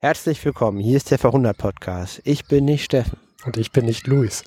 [0.00, 2.20] Herzlich willkommen, hier ist der Verhundert Podcast.
[2.22, 3.18] Ich bin nicht Steffen.
[3.44, 4.44] Und ich bin nicht Luis.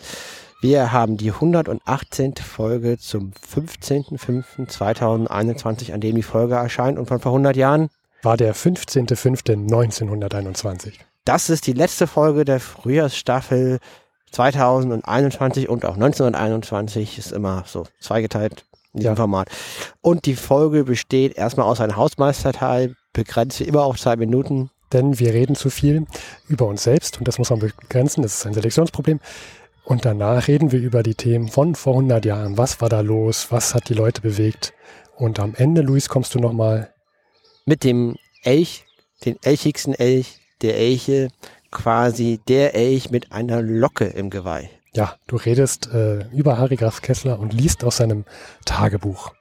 [0.61, 2.35] Wir haben die 118.
[2.35, 7.89] Folge zum 15.05.2021, an dem die Folge erscheint und von vor 100 Jahren
[8.21, 10.93] war der 15.05.1921.
[11.25, 13.79] Das ist die letzte Folge der Frühjahrsstaffel
[14.31, 19.17] 2021 und auch 1921 ist immer so zweigeteilt in diesem ja.
[19.17, 19.49] Format.
[19.99, 25.19] Und die Folge besteht erstmal aus einem Hausmeisterteil, begrenzt wie immer auf zwei Minuten denn
[25.19, 26.05] wir reden zu viel
[26.47, 29.19] über uns selbst und das muss man begrenzen, das ist ein Selektionsproblem.
[29.83, 32.57] Und danach reden wir über die Themen von vor 100 Jahren.
[32.57, 33.47] Was war da los?
[33.49, 34.73] Was hat die Leute bewegt?
[35.15, 36.93] Und am Ende, Luis, kommst du nochmal
[37.65, 38.85] mit dem Elch,
[39.25, 41.29] den elchigsten Elch der Elche,
[41.71, 44.69] quasi der Elch mit einer Locke im Geweih.
[44.93, 48.25] Ja, du redest äh, über Harry Graf Kessler und liest aus seinem
[48.65, 49.31] Tagebuch.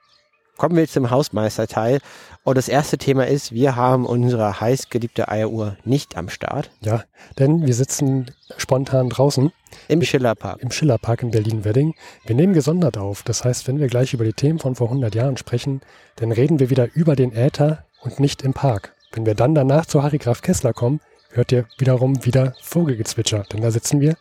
[0.61, 1.97] Kommen wir zum Hausmeisterteil.
[2.43, 6.69] Und das erste Thema ist, wir haben unsere heißgeliebte Eieruhr nicht am Start.
[6.81, 7.03] Ja,
[7.39, 9.51] denn wir sitzen spontan draußen.
[9.87, 10.61] Im Schillerpark.
[10.61, 11.95] Im Schillerpark in Berlin-Wedding.
[12.27, 13.23] Wir nehmen gesondert auf.
[13.23, 15.81] Das heißt, wenn wir gleich über die Themen von vor 100 Jahren sprechen,
[16.17, 18.93] dann reden wir wieder über den Äther und nicht im Park.
[19.13, 20.99] Wenn wir dann danach zu Harry Graf Kessler kommen,
[21.31, 24.15] hört ihr wiederum wieder Vogelgezwitscher, denn da sitzen wir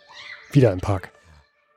[0.52, 1.12] wieder im Park.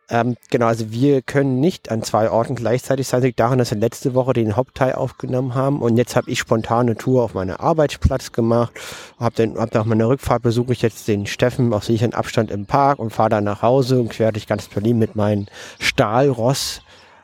[0.09, 3.21] Ähm, genau, also wir können nicht an zwei Orten gleichzeitig sein.
[3.21, 6.39] Das liegt daran, dass wir letzte Woche den Hauptteil aufgenommen haben und jetzt habe ich
[6.39, 8.73] spontane Tour auf meinen Arbeitsplatz gemacht.
[9.17, 12.65] Hab dann hab nach meiner Rückfahrt besuche ich jetzt den Steffen auf sicheren Abstand im
[12.65, 15.47] Park und fahre dann nach Hause und quer durch ganz Berlin mit meinem
[15.79, 16.81] Stahlross,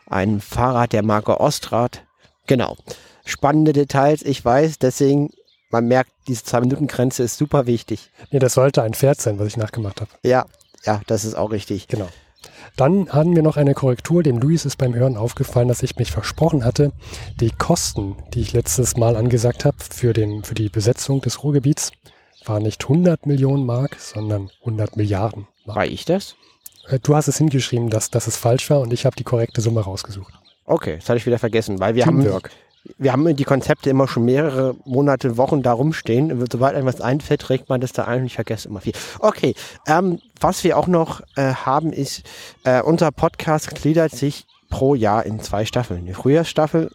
[0.09, 2.03] einem Fahrrad der Marke Ostrad.
[2.47, 2.77] Genau.
[3.25, 5.29] Spannende Details, ich weiß, deswegen
[5.69, 8.09] man merkt, diese Zwei-Minuten-Grenze ist super wichtig.
[8.31, 10.09] Nee, das sollte ein Pferd sein, was ich nachgemacht habe.
[10.23, 10.45] Ja,
[10.83, 11.87] ja, das ist auch richtig.
[11.87, 12.09] Genau.
[12.75, 14.23] Dann hatten wir noch eine Korrektur.
[14.23, 16.91] Dem Luis ist beim Hören aufgefallen, dass ich mich versprochen hatte,
[17.39, 21.91] die Kosten, die ich letztes Mal angesagt habe für, den, für die Besetzung des Ruhrgebiets,
[22.45, 25.77] waren nicht 100 Millionen Mark, sondern 100 Milliarden Mark.
[25.77, 26.35] War ich das?
[26.87, 29.61] Äh, du hast es hingeschrieben, dass, dass es falsch war und ich habe die korrekte
[29.61, 30.33] Summe rausgesucht.
[30.65, 32.49] Okay, das hatte ich wieder vergessen, weil wir Teamwork.
[32.49, 36.45] haben wir haben die Konzepte immer schon mehrere Monate, Wochen da rumstehen.
[36.51, 38.93] Sobald etwas einfällt, trägt man das da ein und ich vergesse immer viel.
[39.19, 39.55] Okay,
[39.87, 42.23] ähm, was wir auch noch äh, haben ist,
[42.63, 46.05] äh, unser Podcast gliedert sich pro Jahr in zwei Staffeln.
[46.05, 46.91] Eine Frühjahrsstaffel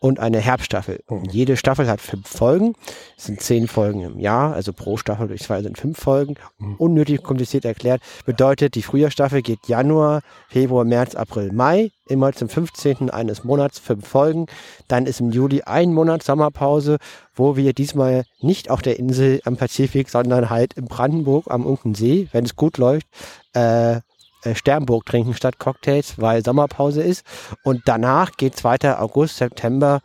[0.00, 1.02] und eine Herbststaffel.
[1.06, 1.30] Und mhm.
[1.30, 2.74] jede Staffel hat fünf Folgen.
[3.16, 6.34] Es sind zehn Folgen im Jahr, also pro Staffel durch zwei sind fünf Folgen.
[6.58, 6.74] Mhm.
[6.76, 8.02] Unnötig kompliziert erklärt.
[8.24, 11.90] Bedeutet, die Frühjahrsstaffel geht Januar, Februar, März, April, Mai.
[12.08, 13.10] Immer zum 15.
[13.10, 14.46] eines Monats fünf Folgen.
[14.86, 16.98] Dann ist im Juli ein Monat Sommerpause,
[17.34, 22.28] wo wir diesmal nicht auf der Insel am Pazifik, sondern halt in Brandenburg am Unkensee,
[22.30, 23.06] wenn es gut läuft,
[23.54, 24.00] äh,
[24.46, 27.24] äh, Sternburg trinken statt Cocktails, weil Sommerpause ist.
[27.62, 30.00] Und danach geht es weiter August, September,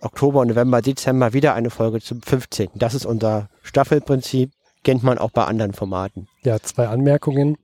[0.00, 2.70] Oktober, November, Dezember wieder eine Folge zum 15.
[2.74, 4.52] Das ist unser Staffelprinzip.
[4.84, 6.28] Kennt man auch bei anderen Formaten.
[6.44, 7.58] Ja, zwei Anmerkungen.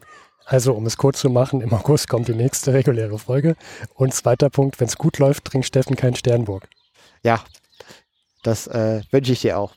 [0.45, 3.57] Also, um es kurz zu machen, im August kommt die nächste reguläre Folge.
[3.95, 6.69] Und zweiter Punkt, wenn es gut läuft, trinkt Steffen kein Sternburg.
[7.23, 7.41] Ja,
[8.43, 9.75] das äh, wünsche ich dir auch.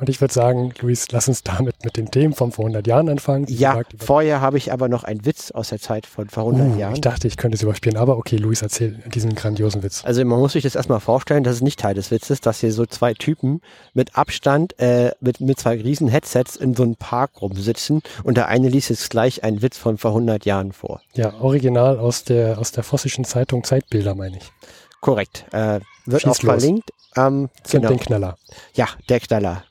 [0.00, 3.08] Und ich würde sagen, Luis, lass uns damit mit den Themen von vor 100 Jahren
[3.08, 3.46] anfangen.
[3.48, 6.78] Ja, vorher habe ich aber noch einen Witz aus der Zeit von vor 100 uh,
[6.78, 6.94] Jahren.
[6.94, 10.04] Ich dachte, ich könnte es überspielen, aber okay, Luis, erzähl diesen grandiosen Witz.
[10.04, 12.72] Also man muss sich das erstmal vorstellen, das ist nicht Teil des Witzes, dass hier
[12.72, 13.60] so zwei Typen
[13.94, 18.48] mit Abstand, äh, mit, mit zwei riesen Headsets in so einem Park rumsitzen und der
[18.48, 21.00] eine liest jetzt gleich einen Witz von vor 100 Jahren vor.
[21.14, 24.52] Ja, original aus der, aus der vossischen Zeitung Zeitbilder, meine ich.
[25.00, 25.44] Korrekt.
[25.52, 26.62] Äh, wird Schieß auch los.
[26.62, 26.90] verlinkt.
[27.16, 27.88] Ähm, genau.
[27.88, 28.38] Den Knaller.
[28.74, 29.64] Ja, der Knaller.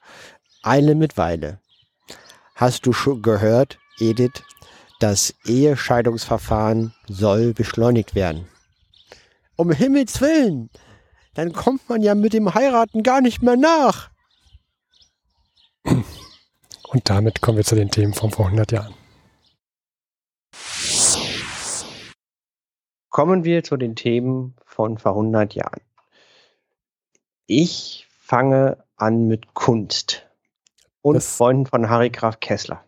[0.64, 1.60] Eile mit Weile.
[2.56, 4.44] Hast du schon gehört, Edith,
[5.00, 8.48] das Ehescheidungsverfahren soll beschleunigt werden?
[9.56, 10.70] Um Himmels Willen!
[11.36, 14.10] Dann kommt man ja mit dem Heiraten gar nicht mehr nach.
[15.84, 18.94] Und damit kommen wir zu den Themen von vor 100 Jahren.
[23.10, 25.82] Kommen wir zu den Themen von vor 100 Jahren.
[27.48, 30.28] Ich fange an mit Kunst
[31.02, 32.84] und das, Freunden von Harry Graf Kessler.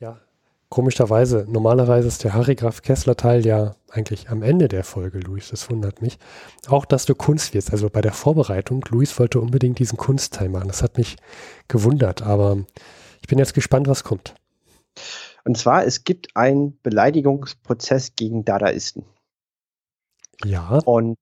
[0.00, 0.18] Ja,
[0.68, 1.46] komischerweise.
[1.48, 5.50] Normalerweise ist der Harry Graf Kessler Teil ja eigentlich am Ende der Folge, Luis.
[5.50, 6.18] Das wundert mich.
[6.66, 7.70] Auch, dass du Kunst wirst.
[7.70, 10.66] Also bei der Vorbereitung, Luis wollte unbedingt diesen Kunstteil machen.
[10.66, 11.16] Das hat mich
[11.68, 12.64] gewundert, aber
[13.22, 14.34] ich bin jetzt gespannt, was kommt.
[15.44, 19.04] Und zwar, es gibt einen Beleidigungsprozess gegen Dadaisten.
[20.44, 20.80] Ja.
[20.84, 21.16] Und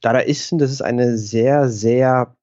[0.00, 2.34] Dadaisten, das ist eine sehr, sehr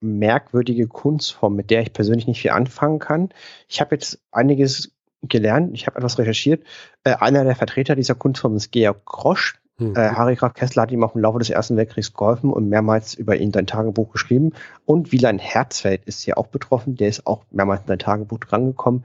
[0.00, 3.30] merkwürdige Kunstform, mit der ich persönlich nicht viel anfangen kann.
[3.68, 4.92] Ich habe jetzt einiges
[5.22, 6.64] gelernt, ich habe etwas recherchiert.
[7.04, 9.58] Äh, einer der Vertreter dieser Kunstform ist Georg Grosch.
[9.78, 9.94] Hm.
[9.94, 13.14] Äh, Harry Graf Kessler hat ihm auch im Laufe des Ersten Weltkriegs geholfen und mehrmals
[13.14, 14.52] über ihn sein Tagebuch geschrieben.
[14.84, 19.04] Und Wieland Herzfeld ist hier auch betroffen, der ist auch mehrmals in sein Tagebuch drangekommen.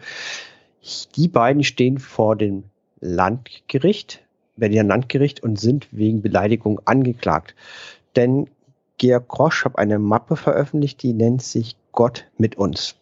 [1.15, 2.65] Die beiden stehen vor dem
[2.99, 4.23] Landgericht,
[4.55, 7.55] Berliner Landgericht und sind wegen Beleidigung angeklagt.
[8.15, 8.47] Denn
[8.97, 12.95] Georg Krosch hat eine Mappe veröffentlicht, die nennt sich Gott mit uns.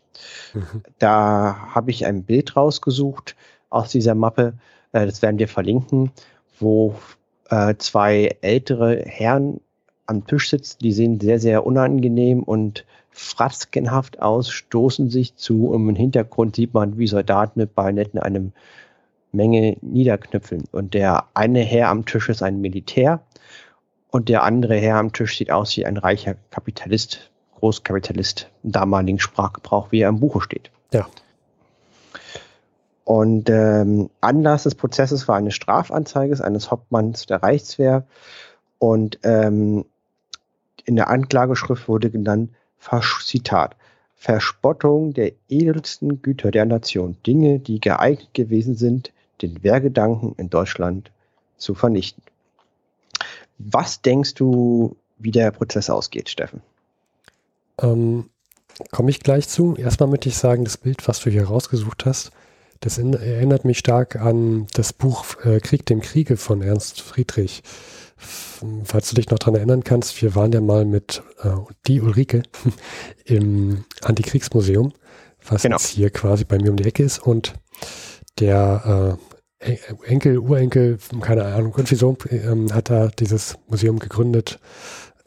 [0.53, 0.83] Mhm.
[0.99, 3.35] Da habe ich ein Bild rausgesucht
[3.69, 4.53] aus dieser Mappe,
[4.91, 6.11] äh, das werden wir verlinken,
[6.59, 6.95] wo
[7.49, 9.59] äh, zwei ältere Herren
[10.05, 15.89] am Tisch sitzen, die sehen sehr, sehr unangenehm und fratzkenhaft aus, stoßen sich zu und
[15.89, 18.51] im Hintergrund sieht man, wie Soldaten mit Bajonetten eine
[19.31, 20.65] Menge niederknüpfeln.
[20.71, 23.21] Und der eine Herr am Tisch ist ein Militär
[24.09, 29.19] und der andere Herr am Tisch sieht aus wie ein reicher Kapitalist, Großkapitalist im damaligen
[29.19, 30.69] Sprachgebrauch, wie er im Buche steht.
[30.91, 31.07] Ja.
[33.05, 38.05] Und ähm, Anlass des Prozesses war eine Strafanzeige eines Hauptmanns der Reichswehr.
[38.79, 39.85] Und ähm,
[40.85, 42.51] in der Anklageschrift wurde genannt,
[43.23, 43.75] Zitat,
[44.15, 51.11] Verspottung der edelsten Güter der Nation, Dinge, die geeignet gewesen sind, den Wehrgedanken in Deutschland
[51.57, 52.23] zu vernichten.
[53.57, 56.61] Was denkst du, wie der Prozess ausgeht, Steffen?
[57.79, 58.29] Ähm,
[58.89, 59.75] Komme ich gleich zu.
[59.75, 62.31] Erstmal möchte ich sagen, das Bild, was du hier rausgesucht hast,
[62.79, 67.61] das erinnert mich stark an das Buch äh, Krieg dem Kriege von Ernst Friedrich.
[68.83, 71.49] Falls du dich noch daran erinnern kannst, wir waren ja mal mit äh,
[71.87, 72.43] die Ulrike
[73.25, 74.93] im Antikriegsmuseum,
[75.47, 75.77] was genau.
[75.77, 77.19] jetzt hier quasi bei mir um die Ecke ist.
[77.19, 77.53] Und
[78.39, 79.30] der äh,
[79.61, 84.59] Enkel, Urenkel, keine Ahnung, irgendwie so, ähm, hat da dieses Museum gegründet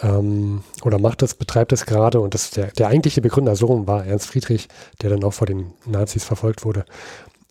[0.01, 4.05] ähm, oder macht das, betreibt das gerade und das der, der eigentliche Begründer so war
[4.05, 4.69] Ernst Friedrich,
[5.03, 6.85] der dann auch vor den Nazis verfolgt wurde.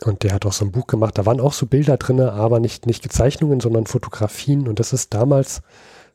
[0.04, 1.18] Und der hat auch so ein Buch gemacht.
[1.18, 4.68] Da waren auch so Bilder drin, aber nicht, nicht Gezeichnungen, sondern Fotografien.
[4.68, 5.62] Und das ist damals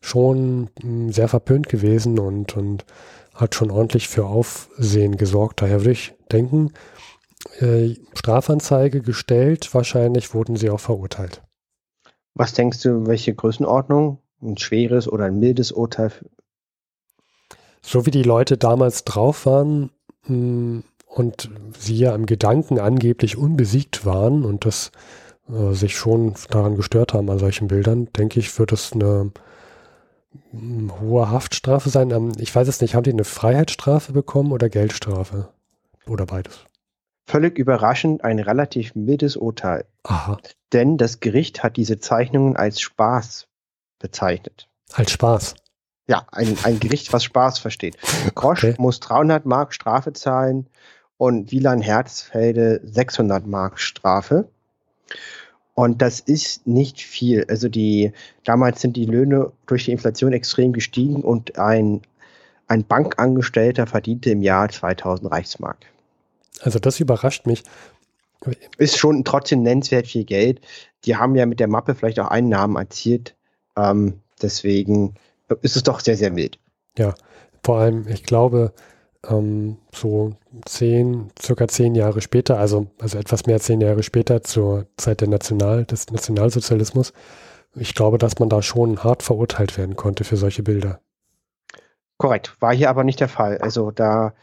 [0.02, 2.84] schon hm, sehr verpönt gewesen und, und
[3.34, 5.62] hat schon ordentlich für Aufsehen gesorgt.
[5.62, 6.72] Daher würde ich denken,
[7.60, 11.42] äh, Strafanzeige gestellt, wahrscheinlich wurden sie auch verurteilt.
[12.34, 14.18] Was denkst du, welche Größenordnung?
[14.40, 16.12] Ein schweres oder ein mildes Urteil?
[17.82, 19.90] So wie die Leute damals drauf waren,
[20.26, 24.92] mh, hm, und sie ja im Gedanken angeblich unbesiegt waren und das
[25.48, 29.32] äh, sich schon daran gestört haben an solchen Bildern, denke ich, wird es eine
[30.50, 32.10] hm, hohe Haftstrafe sein.
[32.10, 35.48] Ähm, ich weiß es nicht, haben die eine Freiheitsstrafe bekommen oder Geldstrafe?
[36.06, 36.67] Oder beides?
[37.28, 39.84] Völlig überraschend ein relativ mildes Urteil.
[40.04, 40.38] Aha.
[40.72, 43.48] Denn das Gericht hat diese Zeichnungen als Spaß
[43.98, 44.66] bezeichnet.
[44.94, 45.54] Als Spaß?
[46.06, 47.98] Ja, ein, ein Gericht, was Spaß versteht.
[48.34, 48.74] Grosch okay.
[48.78, 50.68] muss 300 Mark Strafe zahlen
[51.18, 54.48] und Wieland Herzfelde 600 Mark Strafe.
[55.74, 57.44] Und das ist nicht viel.
[57.50, 58.12] Also die,
[58.44, 62.00] damals sind die Löhne durch die Inflation extrem gestiegen und ein,
[62.68, 65.76] ein Bankangestellter verdiente im Jahr 2000 Reichsmark.
[66.60, 67.62] Also das überrascht mich.
[68.76, 70.60] Ist schon trotzdem nennenswert viel Geld.
[71.04, 73.36] Die haben ja mit der Mappe vielleicht auch Einnahmen erzielt.
[73.76, 75.14] Ähm, deswegen
[75.62, 76.58] ist es doch sehr, sehr mild.
[76.96, 77.14] Ja,
[77.64, 78.72] vor allem, ich glaube,
[79.28, 84.42] ähm, so zehn, circa zehn Jahre später, also, also etwas mehr als zehn Jahre später
[84.42, 87.12] zur Zeit der National, des Nationalsozialismus,
[87.74, 91.00] ich glaube, dass man da schon hart verurteilt werden konnte für solche Bilder.
[92.16, 93.58] Korrekt, war hier aber nicht der Fall.
[93.58, 94.34] Also da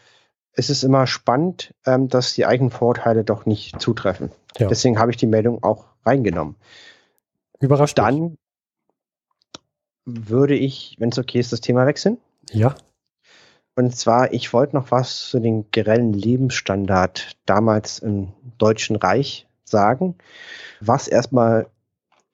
[0.56, 4.32] ist es immer spannend, ähm, dass die eigenen Vorurteile doch nicht zutreffen.
[4.58, 4.68] Ja.
[4.68, 6.56] Deswegen habe ich die Meldung auch reingenommen.
[7.60, 7.98] Überrascht.
[7.98, 8.38] Dann
[10.06, 12.18] würde ich, wenn es okay ist, das Thema wechseln.
[12.52, 12.76] Ja.
[13.76, 20.16] Und zwar, ich wollte noch was zu den grellen Lebensstandard damals im Deutschen Reich sagen,
[20.80, 21.68] was erstmal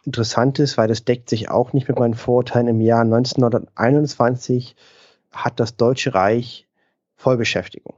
[0.03, 2.67] interessant ist, weil das deckt sich auch nicht mit meinen Vorurteilen.
[2.67, 4.75] Im Jahr 1921
[5.31, 6.67] hat das Deutsche Reich
[7.15, 7.95] Vollbeschäftigung.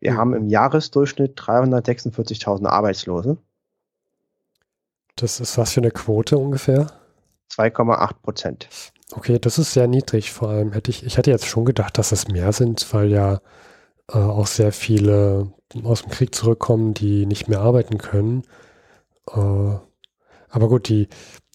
[0.00, 0.16] Wir mhm.
[0.16, 3.38] haben im Jahresdurchschnitt 346.000 Arbeitslose.
[5.16, 6.86] Das ist was für eine Quote ungefähr?
[7.52, 8.68] 2,8 Prozent.
[9.12, 10.32] Okay, das ist sehr niedrig.
[10.32, 13.40] Vor allem hätte ich, ich hätte jetzt schon gedacht, dass es mehr sind, weil ja
[14.12, 15.52] äh, auch sehr viele
[15.82, 18.42] aus dem Krieg zurückkommen, die nicht mehr arbeiten können.
[19.30, 19.76] Äh,
[20.50, 21.08] aber gut, die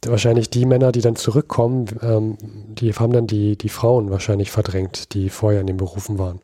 [0.05, 5.13] wahrscheinlich die Männer, die dann zurückkommen, ähm, die haben dann die, die Frauen wahrscheinlich verdrängt,
[5.13, 6.41] die vorher in den Berufen waren.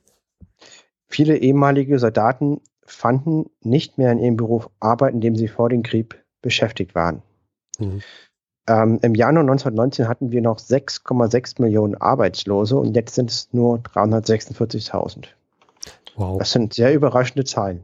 [1.09, 5.83] Viele ehemalige Soldaten fanden nicht mehr in ihrem Beruf Arbeit, in dem sie vor dem
[5.83, 7.21] Krieg beschäftigt waren.
[7.79, 8.01] Mhm.
[8.67, 13.79] Ähm, Im Januar 1919 hatten wir noch 6,6 Millionen Arbeitslose und jetzt sind es nur
[13.79, 15.25] 346.000.
[16.15, 16.37] Wow.
[16.37, 17.83] Das sind sehr überraschende Zahlen.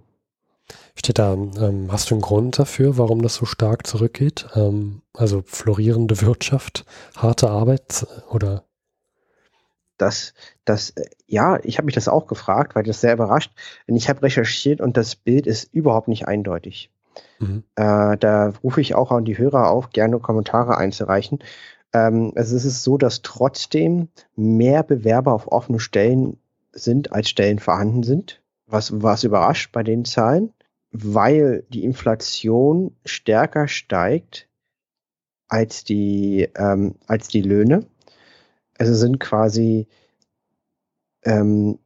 [0.95, 4.47] Steht da, ähm, hast du einen Grund dafür, warum das so stark zurückgeht?
[4.55, 8.63] Ähm, also florierende Wirtschaft, harte Arbeit oder?
[9.97, 10.33] Das,
[10.65, 10.93] das,
[11.27, 13.51] ja, ich habe mich das auch gefragt, weil das sehr überrascht.
[13.87, 16.91] Und ich habe recherchiert und das Bild ist überhaupt nicht eindeutig.
[17.39, 17.63] Mhm.
[17.75, 21.39] Äh, da rufe ich auch an die Hörer auf, gerne Kommentare einzureichen.
[21.93, 26.37] Ähm, also es ist so, dass trotzdem mehr Bewerber auf offene Stellen
[26.71, 28.41] sind, als Stellen vorhanden sind.
[28.67, 30.51] Was, was überrascht bei den Zahlen,
[30.91, 34.49] weil die Inflation stärker steigt
[35.47, 37.85] als die, ähm, als die Löhne.
[38.77, 39.87] Also sind quasi
[41.23, 41.79] ähm,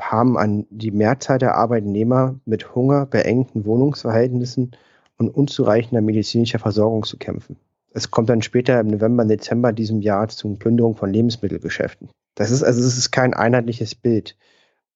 [0.00, 4.72] haben an die Mehrzahl der Arbeitnehmer mit Hunger, beengten Wohnungsverhältnissen
[5.18, 7.56] und unzureichender medizinischer Versorgung zu kämpfen.
[7.92, 12.08] Es kommt dann später im November, Dezember diesem Jahr zur Plünderung von Lebensmittelgeschäften.
[12.34, 14.36] Das ist also es ist kein einheitliches Bild.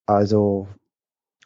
[0.05, 0.67] Also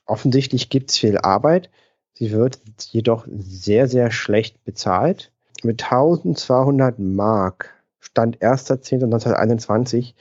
[0.06, 1.70] offensichtlich gibt es viel Arbeit.
[2.14, 2.60] Sie wird
[2.92, 5.32] jedoch sehr, sehr schlecht bezahlt.
[5.64, 10.13] Mit 1200 Mark Stand 1.10.1921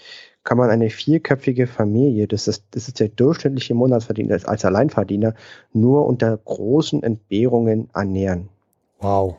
[0.44, 5.34] kann man eine vierköpfige Familie, das ist, das ist der durchschnittliche Monatsverdiener als Alleinverdiener,
[5.72, 8.48] nur unter großen Entbehrungen ernähren.
[9.00, 9.36] Wow.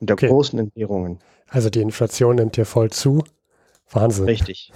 [0.00, 0.28] Unter okay.
[0.28, 1.18] großen Entbehrungen.
[1.48, 3.22] Also die Inflation nimmt hier voll zu.
[3.90, 4.26] Wahnsinn.
[4.26, 4.72] Richtig.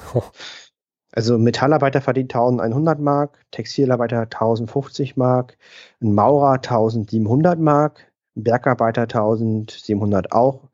[1.15, 5.59] Also Metallarbeiter verdient 1100 Mark, Textilarbeiter 1050 Mark,
[6.01, 10.71] ein Maurer 1700 Mark, ein Bergarbeiter 1700 auch,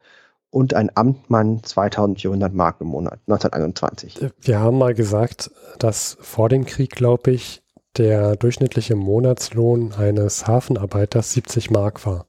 [0.50, 4.30] und ein Amtmann 2400 Mark im Monat, 1921.
[4.40, 7.62] Wir haben mal gesagt, dass vor dem Krieg, glaube ich,
[7.96, 12.26] der durchschnittliche Monatslohn eines Hafenarbeiters 70 Mark war.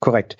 [0.00, 0.36] Korrekt.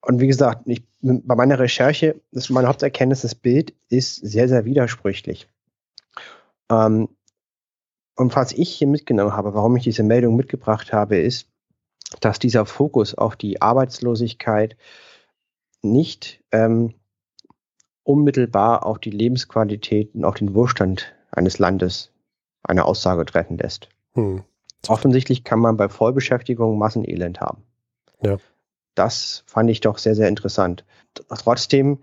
[0.00, 4.48] Und wie gesagt, ich, bei meiner Recherche, das ist meine Haupterkenntnis, das Bild ist sehr,
[4.48, 5.48] sehr widersprüchlich.
[6.70, 7.08] Ähm,
[8.16, 11.48] und was ich hier mitgenommen habe, warum ich diese Meldung mitgebracht habe, ist,
[12.20, 14.76] dass dieser Fokus auf die Arbeitslosigkeit
[15.82, 16.94] nicht ähm,
[18.04, 22.12] unmittelbar auf die Lebensqualität und auf den Wohlstand eines Landes
[22.62, 23.88] eine Aussage treffen lässt.
[24.14, 24.42] Hm.
[24.88, 27.62] Offensichtlich kann man bei Vollbeschäftigung Massenelend haben.
[28.22, 28.36] Ja.
[28.94, 30.84] Das fand ich doch sehr, sehr interessant.
[31.28, 32.02] Trotzdem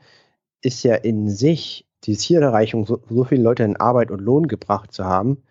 [0.62, 4.94] ist ja in sich die Zielerreichung, so, so viele Leute in Arbeit und Lohn gebracht
[4.94, 5.44] zu haben,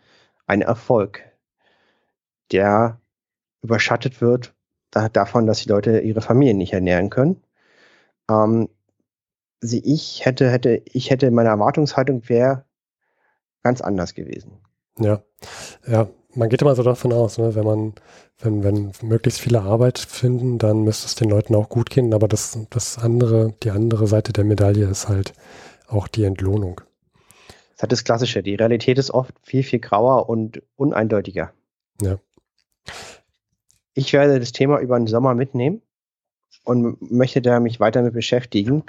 [0.46, 1.22] ein Erfolg,
[2.50, 3.00] der
[3.62, 4.54] überschattet wird
[4.90, 7.42] da, davon, dass die Leute ihre Familien nicht ernähren können
[8.30, 8.68] ähm,
[9.60, 12.64] sie, ich hätte, hätte, ich hätte, meine Erwartungshaltung wäre
[13.62, 14.58] ganz anders gewesen.
[14.98, 15.22] Ja,
[15.86, 17.94] ja, man geht immer so davon aus, ne, wenn man,
[18.38, 22.28] wenn, wenn möglichst viele Arbeit finden, dann müsste es den Leuten auch gut gehen, aber
[22.28, 25.32] das, das andere, die andere Seite der Medaille ist halt
[25.86, 26.80] auch die Entlohnung.
[27.48, 28.42] Das ist halt das Klassische.
[28.42, 31.52] Die Realität ist oft viel, viel grauer und uneindeutiger.
[32.02, 32.18] Ja.
[33.94, 35.82] Ich werde das Thema über den Sommer mitnehmen
[36.68, 38.84] und möchte da mich weiter mit beschäftigen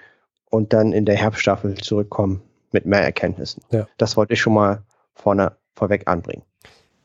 [0.50, 2.41] und dann in der Herbststaffel zurückkommen
[2.74, 3.63] mit mehr Erkenntnissen.
[3.71, 3.88] Ja.
[3.98, 4.83] Das wollte ich schon mal
[5.15, 6.43] vorne vorweg anbringen.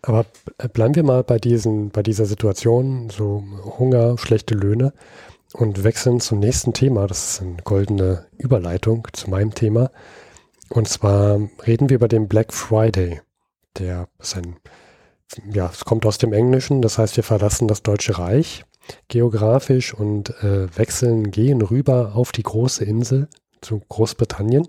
[0.03, 0.27] Aber
[0.73, 3.45] bleiben wir mal bei diesen, bei dieser Situation, so
[3.79, 4.93] Hunger, schlechte Löhne
[5.53, 7.07] und wechseln zum nächsten Thema.
[7.07, 9.93] Das ist eine goldene Überleitung zu meinem Thema.
[10.71, 13.21] Und zwar reden wir über den Black Friday.
[13.79, 14.57] Der ist ein,
[15.53, 18.65] ja, es kommt aus dem Englischen, das heißt, wir verlassen das Deutsche Reich
[19.09, 23.29] geografisch und äh, wechseln, gehen rüber auf die große Insel
[23.61, 24.69] zu Großbritannien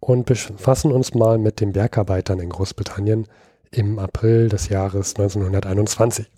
[0.00, 3.26] und befassen uns mal mit den Bergarbeitern in Großbritannien
[3.70, 6.30] im April des Jahres 1921.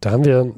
[0.00, 0.54] Da haben wir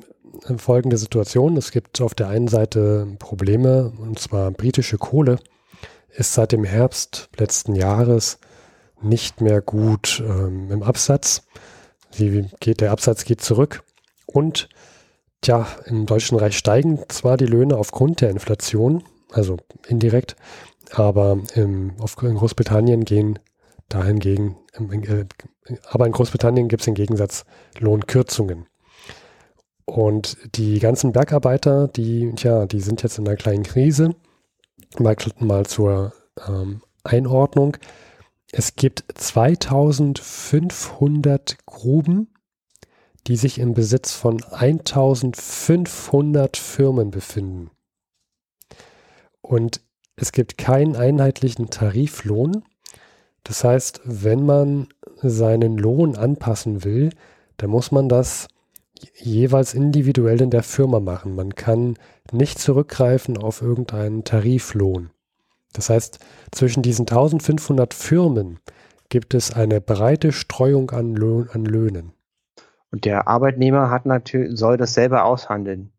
[0.56, 1.56] folgende Situation.
[1.56, 5.38] Es gibt auf der einen Seite Probleme, und zwar britische Kohle
[6.10, 8.38] ist seit dem Herbst letzten Jahres
[9.02, 11.42] nicht mehr gut ähm, im Absatz.
[12.10, 13.82] Sie geht, der Absatz geht zurück.
[14.32, 14.68] Und
[15.40, 19.56] tja, im Deutschen Reich steigen zwar die Löhne aufgrund der Inflation, also
[19.88, 20.36] indirekt,
[20.92, 23.40] aber im, auf, in Großbritannien gehen
[23.88, 25.24] dahingegen, äh,
[25.88, 27.44] aber in Großbritannien gibt es im Gegensatz
[27.78, 28.66] Lohnkürzungen.
[29.84, 34.14] Und die ganzen Bergarbeiter, die, tja, die sind jetzt in einer kleinen Krise.
[34.98, 36.12] Mal, mal zur
[36.48, 37.76] ähm, Einordnung.
[38.52, 42.28] Es gibt 2500 Gruben
[43.26, 47.70] die sich im Besitz von 1500 Firmen befinden.
[49.40, 49.80] Und
[50.16, 52.62] es gibt keinen einheitlichen Tariflohn.
[53.44, 54.88] Das heißt, wenn man
[55.22, 57.10] seinen Lohn anpassen will,
[57.56, 58.48] dann muss man das
[59.16, 61.34] jeweils individuell in der Firma machen.
[61.34, 61.96] Man kann
[62.32, 65.10] nicht zurückgreifen auf irgendeinen Tariflohn.
[65.72, 66.18] Das heißt,
[66.50, 68.58] zwischen diesen 1500 Firmen
[69.08, 72.12] gibt es eine breite Streuung an, Lohn, an Löhnen.
[72.90, 75.92] Und der Arbeitnehmer hat natürlich, soll das selber aushandeln,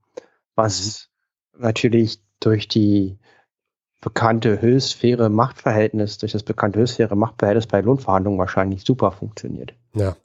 [0.55, 1.09] was
[1.53, 1.63] mhm.
[1.63, 3.17] natürlich durch die
[4.01, 9.73] bekannte höchstfaire Machtverhältnis, durch das bekannte höchstfaire Machtverhältnis bei Lohnverhandlungen wahrscheinlich super funktioniert.
[9.93, 10.15] Ja.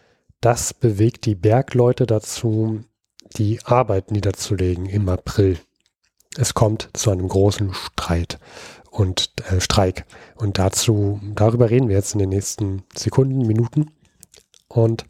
[0.42, 2.82] das bewegt die Bergleute dazu,
[3.36, 5.60] die Arbeit niederzulegen im April.
[6.38, 8.40] Es kommt zu einem großen Streit
[8.90, 10.06] und äh, Streik.
[10.36, 13.92] Und dazu, darüber reden wir jetzt in den nächsten Sekunden, Minuten.
[14.68, 15.06] Und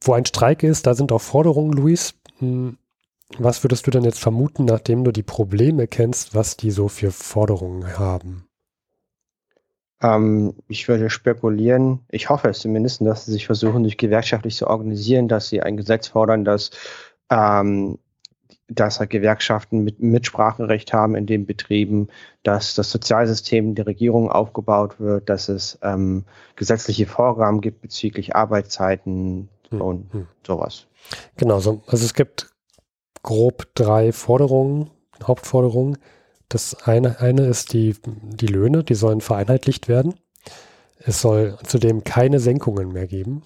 [0.00, 2.14] wo ein Streik ist, da sind auch Forderungen, Luis.
[2.38, 2.78] Hm,
[3.38, 7.10] was würdest du denn jetzt vermuten, nachdem du die Probleme kennst, was die so für
[7.10, 8.46] Forderungen haben?
[10.02, 14.66] Ähm, ich würde spekulieren, ich hoffe es zumindest, dass sie sich versuchen, sich gewerkschaftlich zu
[14.66, 16.70] organisieren, dass sie ein Gesetz fordern, dass,
[17.30, 17.98] ähm,
[18.68, 22.08] dass halt Gewerkschaften mit Mitspracherecht haben in den Betrieben,
[22.42, 26.24] dass das Sozialsystem der Regierung aufgebaut wird, dass es ähm,
[26.56, 29.48] gesetzliche Vorgaben gibt bezüglich Arbeitszeiten.
[29.70, 30.26] Und hm.
[30.46, 30.86] sowas.
[31.36, 32.50] Genau, so, also es gibt
[33.22, 34.90] grob drei Forderungen,
[35.22, 35.98] Hauptforderungen.
[36.48, 40.14] Das eine, eine ist die, die Löhne, die sollen vereinheitlicht werden.
[40.98, 43.42] Es soll zudem keine Senkungen mehr geben.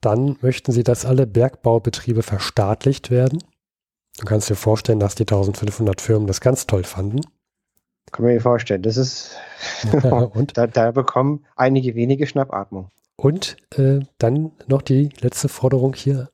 [0.00, 3.42] Dann möchten sie, dass alle Bergbaubetriebe verstaatlicht werden.
[4.18, 7.20] Du kannst dir vorstellen, dass die 1500 Firmen das ganz toll fanden.
[8.10, 8.82] Kann man mir vorstellen.
[8.82, 9.36] Das ist.
[10.34, 10.56] und?
[10.56, 12.90] da, da, bekommen einige wenige Schnappatmung.
[13.22, 16.30] Und äh, dann noch die letzte Forderung hier,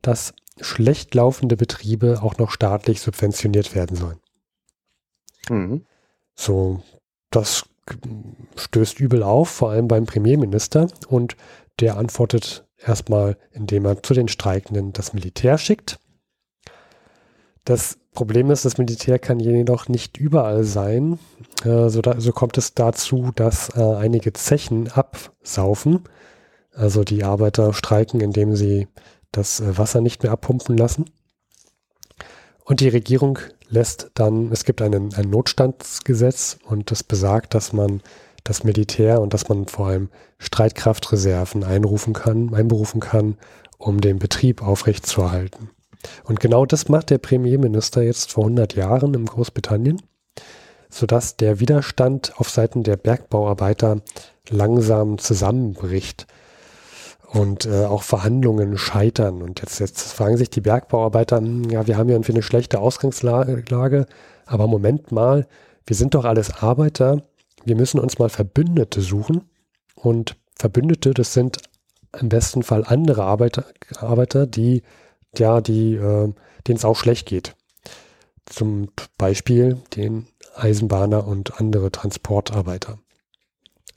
[0.00, 4.20] dass schlecht laufende Betriebe auch noch staatlich subventioniert werden sollen.
[5.50, 5.84] Mhm.
[6.34, 6.82] So,
[7.28, 7.68] das
[8.56, 10.88] stößt übel auf, vor allem beim Premierminister.
[11.08, 11.36] Und
[11.78, 15.98] der antwortet erstmal, indem er zu den Streikenden das Militär schickt.
[17.64, 21.18] Das Problem ist, das Militär kann jedoch nicht überall sein.
[21.64, 26.04] Äh, so, da, so, kommt es dazu, dass äh, einige Zechen absaufen.
[26.72, 28.88] Also die Arbeiter streiken, indem sie
[29.32, 31.06] das äh, Wasser nicht mehr abpumpen lassen.
[32.64, 38.02] Und die Regierung lässt dann, es gibt einen, ein Notstandsgesetz und das besagt, dass man
[38.42, 43.36] das Militär und dass man vor allem Streitkraftreserven einrufen kann, einberufen kann,
[43.78, 45.70] um den Betrieb aufrechtzuerhalten.
[46.24, 50.00] Und genau das macht der Premierminister jetzt vor 100 Jahren in Großbritannien,
[50.88, 54.00] sodass der Widerstand auf Seiten der Bergbauarbeiter
[54.48, 56.26] langsam zusammenbricht
[57.34, 59.42] und äh, auch Verhandlungen scheitern.
[59.42, 64.06] Und jetzt, jetzt fragen sich die Bergbauarbeiter, hm, ja, wir haben ja eine schlechte Ausgangslage,
[64.46, 65.46] aber Moment mal,
[65.86, 67.22] wir sind doch alles Arbeiter,
[67.64, 69.42] wir müssen uns mal Verbündete suchen.
[69.96, 71.58] Und Verbündete, das sind
[72.20, 73.64] im besten Fall andere Arbeiter,
[73.96, 74.82] Arbeiter die,
[75.38, 76.32] ja, die, äh,
[76.66, 77.54] denen es auch schlecht geht.
[78.46, 82.98] Zum Beispiel den Eisenbahner und andere Transportarbeiter.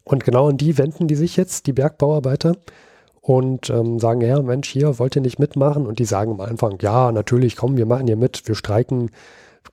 [0.04, 2.56] Und genau an die wenden die sich jetzt, die Bergbauarbeiter,
[3.28, 5.86] und ähm, sagen, ja, Mensch, hier wollt ihr nicht mitmachen?
[5.86, 9.12] Und die sagen am Anfang, ja, natürlich, komm, wir machen hier mit, wir streiken,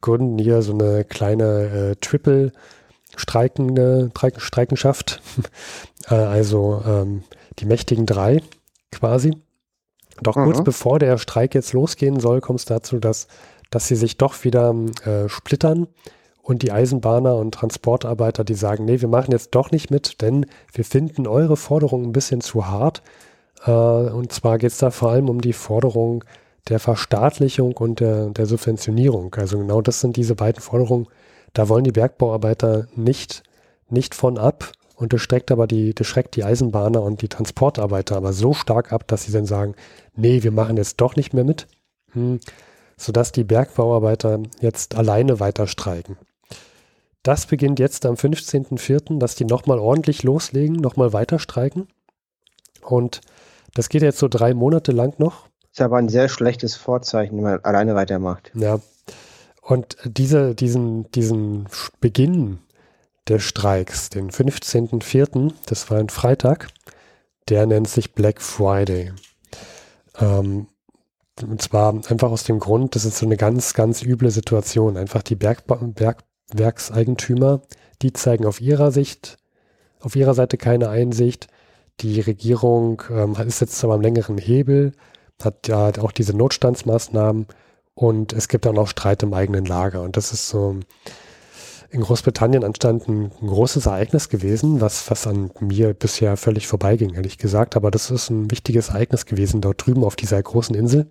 [0.00, 2.50] gründen hier so eine kleine äh, Triple
[3.14, 5.22] streikende Streikenschaft,
[6.10, 7.22] äh, also ähm,
[7.60, 8.42] die mächtigen drei
[8.90, 9.36] quasi.
[10.22, 10.44] Doch mhm.
[10.44, 13.26] kurz bevor der Streik jetzt losgehen soll, kommt es dazu, dass,
[13.70, 14.74] dass sie sich doch wieder
[15.04, 15.88] äh, splittern
[16.42, 20.46] und die Eisenbahner und Transportarbeiter, die sagen, nee, wir machen jetzt doch nicht mit, denn
[20.72, 23.02] wir finden eure Forderungen ein bisschen zu hart
[23.66, 26.24] äh, und zwar geht es da vor allem um die Forderung
[26.68, 29.34] der Verstaatlichung und der, der Subventionierung.
[29.34, 31.06] Also genau das sind diese beiden Forderungen.
[31.52, 33.42] Da wollen die Bergbauarbeiter nicht,
[33.88, 34.72] nicht von ab.
[34.94, 38.92] Und das schreckt aber die, das schreckt die Eisenbahner und die Transportarbeiter aber so stark
[38.92, 39.74] ab, dass sie dann sagen,
[40.14, 41.66] nee, wir machen jetzt doch nicht mehr mit.
[42.12, 42.40] Hm.
[42.96, 46.16] Sodass die Bergbauarbeiter jetzt alleine weiter streiken.
[47.24, 51.88] Das beginnt jetzt am 15.04., dass die nochmal ordentlich loslegen, nochmal weiter streiken.
[52.82, 53.22] Und
[53.74, 55.48] das geht jetzt so drei Monate lang noch.
[55.72, 58.52] Ist aber ein sehr schlechtes Vorzeichen, wenn man alleine weitermacht.
[58.54, 58.78] Ja.
[59.60, 61.66] Und diese, diesen, diesen
[61.98, 62.58] Beginn
[63.28, 66.68] des Streiks, den 15.04., das war ein Freitag,
[67.48, 69.12] der nennt sich Black Friday.
[70.18, 70.66] Ähm,
[71.42, 74.96] und zwar einfach aus dem Grund, das ist so eine ganz, ganz üble Situation.
[74.96, 77.62] Einfach die Bergba Bergwerkseigentümer,
[78.02, 79.38] die zeigen auf ihrer Sicht,
[80.00, 81.48] auf ihrer Seite keine Einsicht
[82.00, 84.92] die Regierung ähm, ist jetzt aber am längeren Hebel,
[85.42, 87.46] hat ja auch diese Notstandsmaßnahmen
[87.94, 90.02] und es gibt dann auch Streit im eigenen Lager.
[90.02, 90.76] Und das ist so
[91.94, 97.38] in Großbritannien anstand ein, großes Ereignis gewesen, was, was an mir bisher völlig vorbeiging, ehrlich
[97.38, 97.76] gesagt.
[97.76, 101.06] Aber das ist ein wichtiges Ereignis gewesen dort drüben auf dieser großen Insel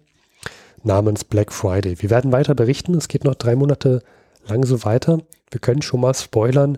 [0.83, 2.01] namens Black Friday.
[2.01, 2.95] Wir werden weiter berichten.
[2.95, 4.03] Es geht noch drei Monate
[4.45, 5.19] lang so weiter.
[5.49, 6.77] Wir können schon mal spoilern,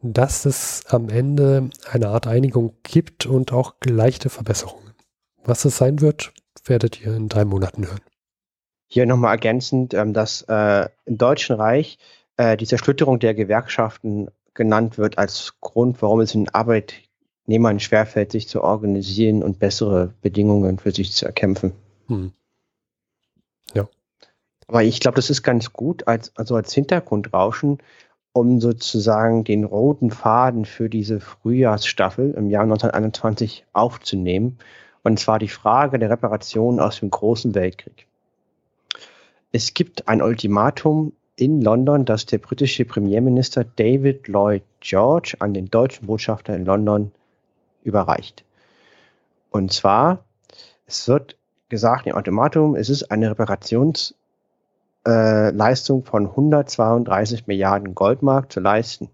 [0.00, 4.94] dass es am Ende eine Art Einigung gibt und auch leichte Verbesserungen.
[5.44, 6.32] Was es sein wird,
[6.64, 8.00] werdet ihr in drei Monaten hören.
[8.88, 11.98] Hier nochmal ergänzend, ähm, dass äh, im Deutschen Reich
[12.36, 18.48] äh, die Zersplitterung der Gewerkschaften genannt wird als Grund, warum es den Arbeitnehmern schwerfällt, sich
[18.48, 21.72] zu organisieren und bessere Bedingungen für sich zu erkämpfen.
[22.08, 22.32] Hm.
[23.74, 23.88] Ja.
[24.66, 27.78] Aber ich glaube, das ist ganz gut, als, also als Hintergrundrauschen,
[28.32, 34.58] um sozusagen den roten Faden für diese Frühjahrsstaffel im Jahr 1921 aufzunehmen.
[35.02, 38.06] Und zwar die Frage der Reparation aus dem Großen Weltkrieg.
[39.52, 45.66] Es gibt ein Ultimatum in London, das der britische Premierminister David Lloyd George an den
[45.66, 47.12] deutschen Botschafter in London
[47.82, 48.44] überreicht.
[49.50, 50.24] Und zwar,
[50.86, 51.36] es wird
[51.68, 59.10] gesagt im Ultimatum, es ist eine Reparationsleistung äh, von 132 Milliarden Goldmark zu leisten.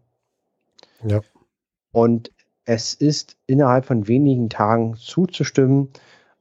[1.04, 1.20] Ja.
[1.90, 2.30] Und
[2.64, 5.88] es ist innerhalb von wenigen Tagen zuzustimmen.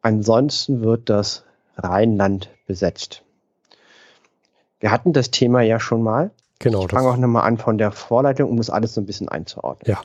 [0.01, 1.43] Ansonsten wird das
[1.75, 3.23] Rheinland besetzt.
[4.81, 6.31] Wir hatten das Thema ja schon mal.
[6.59, 6.85] Genau.
[6.85, 9.89] Ich fange auch nochmal an von der Vorleitung, um das alles so ein bisschen einzuordnen.
[9.89, 10.01] Ja.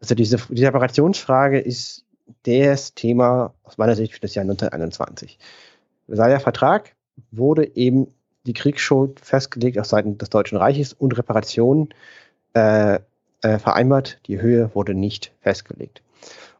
[0.00, 2.04] Also diese, die Separationsfrage ist
[2.44, 5.38] das Thema aus meiner Sicht für das Jahr 1921.
[6.08, 6.94] Der Vertrag
[7.32, 8.06] wurde eben
[8.46, 11.90] die Kriegsschuld festgelegt auf Seiten des Deutschen Reiches und Reparationen
[12.54, 12.98] äh,
[13.42, 14.20] äh, vereinbart.
[14.26, 16.02] Die Höhe wurde nicht festgelegt.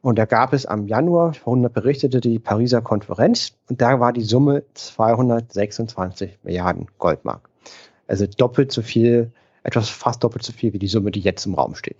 [0.01, 4.23] Und da gab es am Januar, vorhin berichtete die Pariser Konferenz, und da war die
[4.23, 7.50] Summe 226 Milliarden Goldmark.
[8.07, 9.31] Also doppelt so viel,
[9.63, 11.97] etwas fast doppelt so viel wie die Summe, die jetzt im Raum steht.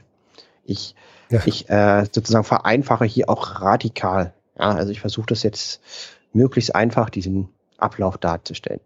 [0.66, 0.96] Ich,
[1.30, 1.42] ja.
[1.46, 4.34] ich äh, sozusagen vereinfache hier auch radikal.
[4.58, 5.82] Ja, also ich versuche das jetzt
[6.34, 8.82] möglichst einfach, diesen Ablauf darzustellen.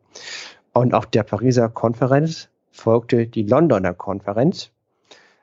[0.74, 4.72] Und auf der Pariser Konferenz folgte die Londoner Konferenz,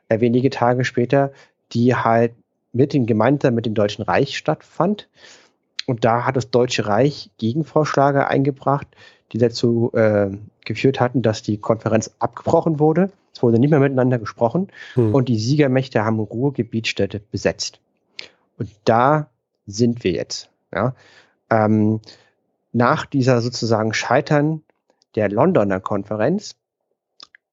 [0.08, 1.32] äh, wenige Tage später,
[1.72, 2.34] die halt
[2.72, 5.08] mit dem gemeinsam mit dem Deutschen Reich stattfand.
[5.86, 8.86] Und da hat das Deutsche Reich Gegenvorschläge eingebracht,
[9.32, 10.30] die dazu äh,
[10.64, 13.10] geführt hatten, dass die Konferenz abgebrochen wurde.
[13.34, 15.14] Es wurde nicht mehr miteinander gesprochen hm.
[15.14, 17.80] und die Siegermächte haben Ruhrgebietstädte besetzt.
[18.58, 19.30] Und da
[19.66, 20.50] sind wir jetzt.
[20.72, 20.94] Ja.
[21.50, 22.00] Ähm,
[22.72, 24.62] nach dieser sozusagen Scheitern
[25.14, 26.56] der Londoner Konferenz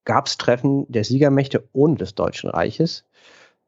[0.06, 3.06] gab es Treffen der Siegermächte ohne des Deutschen Reiches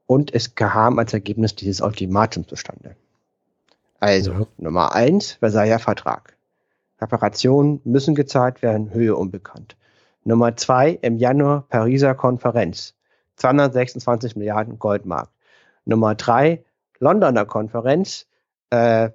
[0.05, 2.95] und es kam als Ergebnis dieses Ultimatum zustande.
[3.99, 4.47] Also, ja.
[4.57, 6.35] Nummer eins, Versailler Vertrag.
[7.01, 9.75] Reparationen müssen gezahlt werden, Höhe unbekannt.
[10.23, 12.95] Nummer zwei, im Januar Pariser Konferenz.
[13.37, 15.29] 226 Milliarden Goldmark.
[15.85, 16.63] Nummer drei,
[16.99, 18.27] Londoner Konferenz.
[18.69, 19.09] Äh,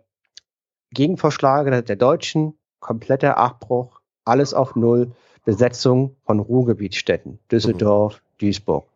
[0.91, 5.13] Gegenvorschläge der Deutschen, kompletter Abbruch, alles auf Null,
[5.45, 8.39] Besetzung von Ruhrgebietsstädten, Düsseldorf, mhm.
[8.39, 8.87] Duisburg.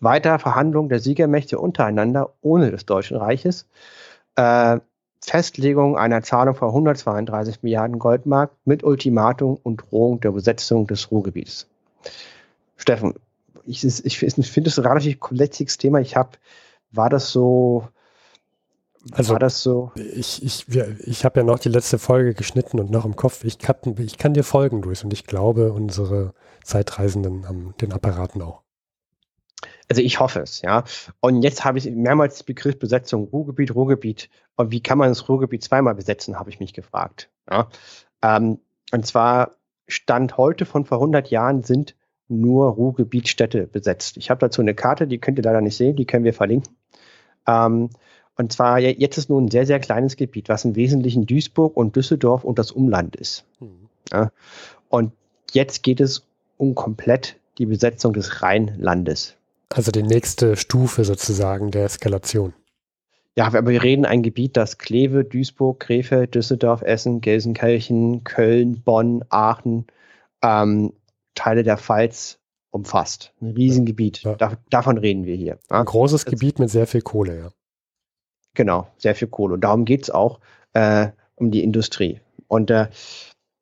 [0.00, 3.66] Weiter Verhandlungen der Siegermächte untereinander ohne des Deutschen Reiches.
[4.34, 4.80] Äh,
[5.26, 11.66] Festlegung einer Zahlung von 132 Milliarden Goldmark mit Ultimatum und Drohung der Besetzung des Ruhrgebiets.
[12.76, 13.14] Steffen,
[13.66, 16.00] ich, ich, ich finde es ein relativ komplexes Thema.
[16.00, 16.30] Ich habe,
[16.92, 17.88] war das so,
[19.10, 19.90] also, war das so?
[19.96, 23.42] Ich, ich, ich habe ja noch die letzte Folge geschnitten und noch im Kopf.
[23.42, 28.42] Ich kann, ich kann dir folgen, Luis, und ich glaube, unsere Zeitreisenden haben den Apparaten
[28.42, 28.62] auch.
[29.88, 30.84] Also ich hoffe es, ja.
[31.20, 34.28] Und jetzt habe ich mehrmals den Begriff Besetzung Ruhrgebiet, Ruhrgebiet.
[34.56, 37.28] Und wie kann man das Ruhrgebiet zweimal besetzen, habe ich mich gefragt.
[37.50, 37.68] Ja.
[38.22, 38.58] Ähm,
[38.92, 39.52] und zwar
[39.88, 41.94] Stand heute von vor 100 Jahren sind
[42.28, 44.16] nur Ruhrgebietstädte besetzt.
[44.16, 46.74] Ich habe dazu eine Karte, die könnt ihr leider nicht sehen, die können wir verlinken.
[47.46, 47.90] Ähm,
[48.36, 51.96] und zwar jetzt ist nur ein sehr, sehr kleines Gebiet, was im Wesentlichen Duisburg und
[51.96, 53.44] Düsseldorf und das Umland ist.
[53.60, 53.88] Mhm.
[54.12, 54.30] Ja.
[54.88, 55.12] Und
[55.52, 56.26] jetzt geht es
[56.58, 59.36] um komplett die Besetzung des Rheinlandes.
[59.74, 62.54] Also die nächste Stufe sozusagen der Eskalation.
[63.36, 69.24] Ja, aber wir reden ein Gebiet, das Kleve, Duisburg, Krefeld, Düsseldorf, Essen, Gelsenkirchen, Köln, Bonn,
[69.28, 69.86] Aachen,
[70.42, 70.94] ähm,
[71.34, 72.38] Teile der Pfalz
[72.70, 73.34] umfasst.
[73.42, 74.22] Ein Riesengebiet.
[74.22, 74.36] Ja.
[74.36, 75.58] Da, davon reden wir hier.
[75.68, 77.50] Ein großes das, Gebiet mit sehr viel Kohle, ja.
[78.54, 79.54] Genau, sehr viel Kohle.
[79.54, 80.40] Und darum geht es auch
[80.72, 82.20] äh, um die Industrie.
[82.48, 82.88] Und, äh,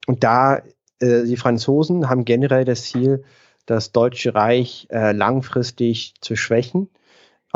[0.07, 0.59] und da,
[1.01, 3.25] äh, die Franzosen haben generell das Ziel,
[3.67, 6.89] das Deutsche Reich äh, langfristig zu schwächen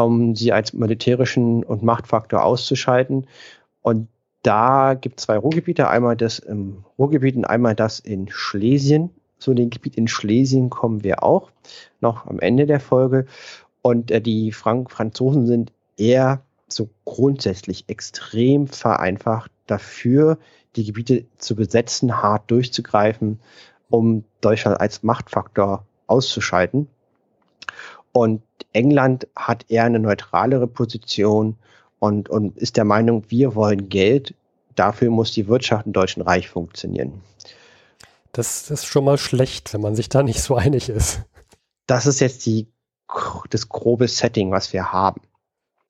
[0.04, 3.26] um sie als militärischen und Machtfaktor auszuschalten.
[3.82, 4.08] Und
[4.42, 9.10] da gibt es zwei Ruhrgebiete, einmal das im Ruhrgebiet und einmal das in Schlesien.
[9.38, 11.50] Zu dem Gebiet in Schlesien kommen wir auch
[12.00, 13.26] noch am Ende der Folge.
[13.82, 20.38] Und äh, die Frank Franzosen sind eher so grundsätzlich extrem vereinfacht dafür,
[20.76, 23.40] die Gebiete zu besetzen, hart durchzugreifen,
[23.90, 26.88] um Deutschland als Machtfaktor auszuschalten.
[28.12, 28.42] Und
[28.72, 31.56] England hat eher eine neutralere Position
[31.98, 34.34] und, und ist der Meinung, wir wollen Geld,
[34.74, 37.20] dafür muss die Wirtschaft im Deutschen Reich funktionieren.
[38.32, 41.22] Das ist schon mal schlecht, wenn man sich da nicht so einig ist.
[41.86, 42.68] Das ist jetzt die,
[43.50, 45.22] das grobe Setting, was wir haben.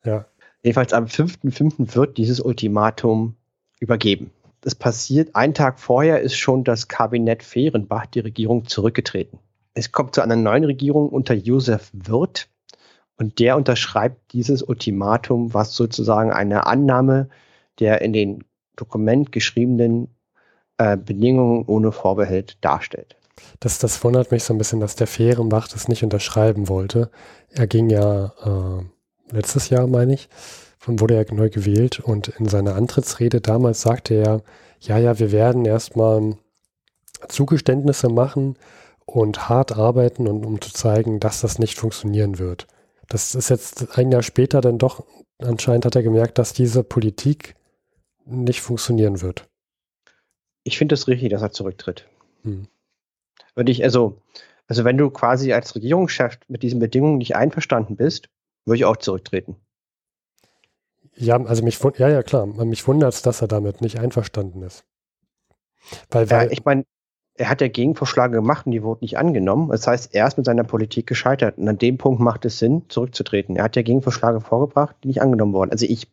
[0.04, 0.26] Ja.
[0.62, 1.94] Jedenfalls am 5.5.
[1.94, 3.36] wird dieses Ultimatum
[3.80, 4.30] übergeben.
[4.60, 9.38] Das passiert, einen Tag vorher ist schon das Kabinett Fehrenbach, die Regierung, zurückgetreten.
[9.78, 12.48] Es kommt zu einer neuen Regierung unter Josef Wirth
[13.16, 17.28] und der unterschreibt dieses Ultimatum, was sozusagen eine Annahme
[17.78, 18.42] der in den
[18.74, 20.08] Dokument geschriebenen
[20.78, 23.16] äh, Bedingungen ohne Vorbehalt darstellt.
[23.60, 27.08] Das, das wundert mich so ein bisschen, dass der Fehrenbach das nicht unterschreiben wollte.
[27.48, 30.28] Er ging ja äh, letztes Jahr, meine ich,
[30.78, 34.42] von wurde er neu gewählt und in seiner Antrittsrede damals sagte er,
[34.80, 36.36] ja, ja, wir werden erstmal
[37.28, 38.56] Zugeständnisse machen
[39.08, 42.66] und hart arbeiten und um zu zeigen, dass das nicht funktionieren wird.
[43.08, 45.04] Das ist jetzt ein Jahr später dann doch,
[45.38, 47.56] anscheinend hat er gemerkt, dass diese Politik
[48.26, 49.48] nicht funktionieren wird.
[50.62, 52.06] Ich finde es das richtig, dass er zurücktritt.
[52.42, 52.68] Hm.
[53.54, 54.20] Würde ich, also,
[54.66, 58.28] also wenn du quasi als Regierungschef mit diesen Bedingungen nicht einverstanden bist,
[58.66, 59.56] würde ich auch zurücktreten.
[61.16, 62.46] Ja, also mich, ja, ja, klar.
[62.46, 64.84] Mich wundert es, dass er damit nicht einverstanden ist.
[66.10, 66.84] Weil, weil ja, ich meine,
[67.38, 69.68] er hat ja Gegenvorschläge gemacht und die wurden nicht angenommen.
[69.68, 71.56] Das heißt, er ist mit seiner Politik gescheitert.
[71.56, 73.54] Und an dem Punkt macht es Sinn, zurückzutreten.
[73.56, 75.70] Er hat ja Gegenvorschläge vorgebracht, die nicht angenommen wurden.
[75.70, 76.08] Also ich,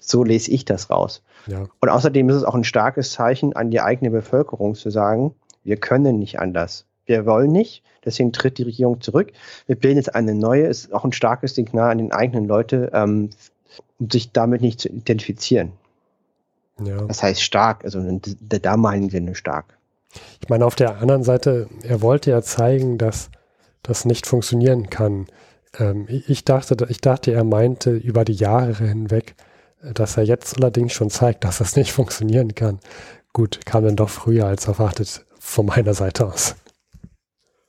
[0.00, 1.22] so lese ich das raus.
[1.46, 1.64] Ja.
[1.80, 5.78] Und außerdem ist es auch ein starkes Zeichen an die eigene Bevölkerung zu sagen, wir
[5.78, 6.84] können nicht anders.
[7.06, 9.32] Wir wollen nicht, deswegen tritt die Regierung zurück.
[9.66, 13.30] Wir bilden jetzt eine neue, ist auch ein starkes Signal an den eigenen Leute, ähm,
[13.98, 15.72] um sich damit nicht zu identifizieren.
[16.84, 17.02] Ja.
[17.02, 19.79] Das heißt stark, also in der damaligen Sinne stark.
[20.42, 23.30] Ich meine, auf der anderen Seite, er wollte ja zeigen, dass
[23.82, 25.26] das nicht funktionieren kann.
[25.78, 29.34] Ähm, ich, dachte, ich dachte, er meinte über die Jahre hinweg,
[29.82, 32.80] dass er jetzt allerdings schon zeigt, dass das nicht funktionieren kann.
[33.32, 36.56] Gut, kam dann doch früher als erwartet von meiner Seite aus.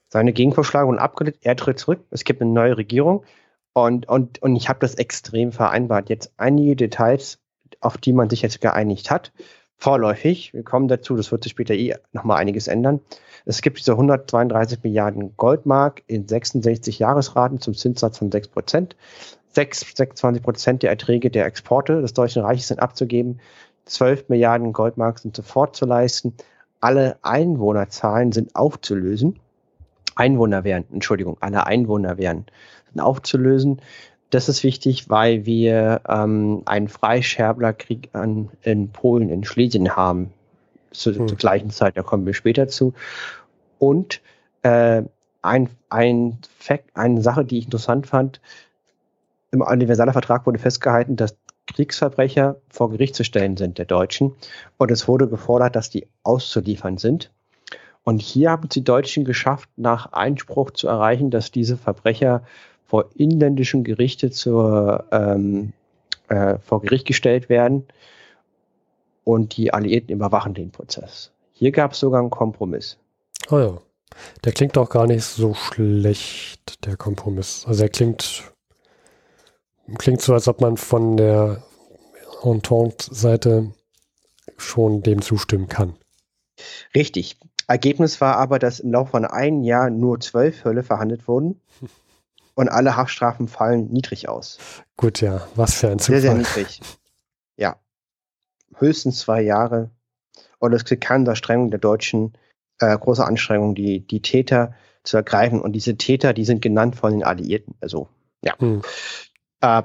[0.09, 3.23] Seine Gegenvorschläge abgelehnt, er tritt zurück, es gibt eine neue Regierung
[3.73, 6.09] und, und, und ich habe das extrem vereinbart.
[6.09, 7.39] Jetzt einige Details,
[7.79, 9.31] auf die man sich jetzt geeinigt hat
[9.81, 10.53] vorläufig.
[10.53, 13.01] Wir kommen dazu, das wird sich später eh nochmal einiges ändern.
[13.45, 18.95] Es gibt diese 132 Milliarden Goldmark in 66 Jahresraten zum Zinssatz von 6 Prozent.
[19.53, 23.39] 26 Prozent der Erträge der Exporte des Deutschen Reiches sind abzugeben.
[23.85, 26.35] 12 Milliarden Goldmark sind sofort zu leisten.
[26.79, 29.39] Alle Einwohnerzahlen sind aufzulösen.
[30.15, 32.51] Einwohner werden, Entschuldigung, alle Einwohner sind
[32.99, 33.81] aufzulösen.
[34.31, 40.33] Das ist wichtig, weil wir ähm, einen Freischerblerkrieg an, in Polen, in Schlesien haben.
[40.91, 41.27] Zu, hm.
[41.27, 42.93] Zur gleichen Zeit, da kommen wir später zu.
[43.77, 44.21] Und
[44.63, 45.03] äh,
[45.41, 48.41] ein, ein Fact, eine Sache, die ich interessant fand,
[49.51, 54.33] im Universaler Vertrag wurde festgehalten, dass Kriegsverbrecher vor Gericht zu stellen sind, der Deutschen.
[54.77, 57.31] Und es wurde gefordert, dass die auszuliefern sind.
[58.03, 62.43] Und hier haben es die Deutschen geschafft, nach Einspruch zu erreichen, dass diese Verbrecher
[62.91, 65.71] vor inländischen Gerichte zur, ähm,
[66.27, 67.85] äh, vor Gericht gestellt werden
[69.23, 71.31] und die Alliierten überwachen den Prozess.
[71.53, 72.97] Hier gab es sogar einen Kompromiss.
[73.49, 73.77] Oh ja.
[74.43, 77.63] Der klingt auch gar nicht so schlecht, der Kompromiss.
[77.65, 78.51] Also er klingt,
[79.97, 81.63] klingt so, als ob man von der
[82.43, 83.71] Entente-Seite
[84.57, 85.95] schon dem zustimmen kann.
[86.93, 87.37] Richtig.
[87.69, 91.61] Ergebnis war aber, dass im Laufe von einem Jahr nur zwölf Fälle verhandelt wurden.
[92.55, 94.57] und alle Haftstrafen fallen niedrig aus.
[94.97, 96.21] Gut, ja, was für ein Zufall.
[96.21, 96.81] Sehr, sehr niedrig.
[97.57, 97.79] Ja.
[98.75, 99.91] Höchstens zwei Jahre.
[100.59, 102.37] Und es gibt keine Anstrengung der Deutschen,
[102.79, 105.61] äh, große Anstrengung, die, die Täter zu ergreifen.
[105.61, 107.75] Und diese Täter, die sind genannt von den Alliierten.
[107.81, 108.09] Also,
[108.43, 108.57] ja.
[108.59, 108.81] Hm.
[109.61, 109.83] Äh,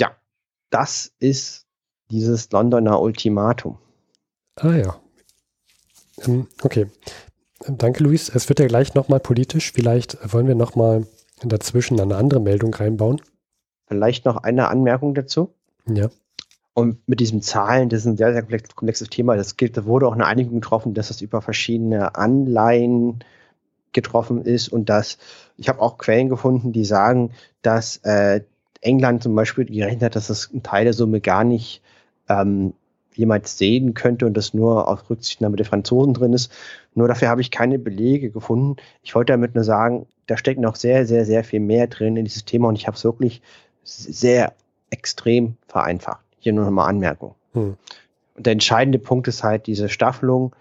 [0.00, 0.16] ja,
[0.70, 1.66] das ist
[2.10, 3.78] dieses Londoner Ultimatum.
[4.56, 5.00] Ah ja.
[6.22, 6.90] Ähm, okay.
[7.66, 8.28] Danke, Luis.
[8.28, 9.72] Es wird ja gleich nochmal politisch.
[9.72, 11.06] Vielleicht wollen wir nochmal
[11.42, 13.20] dazwischen eine andere Meldung reinbauen.
[13.86, 15.54] Vielleicht noch eine Anmerkung dazu.
[15.86, 16.08] Ja.
[16.72, 19.36] Und mit diesen Zahlen, das ist ein sehr, sehr komplexes Thema.
[19.36, 23.20] Das gilt, da wurde auch eine Einigung getroffen, dass es über verschiedene Anleihen
[23.92, 25.18] getroffen ist und dass
[25.56, 27.30] ich habe auch Quellen gefunden, die sagen,
[27.62, 28.40] dass äh,
[28.80, 31.80] England zum Beispiel gerechnet hat, dass das ein Teil der Summe gar nicht
[32.28, 32.74] ähm,
[33.14, 36.50] jemand sehen könnte und das nur auf Rücksichtnahme der Franzosen drin ist.
[36.94, 38.76] Nur dafür habe ich keine Belege gefunden.
[39.02, 42.24] Ich wollte damit nur sagen, da steckt noch sehr, sehr, sehr viel mehr drin in
[42.24, 43.42] dieses Thema und ich habe es wirklich
[43.82, 44.54] sehr
[44.90, 46.24] extrem vereinfacht.
[46.38, 47.34] Hier nur nochmal Anmerkung.
[47.52, 47.76] Hm.
[48.36, 50.54] Und der entscheidende Punkt ist halt diese Staffelung,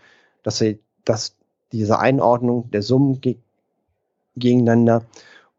[0.44, 1.36] dass, sie, dass
[1.72, 3.38] diese Einordnung der Summen ge
[4.36, 5.04] gegeneinander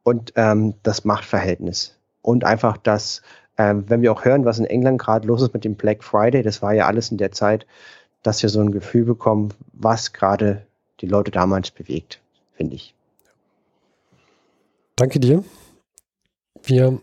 [0.03, 1.97] und ähm, das Machtverhältnis.
[2.23, 3.23] Und einfach das,
[3.57, 6.43] ähm, wenn wir auch hören, was in England gerade los ist mit dem Black Friday,
[6.43, 7.67] das war ja alles in der Zeit,
[8.25, 10.67] dass wir so ein Gefühl bekommen, was gerade
[11.01, 12.21] die Leute damals bewegt,
[12.57, 12.95] finde ich.
[14.97, 15.43] Danke dir.
[16.63, 17.01] Wir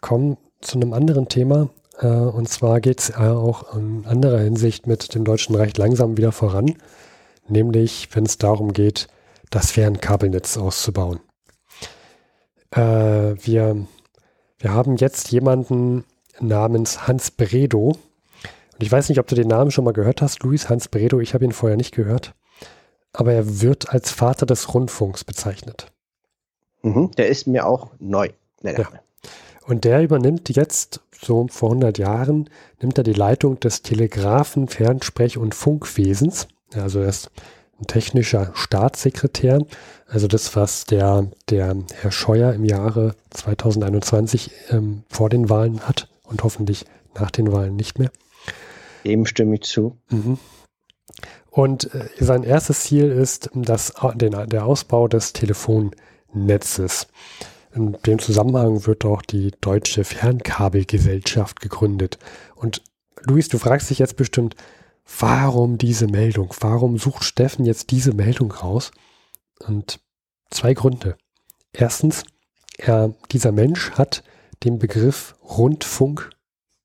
[0.00, 1.70] kommen zu einem anderen Thema.
[1.98, 6.16] Äh, und zwar geht es äh, auch in anderer Hinsicht mit dem Deutschen Reich langsam
[6.16, 6.76] wieder voran.
[7.48, 9.08] Nämlich, wenn es darum geht,
[9.50, 11.18] das Fernkabelnetz auszubauen.
[12.70, 13.86] Äh, wir,
[14.58, 16.04] wir haben jetzt jemanden
[16.38, 17.88] namens Hans Bredow.
[17.88, 21.18] Und ich weiß nicht, ob du den Namen schon mal gehört hast, Luis Hans Bredow.
[21.18, 22.34] Ich habe ihn vorher nicht gehört.
[23.12, 25.92] Aber er wird als Vater des Rundfunks bezeichnet.
[26.82, 28.28] Mhm, der ist mir auch neu.
[28.62, 28.88] Ja.
[29.66, 35.38] Und der übernimmt jetzt, so vor 100 Jahren, nimmt er die Leitung des Telegraphen-, Fernsprech-
[35.38, 36.48] und Funkwesens.
[36.74, 37.30] Also er ist
[37.80, 39.64] ein technischer Staatssekretär.
[40.08, 46.08] Also das, was der, der Herr Scheuer im Jahre 2021 ähm, vor den Wahlen hat
[46.24, 48.10] und hoffentlich nach den Wahlen nicht mehr.
[49.04, 49.96] Dem stimme ich zu.
[50.10, 50.38] Mhm.
[51.50, 55.92] Und äh, sein erstes Ziel ist das, den, der Ausbau des Telefon-
[56.32, 57.08] Netzes.
[57.74, 62.18] In dem Zusammenhang wird auch die Deutsche Fernkabelgesellschaft gegründet.
[62.54, 62.82] Und
[63.22, 64.56] Luis, du fragst dich jetzt bestimmt,
[65.18, 66.54] warum diese Meldung?
[66.60, 68.90] Warum sucht Steffen jetzt diese Meldung raus?
[69.66, 70.00] Und
[70.50, 71.16] zwei Gründe.
[71.72, 72.24] Erstens,
[72.76, 74.22] er, dieser Mensch hat
[74.64, 76.30] den Begriff Rundfunk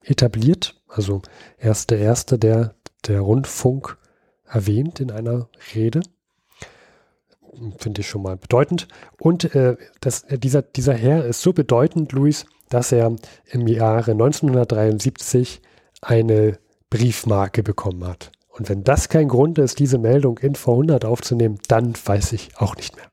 [0.02, 0.82] etabliert.
[0.88, 1.22] Also
[1.58, 3.98] er ist der Erste, der der Rundfunk
[4.46, 6.02] erwähnt in einer Rede
[7.78, 8.88] finde ich schon mal bedeutend.
[9.20, 13.16] Und äh, das, äh, dieser, dieser Herr ist so bedeutend, Luis, dass er
[13.52, 15.62] im Jahre 1973
[16.02, 18.32] eine Briefmarke bekommen hat.
[18.50, 22.76] Und wenn das kein Grund ist, diese Meldung in V100 aufzunehmen, dann weiß ich auch
[22.76, 23.12] nicht mehr.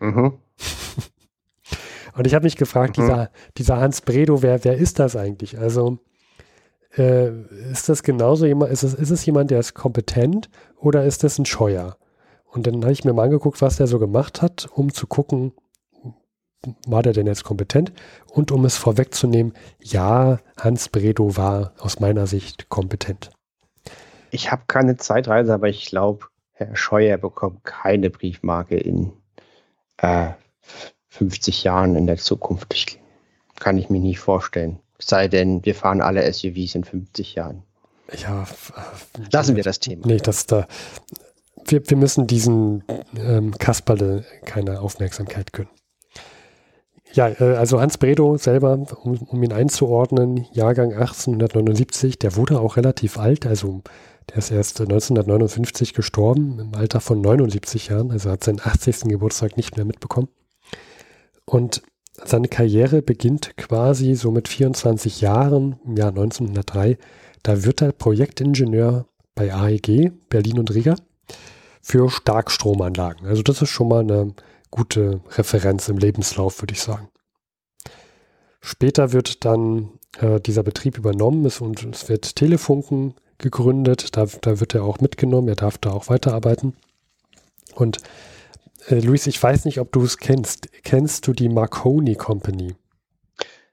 [0.00, 0.34] Mhm.
[2.16, 3.02] Und ich habe mich gefragt, mhm.
[3.02, 5.58] dieser, dieser Hans Bredow, wer, wer ist das eigentlich?
[5.58, 5.98] Also
[6.96, 7.30] äh,
[7.70, 11.38] ist das genauso jemand, ist es, ist es jemand, der ist kompetent oder ist das
[11.38, 11.96] ein Scheuer?
[12.56, 15.52] Und dann habe ich mir mal angeguckt, was der so gemacht hat, um zu gucken,
[16.86, 17.92] war der denn jetzt kompetent?
[18.32, 23.30] Und um es vorwegzunehmen, ja, Hans Bredow war aus meiner Sicht kompetent.
[24.30, 29.12] Ich habe keine Zeitreise, aber ich glaube, Herr Scheuer bekommt keine Briefmarke in
[29.98, 30.30] äh,
[31.08, 32.72] 50 Jahren in der Zukunft.
[32.72, 32.98] Ich,
[33.60, 34.80] kann ich mir nicht vorstellen.
[34.98, 37.64] Sei denn, wir fahren alle SUVs in 50 Jahren.
[38.16, 38.46] Ja,
[39.30, 40.06] lassen wir das Thema.
[40.06, 40.66] Nee, das da,
[41.70, 42.84] wir, wir müssen diesen
[43.16, 45.70] ähm, Kasperle keine Aufmerksamkeit gönnen.
[47.12, 52.76] Ja, äh, also Hans Bredow selber, um, um, ihn einzuordnen, Jahrgang 1879, der wurde auch
[52.76, 53.82] relativ alt, also
[54.28, 59.02] der ist erst 1959 gestorben, im Alter von 79 Jahren, also hat seinen 80.
[59.08, 60.28] Geburtstag nicht mehr mitbekommen.
[61.44, 61.82] Und
[62.24, 66.98] seine Karriere beginnt quasi so mit 24 Jahren, im Jahr 1903.
[67.42, 70.96] Da wird er Projektingenieur bei AEG, Berlin und Riga
[71.86, 73.28] für Starkstromanlagen.
[73.28, 74.34] Also das ist schon mal eine
[74.72, 77.08] gute Referenz im Lebenslauf, würde ich sagen.
[78.60, 84.16] Später wird dann äh, dieser Betrieb übernommen es, und es wird Telefunken gegründet.
[84.16, 85.46] Da, da wird er auch mitgenommen.
[85.46, 86.74] Er darf da auch weiterarbeiten.
[87.76, 87.98] Und
[88.88, 90.68] äh, Luis, ich weiß nicht, ob du es kennst.
[90.82, 92.74] Kennst du die Marconi Company?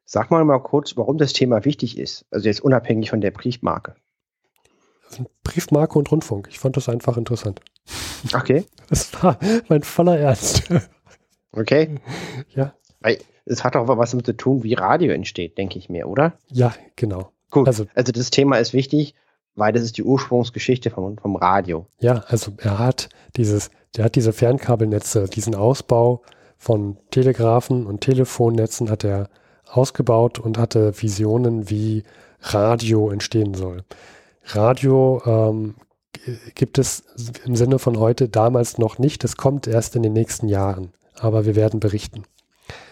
[0.06, 2.28] Sag mal mal kurz, warum das Thema wichtig ist.
[2.30, 3.96] Also jetzt unabhängig von der Briefmarke.
[5.44, 6.48] Briefmarke und Rundfunk.
[6.50, 7.60] Ich fand das einfach interessant.
[8.34, 8.66] Okay.
[8.90, 10.64] Das war mein voller Ernst.
[11.52, 12.00] Okay.
[12.56, 12.74] Ja.
[13.46, 16.34] Es hat auch was damit zu tun, wie Radio entsteht, denke ich mir, oder?
[16.50, 17.32] Ja, genau.
[17.52, 17.68] Gut.
[17.68, 19.16] Also, also das Thema ist wichtig,
[19.56, 21.86] weil das ist die Ursprungsgeschichte vom, vom Radio.
[22.00, 26.22] Ja, also er hat dieses, der hat diese Fernkabelnetze, diesen Ausbau
[26.58, 29.30] von Telegraphen und Telefonnetzen hat er
[29.70, 32.04] ausgebaut und hatte Visionen, wie
[32.42, 33.84] Radio entstehen soll.
[34.46, 35.76] Radio ähm,
[36.56, 37.04] gibt es
[37.46, 39.24] im Sinne von heute damals noch nicht.
[39.24, 40.94] Das kommt erst in den nächsten Jahren.
[41.20, 42.24] Aber wir werden berichten.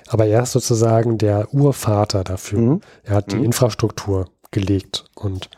[0.08, 2.60] Aber er ist sozusagen der Urvater dafür.
[2.60, 2.82] Mhm.
[3.04, 3.46] Er hat die mhm.
[3.46, 5.50] Infrastruktur gelegt und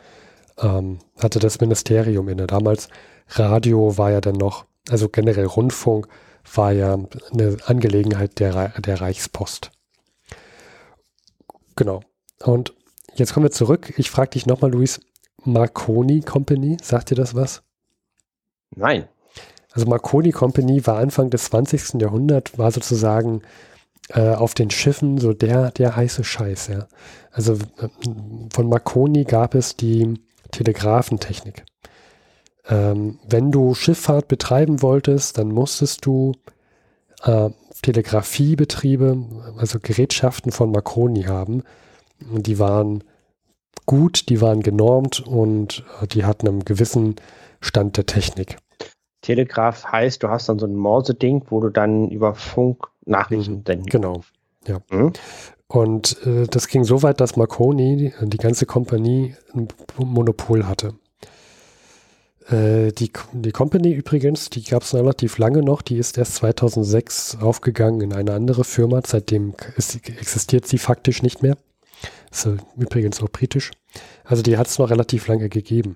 [0.58, 2.46] ähm, hatte das Ministerium inne.
[2.46, 2.88] Damals
[3.28, 6.08] Radio war ja dann noch, also generell Rundfunk
[6.54, 6.96] war ja
[7.32, 9.70] eine Angelegenheit der, der Reichspost.
[11.74, 12.02] Genau.
[12.40, 12.74] Und
[13.14, 13.94] jetzt kommen wir zurück.
[13.96, 15.00] Ich frage dich nochmal, Luis,
[15.44, 17.62] Marconi Company, sagt dir das was?
[18.74, 19.08] Nein.
[19.72, 22.00] Also Marconi Company war Anfang des 20.
[22.00, 23.42] Jahrhunderts, war sozusagen
[24.10, 26.86] äh, auf den Schiffen so der, der heiße Scheiß, ja.
[27.32, 27.88] Also äh,
[28.52, 30.14] von Marconi gab es die
[30.52, 31.64] Telegrafentechnik.
[32.68, 36.32] Ähm, wenn du Schifffahrt betreiben wolltest, dann musstest du
[37.24, 37.50] äh,
[37.82, 39.24] Telegrafiebetriebe,
[39.58, 41.62] also Gerätschaften von Marconi haben.
[42.30, 43.04] Und die waren
[43.86, 47.16] gut, die waren genormt und äh, die hatten einen gewissen
[47.60, 48.56] Stand der Technik.
[49.22, 53.62] Telegraph heißt, du hast dann so ein Morse-Ding, wo du dann über Funk Nachrichten mhm,
[53.66, 54.20] senden Genau,
[54.66, 54.78] ja.
[54.90, 55.12] Mhm.
[55.66, 60.94] Und äh, das ging so weit, dass Marconi, die ganze Kompanie, ein Monopol hatte.
[62.48, 67.38] Äh, die, die Company übrigens, die gab es relativ lange noch, die ist erst 2006
[67.40, 71.56] aufgegangen in eine andere Firma, seitdem ist, existiert sie faktisch nicht mehr.
[72.34, 73.70] Ist übrigens auch britisch.
[74.24, 75.94] Also die hat es noch relativ lange gegeben.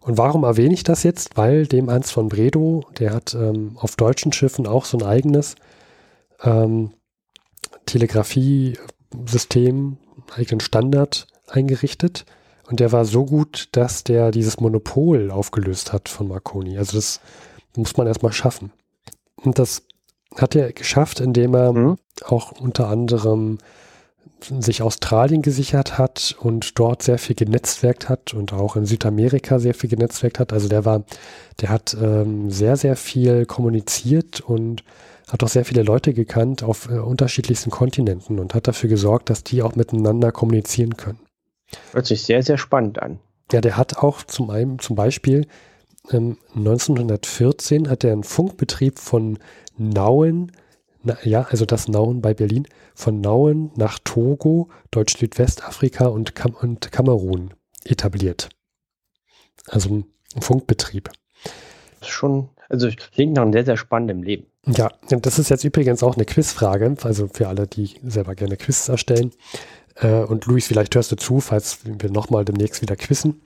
[0.00, 1.36] Und warum erwähne ich das jetzt?
[1.36, 5.56] Weil dem Hans von Bredow, der hat ähm, auf deutschen Schiffen auch so ein eigenes
[6.42, 6.92] ähm,
[7.86, 9.96] Telegrafiesystem,
[10.36, 12.26] eigenen Standard eingerichtet.
[12.68, 16.78] Und der war so gut, dass der dieses Monopol aufgelöst hat von Marconi.
[16.78, 17.20] Also das
[17.74, 18.70] muss man erstmal schaffen.
[19.34, 19.82] Und das
[20.36, 21.96] hat er geschafft, indem er mhm.
[22.24, 23.58] auch unter anderem
[24.44, 29.74] sich Australien gesichert hat und dort sehr viel genetzwerkt hat und auch in Südamerika sehr
[29.74, 30.52] viel genetzwerkt hat.
[30.52, 31.04] Also der war,
[31.60, 34.84] der hat ähm, sehr, sehr viel kommuniziert und
[35.28, 39.44] hat auch sehr viele Leute gekannt auf äh, unterschiedlichsten Kontinenten und hat dafür gesorgt, dass
[39.44, 41.20] die auch miteinander kommunizieren können.
[41.92, 43.18] Hört sich sehr, sehr spannend an.
[43.50, 45.46] Ja, der hat auch zum, einen, zum Beispiel
[46.10, 49.38] ähm, 1914 hat er einen Funkbetrieb von
[49.76, 50.52] Nauen,
[51.02, 56.92] na, ja, also das Nauen bei Berlin, von Nauen nach Togo, Deutsch-Südwestafrika und, Kam und
[56.92, 58.48] Kamerun etabliert.
[59.66, 60.04] Also ein
[60.40, 61.10] Funkbetrieb.
[62.02, 64.46] Schon, also klingt nach einem sehr, sehr spannenden Leben.
[64.66, 68.88] Ja, das ist jetzt übrigens auch eine Quizfrage, also für alle, die selber gerne Quiz
[68.88, 69.32] erstellen.
[69.96, 73.42] Äh, und Luis, vielleicht hörst du zu, falls wir nochmal demnächst wieder quizzen.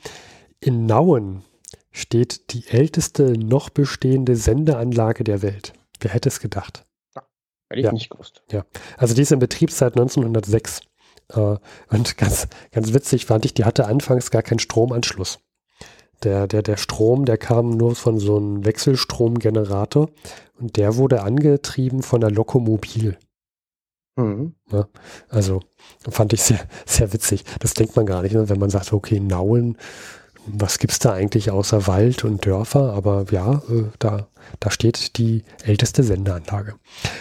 [0.61, 1.43] In Nauen
[1.91, 5.73] steht die älteste noch bestehende Sendeanlage der Welt.
[6.01, 6.86] Wer hätte es gedacht?
[7.69, 7.93] Hätte ich ja.
[7.93, 8.43] nicht gewusst.
[8.51, 8.65] Ja,
[8.97, 10.81] also die ist in Betrieb seit 1906.
[11.33, 11.57] Äh,
[11.91, 15.41] und ganz, ganz witzig fand ich, die hatte anfangs gar keinen Stromanschluss.
[16.23, 20.09] Der, der, der Strom, der kam nur von so einem Wechselstromgenerator
[20.59, 23.19] und der wurde angetrieben von der Lokomobil.
[24.17, 24.55] Mhm.
[24.73, 24.89] Ja,
[25.29, 25.61] also
[26.09, 27.45] fand ich sehr, sehr witzig.
[27.61, 28.49] Das denkt man gar nicht, ne?
[28.49, 29.77] wenn man sagt, okay, Nauen,
[30.47, 32.95] was gibt es da eigentlich außer Wald und Dörfer?
[32.95, 34.29] Aber ja, äh, da,
[34.61, 36.75] da steht die älteste Sendeanlage.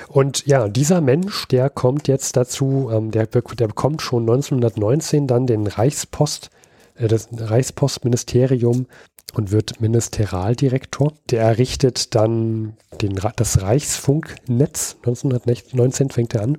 [0.07, 5.47] Und ja, dieser Mensch, der kommt jetzt dazu, ähm, der, der bekommt schon 1919 dann
[5.47, 6.49] den Reichspost,
[6.95, 8.87] äh, das Reichspostministerium
[9.33, 11.13] und wird Ministerialdirektor.
[11.29, 14.97] Der errichtet dann den, das Reichsfunknetz.
[15.03, 16.57] 1919 fängt er an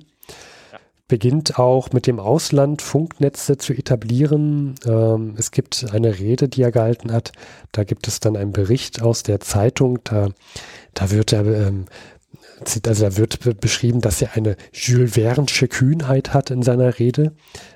[1.07, 4.75] beginnt auch mit dem Ausland Funknetze zu etablieren.
[4.85, 7.31] Ähm, es gibt eine Rede, die er gehalten hat.
[7.71, 9.99] Da gibt es dann einen Bericht aus der Zeitung.
[10.03, 10.29] Da,
[10.93, 11.85] da wird er, ähm,
[12.65, 17.31] also da wird beschrieben, dass er eine Jules Verne'sche Kühnheit hat in seiner Rede.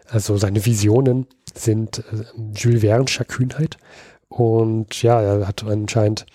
[0.09, 3.77] Also seine Visionen sind äh, Jules Verne'scher Kühnheit.
[4.27, 6.25] Und ja, er hat anscheinend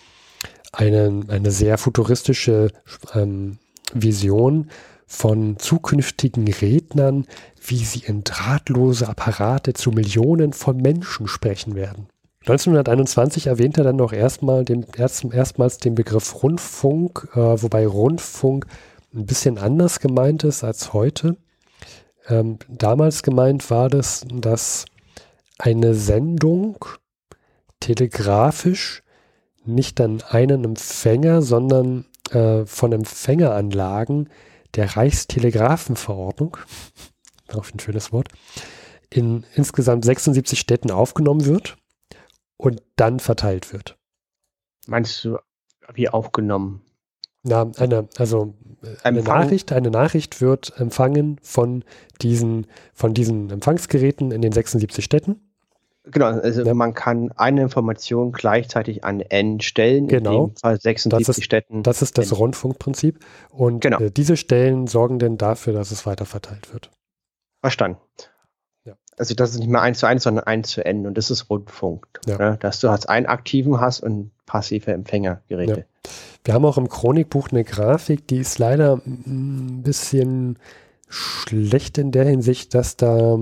[0.72, 2.70] eine, eine sehr futuristische
[3.14, 3.58] ähm,
[3.92, 4.70] Vision
[5.06, 7.26] von zukünftigen Rednern,
[7.64, 12.08] wie sie in drahtlose Apparate zu Millionen von Menschen sprechen werden.
[12.40, 18.66] 1921 erwähnt er dann noch erstmal den, erst, erstmals den Begriff Rundfunk, äh, wobei Rundfunk
[19.14, 21.36] ein bisschen anders gemeint ist als heute.
[22.28, 24.84] Ähm, damals gemeint war das, dass
[25.58, 26.84] eine Sendung
[27.80, 29.02] telegrafisch
[29.64, 34.28] nicht an einen Empfänger, sondern äh, von Empfängeranlagen
[34.74, 36.56] der Reichstelegrafenverordnung,
[37.52, 38.28] auch ein schönes Wort,
[39.10, 41.76] in insgesamt 76 Städten aufgenommen wird
[42.56, 43.96] und dann verteilt wird.
[44.86, 45.38] Meinst du,
[45.94, 46.82] wie aufgenommen?
[47.42, 48.54] Na, eine, also
[49.04, 51.84] eine Nachricht, eine Nachricht wird empfangen von
[52.20, 55.45] diesen, von diesen Empfangsgeräten in den 76 Städten
[56.08, 56.74] Genau, also ja.
[56.74, 60.44] man kann eine Information gleichzeitig an N stellen, genau.
[60.44, 61.82] in dem Fall 76 das ist, Städten.
[61.82, 62.38] Das ist das N.
[62.38, 63.18] Rundfunkprinzip.
[63.50, 63.98] Und genau.
[63.98, 66.90] äh, diese Stellen sorgen denn dafür, dass es weiter verteilt wird.
[67.60, 67.98] Verstanden.
[68.84, 68.94] Ja.
[69.18, 71.50] Also das ist nicht mehr 1 zu 1, sondern 1 zu N und das ist
[71.50, 72.06] Rundfunk.
[72.26, 72.38] Ja.
[72.38, 72.56] Ne?
[72.60, 75.86] Dass du als einen aktiven hast und passive Empfängergeräte.
[76.44, 80.60] Wir haben auch im Chronikbuch eine Grafik, die ist leider ein bisschen
[81.08, 83.36] schlecht in der Hinsicht, dass da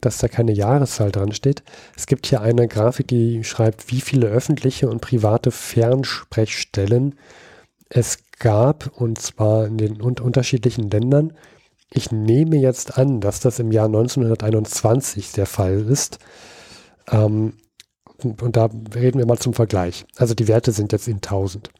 [0.00, 1.62] dass da keine Jahreszahl dran steht.
[1.96, 7.16] Es gibt hier eine Grafik, die schreibt, wie viele öffentliche und private Fernsprechstellen
[7.88, 11.34] es gab, und zwar in den unterschiedlichen Ländern.
[11.90, 16.18] Ich nehme jetzt an, dass das im Jahr 1921 der Fall ist.
[17.10, 17.54] Ähm,
[18.22, 20.06] und da reden wir mal zum Vergleich.
[20.16, 21.70] Also die Werte sind jetzt in 1000.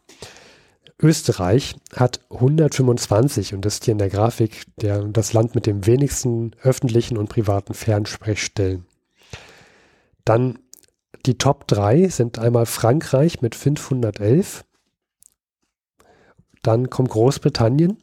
[1.01, 5.86] Österreich hat 125 und das ist hier in der Grafik der, das Land mit dem
[5.86, 8.86] wenigsten öffentlichen und privaten Fernsprechstellen.
[10.24, 10.59] Dann
[11.26, 14.64] die Top 3 sind einmal Frankreich mit 511,
[16.62, 17.99] dann kommt Großbritannien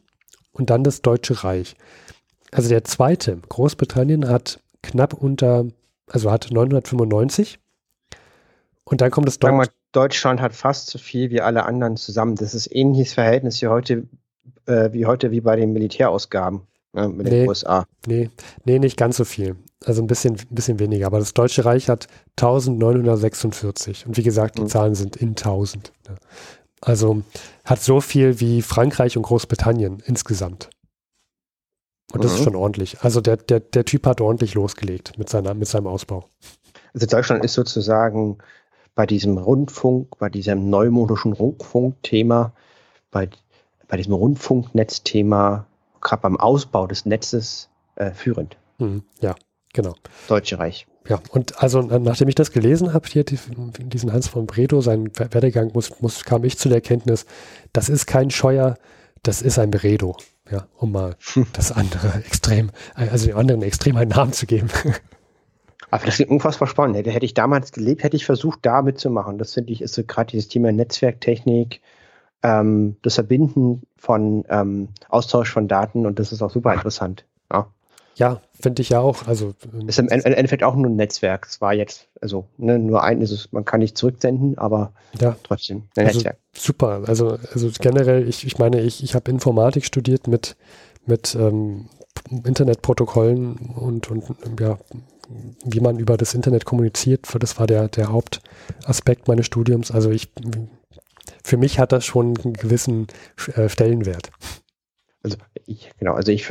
[0.52, 1.76] und dann das Deutsche Reich.
[2.52, 5.66] Also der zweite, Großbritannien hat knapp unter,
[6.06, 7.58] also hat 995
[8.84, 9.70] und dann kommt das Deutsche.
[9.92, 12.36] Deutschland hat fast so viel wie alle anderen zusammen.
[12.36, 14.04] Das ist ähnliches Verhältnis wie heute,
[14.66, 16.62] äh, wie heute wie bei den Militärausgaben
[16.94, 17.86] äh, mit nee, den USA.
[18.06, 18.30] Nee,
[18.64, 19.56] nee, nicht ganz so viel.
[19.84, 21.06] Also ein bisschen, ein bisschen weniger.
[21.06, 22.06] Aber das Deutsche Reich hat
[22.38, 24.06] 1946.
[24.06, 24.68] Und wie gesagt, die mhm.
[24.68, 25.92] Zahlen sind in 1000.
[26.08, 26.16] Ne?
[26.80, 27.22] Also
[27.64, 30.70] hat so viel wie Frankreich und Großbritannien insgesamt.
[32.12, 32.38] Und das mhm.
[32.38, 33.00] ist schon ordentlich.
[33.00, 36.28] Also der, der, der Typ hat ordentlich losgelegt mit, seiner, mit seinem Ausbau.
[36.92, 38.38] Also Deutschland ist sozusagen
[38.94, 42.52] bei diesem Rundfunk, bei diesem neumodischen Rundfunkthema,
[43.10, 43.28] bei,
[43.88, 45.66] bei diesem Rundfunknetzthema,
[46.00, 48.56] gerade beim Ausbau des Netzes äh, führend.
[48.78, 49.34] Mhm, ja,
[49.72, 49.94] genau.
[50.28, 50.86] Deutsche Reich.
[51.08, 55.70] Ja, und also nachdem ich das gelesen habe, hier diesen Hans von Bredow, seinen Werdegang,
[55.72, 57.24] muss, muss, kam ich zu der Erkenntnis,
[57.72, 58.76] das ist kein Scheuer,
[59.22, 60.16] das ist ein Bredow.
[60.50, 61.16] Ja, um mal
[61.52, 64.68] das andere extrem, also dem anderen extrem einen Namen zu geben.
[65.90, 66.96] Aber das klingt unfassbar spannend.
[66.96, 69.38] Hätte, hätte ich damals gelebt, hätte ich versucht, da mitzumachen.
[69.38, 71.80] Das finde ich, ist so gerade dieses Thema Netzwerktechnik,
[72.42, 77.24] ähm, das Verbinden von ähm, Austausch von Daten und das ist auch super interessant.
[77.52, 77.66] Ja,
[78.14, 79.26] ja finde ich ja auch.
[79.26, 81.46] Also ähm, ist im Endeffekt auch nur ein Netzwerk.
[81.48, 85.36] Es war jetzt, also ne, nur ein ist es, man kann nicht zurücksenden, aber ja.
[85.42, 86.38] trotzdem ein also, Netzwerk.
[86.52, 87.02] Super.
[87.06, 90.56] Also, also generell, ich, ich meine, ich, ich habe Informatik studiert mit,
[91.04, 91.88] mit ähm,
[92.44, 94.24] Internetprotokollen und, und
[94.60, 94.78] ja,
[95.64, 99.90] wie man über das Internet kommuniziert, das war der, der Hauptaspekt meines Studiums.
[99.90, 100.32] Also ich,
[101.44, 103.06] für mich hat das schon einen gewissen
[103.54, 104.30] äh, Stellenwert.
[105.22, 106.50] Also ich, genau, also ich,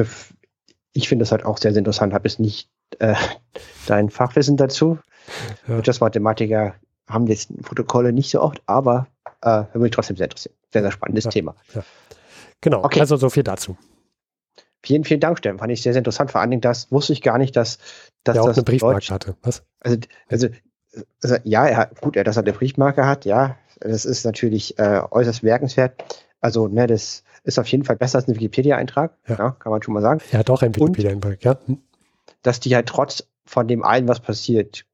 [0.93, 2.69] ich finde das halt auch sehr, sehr interessant, habe es nicht
[2.99, 3.15] äh,
[3.88, 4.99] dein Fachwissen dazu.
[5.67, 5.75] Ja.
[5.75, 6.75] Wirtschaftsmathematiker
[7.07, 9.07] haben jetzt Protokolle nicht so oft, aber
[9.41, 10.55] äh, würde mich trotzdem sehr interessieren.
[10.71, 11.32] Sehr, sehr spannendes ja.
[11.32, 11.55] Thema.
[11.73, 11.84] Ja.
[12.61, 12.99] Genau, okay.
[12.99, 13.77] also so viel dazu.
[14.82, 15.59] Vielen, vielen Dank, Steffen.
[15.59, 16.32] Fand ich sehr, sehr interessant.
[16.32, 17.80] Vor allen Dingen, das wusste ich gar nicht, dass,
[18.23, 19.36] dass Der auch das eine Briefmarke Deutsch, hatte.
[19.41, 19.63] Was?
[19.82, 19.97] Also,
[20.30, 20.47] also,
[21.21, 24.80] also ja, er hat, gut, er, dass er eine Briefmarke hat, ja, das ist natürlich
[24.80, 26.03] äh, äußerst merkenswert.
[26.41, 29.38] Also, ne, das ist auf jeden Fall besser als ein Wikipedia-Eintrag, ja.
[29.38, 29.51] ja.
[29.51, 30.21] kann man schon mal sagen.
[30.32, 31.57] Er hat auch einen Wikipedia-Eintrag, ja.
[31.65, 31.80] Hm.
[32.41, 34.86] Dass die halt trotz von dem allen, was passiert,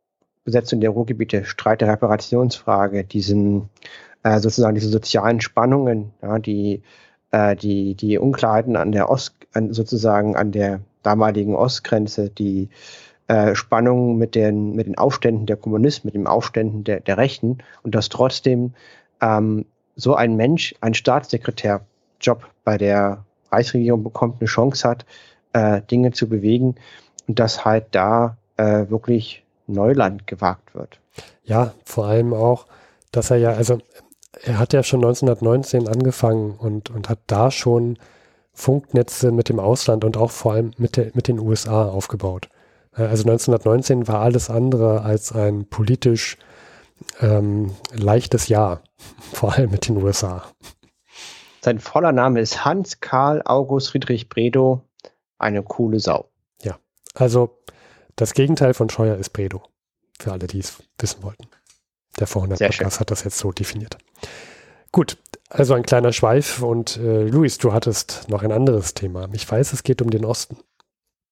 [0.44, 3.70] Besetzung der Ruhrgebiete, Streit der Reparationsfrage, diesen
[4.24, 6.82] äh, sozusagen diese sozialen Spannungen, ja, die
[7.36, 12.70] äh, die, die Unklarheiten an der Ost, an, sozusagen an der damaligen Ostgrenze, die
[13.28, 17.60] äh, Spannungen mit den, mit den Aufständen der Kommunisten, mit den Aufständen der, der Rechten
[17.84, 18.74] und dass trotzdem
[19.22, 25.06] ähm, so ein Mensch einen Staatssekretärjob bei der Reichsregierung bekommt, eine Chance hat,
[25.54, 26.76] äh, Dinge zu bewegen
[27.28, 31.00] und dass halt da äh, wirklich Neuland gewagt wird.
[31.44, 32.66] Ja, vor allem auch,
[33.12, 33.80] dass er ja, also
[34.44, 37.98] er hat ja schon 1919 angefangen und, und hat da schon
[38.56, 42.50] Funknetze mit dem Ausland und auch vor allem mit, der, mit den USA aufgebaut.
[42.94, 46.38] Äh, also 1919 war alles andere als ein politisch
[47.22, 48.82] ähm, leichtes Jahr,
[49.34, 50.44] vor allem mit den USA.
[51.62, 54.82] Sein voller Name ist Hans Karl August Friedrich Bredow,
[55.38, 56.30] eine coole Sau.
[56.62, 56.78] Ja,
[57.14, 57.58] also
[58.16, 59.64] das Gegenteil von Scheuer ist Bredow,
[60.18, 61.48] für alle, die es wissen wollten.
[62.20, 63.98] Der Vorhundert Podcast hat das jetzt so definiert.
[64.94, 65.18] Gut,
[65.50, 69.28] also ein kleiner Schweif und äh, Luis, du hattest noch ein anderes Thema.
[69.34, 70.58] Ich weiß, es geht um den Osten.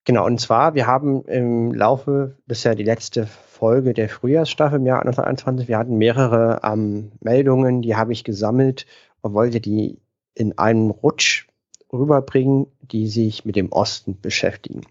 [0.05, 4.79] Genau, und zwar, wir haben im Laufe, das ist ja die letzte Folge der Frühjahrsstaffel
[4.79, 8.85] im Jahr 1921, wir hatten mehrere ähm, Meldungen, die habe ich gesammelt
[9.21, 9.99] und wollte die
[10.35, 11.47] in einen Rutsch
[11.91, 14.81] rüberbringen, die sich mit dem Osten beschäftigen.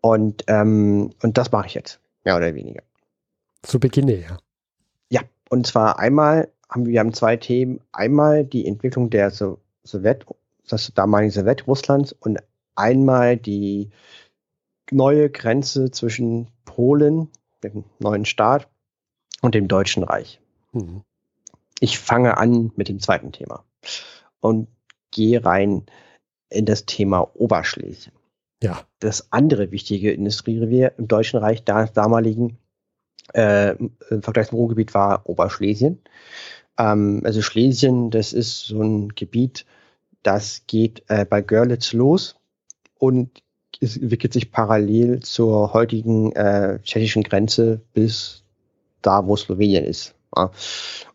[0.00, 2.82] Und, ähm, und das mache ich jetzt, mehr oder weniger.
[3.62, 4.38] Zu Beginne, ja.
[5.50, 7.80] Und zwar einmal haben wir haben zwei Themen.
[7.92, 10.26] Einmal die Entwicklung der so Sowjet,
[10.66, 12.38] das damaligen Sowjetrusslands und
[12.74, 13.90] einmal die
[14.90, 17.28] neue Grenze zwischen Polen,
[17.62, 18.68] dem neuen Staat,
[19.40, 20.40] und dem Deutschen Reich.
[20.72, 21.02] Mhm.
[21.80, 23.64] Ich fange an mit dem zweiten Thema
[24.40, 24.68] und
[25.10, 25.84] gehe rein
[26.48, 28.14] in das Thema Oberschlesien.
[28.62, 28.84] Ja.
[29.00, 32.58] Das andere wichtige Industrierevier im Deutschen Reich da, damaligen
[33.34, 36.00] äh, im Vergleich zum Ruhrgebiet war Oberschlesien.
[36.78, 39.64] Ähm, also Schlesien, das ist so ein Gebiet,
[40.22, 42.36] das geht äh, bei Görlitz los
[42.98, 43.42] und
[43.80, 48.42] es entwickelt sich parallel zur heutigen äh, tschechischen Grenze bis
[49.02, 50.14] da, wo Slowenien ist.
[50.36, 50.50] Ja.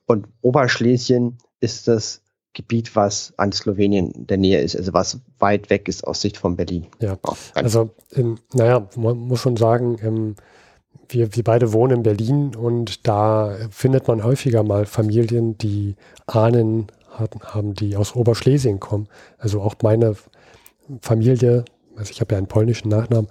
[0.05, 2.22] Und Oberschlesien ist das
[2.53, 6.38] Gebiet, was an Slowenien in der Nähe ist, also was weit weg ist aus Sicht
[6.38, 6.88] von Berlin.
[6.99, 7.18] Ja,
[7.53, 10.36] also in, naja, man muss schon sagen, ähm,
[11.08, 15.96] wir, wir beide wohnen in Berlin und da findet man häufiger mal Familien, die
[16.28, 19.08] Ahnen hatten, haben, die aus Oberschlesien kommen.
[19.38, 20.16] Also auch meine
[21.02, 21.66] Familie,
[21.96, 23.30] also ich habe ja einen polnischen Nachnamen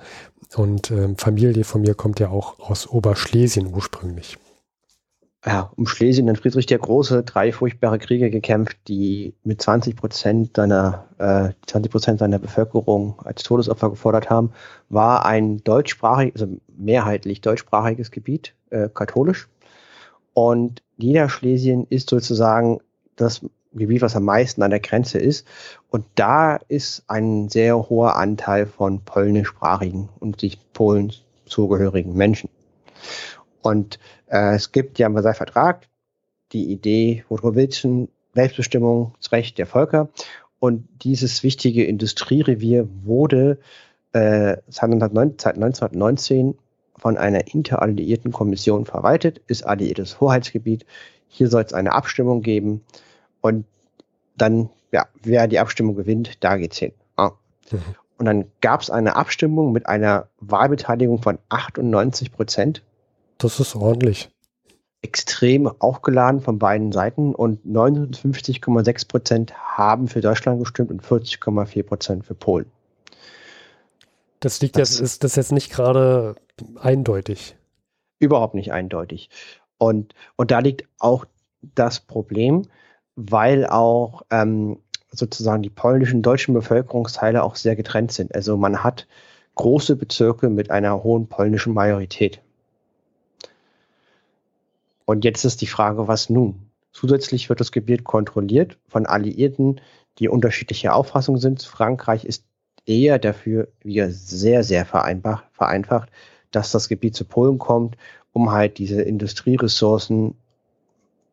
[0.57, 4.39] und ähm, Familie von mir kommt ja auch aus Oberschlesien ursprünglich
[5.47, 10.57] ja, um Schlesien und Friedrich der Große drei furchtbare Kriege gekämpft, die mit 20 Prozent
[10.57, 14.53] seiner, äh, 20 Prozent seiner Bevölkerung als Todesopfer gefordert haben,
[14.89, 19.49] war ein deutschsprachiges, also mehrheitlich deutschsprachiges Gebiet, äh, katholisch.
[20.35, 22.81] Und Niederschlesien ist sozusagen
[23.15, 23.41] das
[23.73, 25.47] Gebiet, was am meisten an der Grenze ist.
[25.89, 31.13] Und da ist ein sehr hoher Anteil von polnischsprachigen und sich Polen
[31.47, 32.51] zugehörigen Menschen.
[33.69, 33.99] Und
[34.29, 35.89] äh, es gibt ja im Versailler Vertrag
[36.53, 40.09] die Idee Woodrowischen Selbstbestimmungsrecht der Völker.
[40.59, 43.59] Und dieses wichtige Industrierevier wurde
[44.13, 46.57] äh, seit 1919
[46.97, 50.87] von einer interalliierten Kommission verwaltet, ist alliiertes Hoheitsgebiet.
[51.29, 52.83] Hier soll es eine Abstimmung geben
[53.43, 53.67] und
[54.35, 56.93] dann, ja, wer die Abstimmung gewinnt, da geht's hin.
[57.17, 57.33] Ah.
[57.71, 57.81] Mhm.
[58.17, 62.83] Und dann gab es eine Abstimmung mit einer Wahlbeteiligung von 98 Prozent
[63.39, 64.31] das ist ordentlich.
[65.01, 72.27] Extrem aufgeladen von beiden Seiten und 59,6 Prozent haben für Deutschland gestimmt und 40,4 Prozent
[72.27, 72.67] für Polen.
[74.41, 76.37] Das liegt das jetzt, ist das jetzt nicht gerade
[76.77, 77.57] eindeutig?
[78.19, 79.31] Überhaupt nicht eindeutig.
[79.79, 81.25] Und, und da liegt auch
[81.63, 82.67] das Problem,
[83.15, 84.81] weil auch ähm,
[85.11, 88.35] sozusagen die polnischen deutschen Bevölkerungsteile auch sehr getrennt sind.
[88.35, 89.07] Also man hat
[89.55, 92.41] große Bezirke mit einer hohen polnischen Majorität.
[95.09, 96.69] Und jetzt ist die Frage, was nun?
[96.93, 99.81] Zusätzlich wird das Gebiet kontrolliert von Alliierten,
[100.19, 101.63] die unterschiedliche Auffassung sind.
[101.63, 102.45] Frankreich ist
[102.85, 106.11] eher dafür, wieder sehr, sehr vereinfacht,
[106.51, 107.97] dass das Gebiet zu Polen kommt,
[108.35, 110.35] um halt diese Industrieressourcen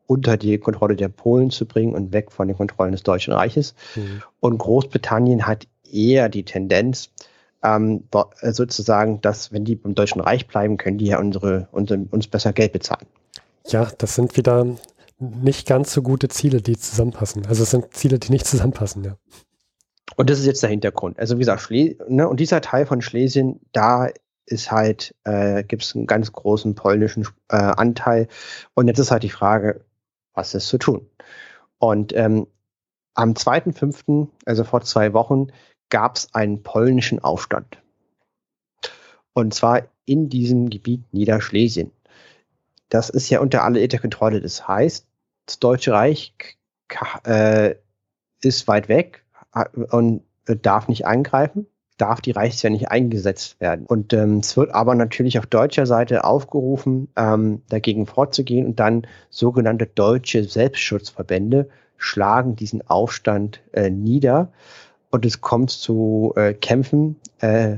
[0.06, 3.74] unter die Kontrolle der Polen zu bringen und weg von den Kontrollen des Deutschen Reiches.
[3.94, 4.22] Mhm.
[4.40, 7.10] Und Großbritannien hat eher die Tendenz,
[7.62, 8.04] ähm,
[8.40, 12.54] sozusagen, dass wenn die beim Deutschen Reich bleiben, können die ja unsere, unsere, uns besser
[12.54, 13.06] Geld bezahlen.
[13.68, 14.66] Ja, das sind wieder
[15.18, 17.46] nicht ganz so gute Ziele, die zusammenpassen.
[17.46, 19.16] Also es sind Ziele, die nicht zusammenpassen, ja.
[20.16, 21.18] Und das ist jetzt der Hintergrund.
[21.18, 24.08] Also wie gesagt, Schle ne, und dieser Teil von Schlesien, da
[24.46, 28.28] ist halt, äh, gibt es einen ganz großen polnischen äh, Anteil.
[28.74, 29.84] Und jetzt ist halt die Frage,
[30.32, 31.06] was ist zu tun?
[31.78, 32.46] Und ähm,
[33.14, 35.48] am 2.5., also vor zwei Wochen,
[35.90, 37.82] gab es einen polnischen Aufstand.
[39.32, 41.90] Und zwar in diesem Gebiet Niederschlesien.
[42.88, 44.40] Das ist ja unter alliierter Kontrolle.
[44.40, 45.06] Das heißt,
[45.46, 46.34] das Deutsche Reich
[47.24, 47.74] äh,
[48.42, 49.24] ist weit weg
[49.90, 51.66] und darf nicht eingreifen,
[51.96, 53.86] darf die Reichswehr nicht eingesetzt werden.
[53.86, 59.06] Und ähm, es wird aber natürlich auf deutscher Seite aufgerufen, ähm, dagegen vorzugehen und dann
[59.30, 64.52] sogenannte deutsche Selbstschutzverbände schlagen diesen Aufstand äh, nieder
[65.10, 67.76] und es kommt zu äh, Kämpfen äh,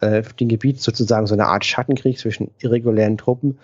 [0.00, 3.58] äh, auf dem Gebiet, sozusagen so eine Art Schattenkrieg zwischen irregulären Truppen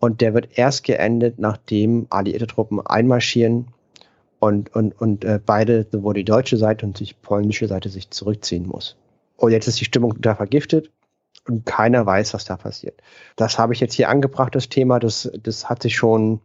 [0.00, 3.68] und der wird erst geendet, nachdem alliierte Truppen einmarschieren
[4.38, 8.66] und, und, und äh, beide, sowohl die deutsche Seite und die polnische Seite, sich zurückziehen
[8.66, 8.96] muss.
[9.36, 10.90] Und jetzt ist die Stimmung da vergiftet
[11.46, 13.00] und keiner weiß, was da passiert.
[13.36, 14.98] Das habe ich jetzt hier angebracht, das Thema.
[14.98, 16.40] Das, das hat sich schon,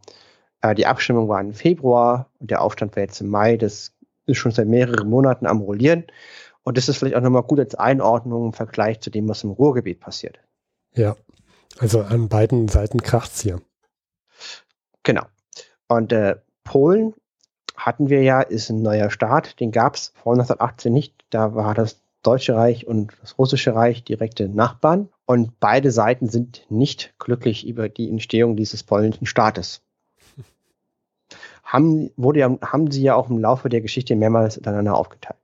[0.62, 3.58] äh, die Abstimmung war im Februar und der Aufstand war jetzt im Mai.
[3.58, 3.94] Das
[4.26, 6.06] ist schon seit mehreren Monaten am Rollieren.
[6.64, 9.52] Und das ist vielleicht auch nochmal gut als Einordnung im Vergleich zu dem, was im
[9.52, 10.40] Ruhrgebiet passiert.
[10.96, 11.16] Ja,
[11.80, 13.62] also an beiden Seiten kracht's hier.
[15.04, 15.24] Genau.
[15.88, 17.14] Und äh, Polen
[17.76, 21.14] hatten wir ja, ist ein neuer Staat, den gab es vor 1918 nicht.
[21.30, 25.10] Da war das Deutsche Reich und das Russische Reich direkte Nachbarn.
[25.26, 29.82] Und beide Seiten sind nicht glücklich über die Entstehung dieses polnischen Staates.
[31.64, 35.40] Haben, wurde ja, haben sie ja auch im Laufe der Geschichte mehrmals miteinander aufgeteilt.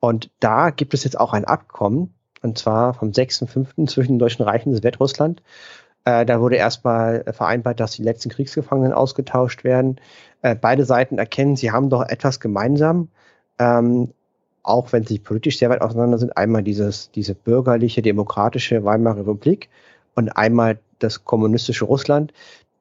[0.00, 3.88] Und da gibt es jetzt auch ein Abkommen, und zwar vom 6.5.
[3.88, 5.42] zwischen dem Deutschen Reich und Sowjetrussland.
[6.04, 10.00] Äh, da wurde erstmal vereinbart, dass die letzten Kriegsgefangenen ausgetauscht werden.
[10.42, 13.08] Äh, beide Seiten erkennen, sie haben doch etwas gemeinsam.
[13.58, 14.12] Ähm,
[14.62, 19.68] auch wenn sie politisch sehr weit auseinander sind, einmal dieses, diese bürgerliche, demokratische Weimarer Republik
[20.14, 22.32] und einmal das kommunistische Russland.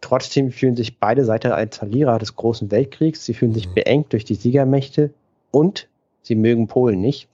[0.01, 3.25] Trotzdem fühlen sich beide Seiten als Verlierer des Großen Weltkriegs.
[3.25, 3.73] Sie fühlen sich mhm.
[3.75, 5.11] beengt durch die Siegermächte
[5.51, 5.87] und
[6.21, 7.27] sie mögen Polen nicht.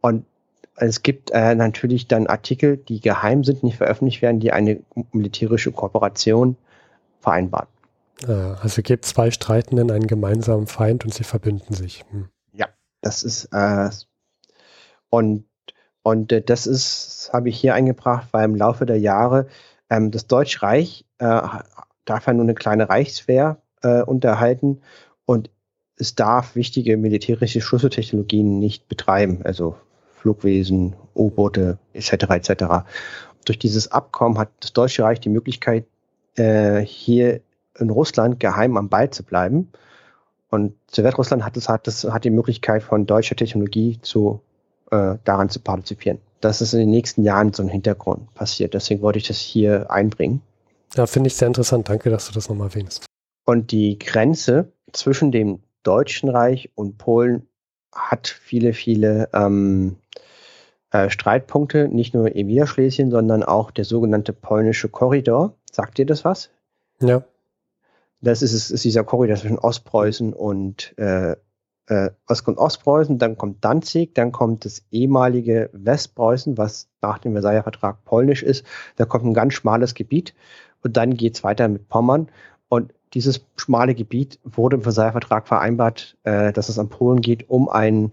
[0.00, 0.24] Und
[0.80, 4.80] es gibt äh, natürlich dann Artikel, die geheim sind, nicht veröffentlicht werden, die eine
[5.12, 6.56] militärische Kooperation
[7.20, 7.68] vereinbaren.
[8.26, 12.04] Ah, also gibt zwei Streitenden einen gemeinsamen Feind und sie verbünden sich.
[12.10, 12.28] Hm.
[12.52, 12.68] Ja,
[13.02, 13.90] das ist äh,
[15.10, 15.44] und
[16.02, 19.48] und äh, das ist habe ich hier eingebracht, weil im Laufe der Jahre
[19.90, 21.40] ähm, das Deutsche Reich äh,
[22.04, 24.80] darf ja nur eine kleine Reichswehr äh, unterhalten
[25.26, 25.50] und
[25.96, 29.76] es darf wichtige militärische Schlüsseltechnologien nicht betreiben, also
[30.20, 32.12] Flugwesen, U-Boote etc.
[32.30, 32.64] etc.
[33.44, 35.86] Durch dieses Abkommen hat das Deutsche Reich die Möglichkeit,
[36.36, 37.40] äh, hier
[37.78, 39.70] in Russland geheim am Ball zu bleiben.
[40.50, 44.40] Und Sowjetrussland hat, es, hat, es, hat die Möglichkeit, von deutscher Technologie zu,
[44.90, 46.18] äh, daran zu partizipieren.
[46.40, 48.74] Das ist in den nächsten Jahren so ein Hintergrund passiert.
[48.74, 50.42] Deswegen wollte ich das hier einbringen.
[50.96, 51.88] Ja, finde ich sehr interessant.
[51.88, 53.06] Danke, dass du das nochmal erwähnst.
[53.44, 57.46] Und die Grenze zwischen dem Deutschen Reich und Polen
[57.94, 59.96] hat viele, viele ähm,
[60.90, 65.54] äh, Streitpunkte, nicht nur im Niederschlesien, sondern auch der sogenannte polnische Korridor.
[65.70, 66.50] Sagt dir das was?
[67.00, 67.22] Ja.
[68.20, 71.36] Das ist, ist dieser Korridor zwischen Ostpreußen und äh,
[71.90, 77.32] äh, Ost- und Ostpreußen, dann kommt Danzig, dann kommt das ehemalige Westpreußen, was nach dem
[77.32, 78.64] Versailler Vertrag polnisch ist.
[78.96, 80.34] Da kommt ein ganz schmales Gebiet
[80.82, 82.28] und dann geht es weiter mit Pommern.
[82.68, 87.50] Und dieses schmale Gebiet wurde im Versailler Vertrag vereinbart, äh, dass es an Polen geht,
[87.50, 88.12] um einen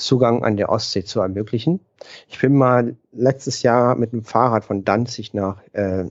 [0.00, 1.80] Zugang an der Ostsee zu ermöglichen.
[2.28, 6.06] Ich bin mal letztes Jahr mit dem Fahrrad von Danzig nach äh,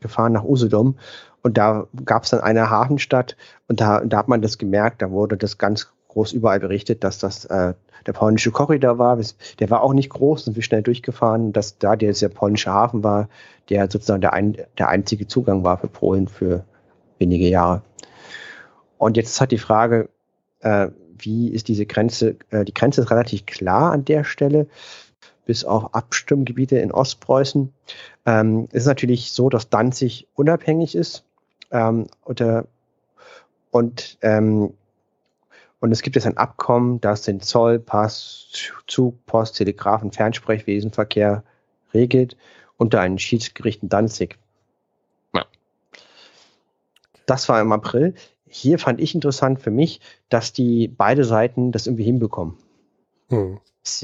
[0.00, 0.96] gefahren nach Usedom
[1.42, 3.36] und da gab es dann eine Hafenstadt
[3.68, 7.18] und da, da hat man das gemerkt, da wurde das ganz groß überall berichtet, dass
[7.18, 7.74] das äh,
[8.06, 9.18] der polnische Korridor war.
[9.58, 13.04] Der war auch nicht groß, sind wir schnell durchgefahren, dass da der, der polnische Hafen
[13.04, 13.28] war,
[13.68, 16.64] der sozusagen der, ein, der einzige Zugang war für Polen für
[17.18, 17.82] wenige Jahre.
[18.98, 20.08] Und jetzt halt die Frage,
[20.60, 20.88] äh,
[21.24, 22.36] wie ist diese Grenze?
[22.50, 24.66] Äh, die Grenze ist relativ klar an der Stelle,
[25.46, 27.72] bis auf Abstimmgebiete in Ostpreußen.
[28.26, 31.24] Ähm, ist natürlich so, dass Danzig unabhängig ist.
[31.70, 32.66] Ähm, oder,
[33.70, 34.74] und, ähm,
[35.80, 38.48] und es gibt jetzt ein Abkommen, das den Zoll, Pass,
[38.86, 41.42] Zug, Post, Telegraphen, Fernsprechwesenverkehr
[41.94, 42.36] regelt
[42.76, 44.38] unter einem Schiedsgericht in Danzig.
[45.34, 45.46] Ja.
[47.26, 48.14] Das war im April
[48.50, 52.56] hier fand ich interessant für mich, dass die beide Seiten das irgendwie hinbekommen.
[53.28, 53.58] Hm.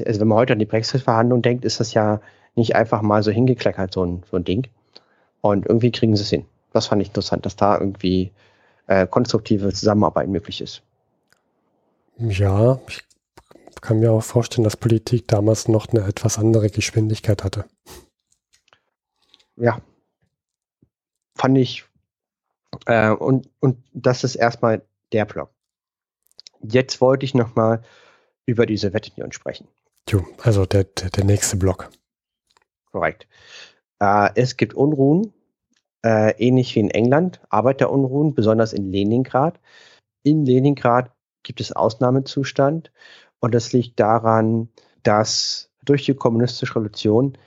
[0.04, 2.20] Also wenn man heute an die Brexit-Verhandlungen denkt, ist das ja
[2.54, 4.68] nicht einfach mal so hingekleckert, so ein, so ein Ding.
[5.40, 6.46] Und irgendwie kriegen sie es hin.
[6.72, 8.32] Das fand ich interessant, dass da irgendwie
[8.86, 10.82] äh, konstruktive Zusammenarbeit möglich ist.
[12.18, 13.02] Ja, ich
[13.80, 17.66] kann mir auch vorstellen, dass Politik damals noch eine etwas andere Geschwindigkeit hatte.
[19.56, 19.80] Ja.
[21.34, 21.84] Fand ich,
[22.86, 25.50] äh, und, und das ist erstmal der Block.
[26.60, 27.82] Jetzt wollte ich nochmal
[28.46, 29.68] über die Sowjetunion sprechen.
[30.08, 31.90] Jo, also der, der, der nächste Block.
[32.92, 33.26] Korrekt.
[34.00, 35.32] Äh, es gibt Unruhen,
[36.04, 39.60] äh, ähnlich wie in England, Arbeiterunruhen, besonders in Leningrad.
[40.22, 41.10] In Leningrad
[41.42, 42.92] gibt es Ausnahmezustand
[43.40, 44.68] und das liegt daran,
[45.02, 47.38] dass durch die kommunistische Revolution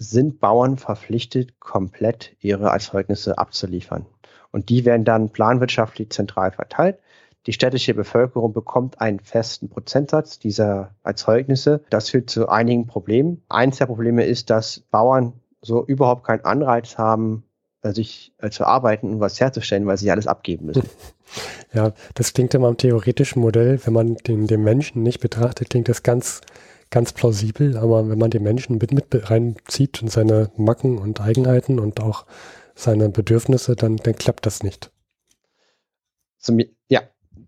[0.00, 4.06] sind Bauern verpflichtet, komplett ihre Erzeugnisse abzuliefern.
[4.50, 6.98] Und die werden dann planwirtschaftlich zentral verteilt.
[7.46, 11.84] Die städtische Bevölkerung bekommt einen festen Prozentsatz dieser Erzeugnisse.
[11.90, 13.42] Das führt zu einigen Problemen.
[13.50, 17.44] Eins der Probleme ist, dass Bauern so überhaupt keinen Anreiz haben,
[17.82, 20.88] äh, sich äh, zu arbeiten und was herzustellen, weil sie alles abgeben müssen.
[21.72, 25.88] Ja, das klingt immer im theoretischen Modell, wenn man den, den Menschen nicht betrachtet, klingt
[25.88, 26.40] das ganz
[26.90, 31.78] ganz plausibel, aber wenn man den Menschen mit, mit reinzieht und seine Macken und Eigenheiten
[31.78, 32.26] und auch
[32.74, 34.90] seine Bedürfnisse, dann, dann klappt das nicht.
[36.88, 37.02] ja,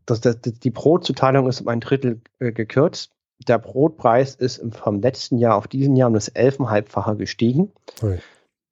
[0.06, 3.12] das, das, die Brotzuteilung ist um ein Drittel äh, gekürzt.
[3.48, 7.72] Der Brotpreis ist vom letzten Jahr auf diesen Jahr um das elfenhalbfache gestiegen.
[8.02, 8.18] Ui.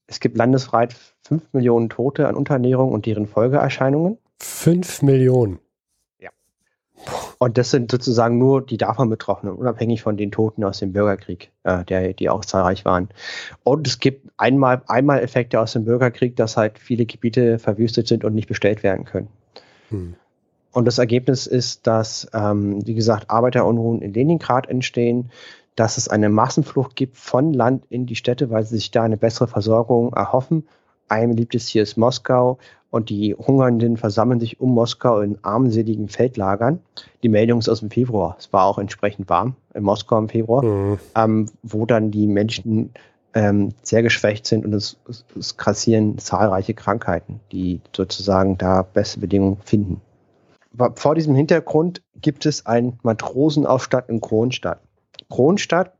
[0.07, 4.19] Es gibt landesweit fünf Millionen Tote an Unterernährung und deren Folgeerscheinungen.
[4.39, 5.59] Fünf Millionen.
[7.39, 11.51] Und das sind sozusagen nur die davon Betroffenen, unabhängig von den Toten aus dem Bürgerkrieg,
[11.65, 13.09] äh, der, die auch zahlreich waren.
[13.65, 18.25] Und es gibt einmal, einmal Effekte aus dem Bürgerkrieg, dass halt viele Gebiete verwüstet sind
[18.25, 19.29] und nicht bestellt werden können.
[19.89, 20.15] Hm.
[20.73, 25.31] Und das Ergebnis ist, dass, ähm, wie gesagt, Arbeiterunruhen in Leningrad entstehen,
[25.75, 29.17] dass es eine Massenflucht gibt von Land in die Städte, weil sie sich da eine
[29.17, 30.65] bessere Versorgung erhoffen
[31.11, 32.59] ein beliebtes Ziel ist Moskau
[32.91, 36.81] und die Hungernden versammeln sich um Moskau in armseligen Feldlagern.
[37.23, 38.37] Die Meldung ist aus dem Februar.
[38.39, 40.99] Es war auch entsprechend warm in Moskau im Februar, mhm.
[41.17, 42.93] ähm, wo dann die Menschen
[43.35, 49.21] ähm, sehr geschwächt sind und es, es, es grassieren zahlreiche Krankheiten, die sozusagen da beste
[49.21, 50.01] Bedingungen finden.
[50.95, 54.81] Vor diesem Hintergrund gibt es einen Matrosenaufstand in Kronstadt.
[55.29, 55.93] Kronstadt,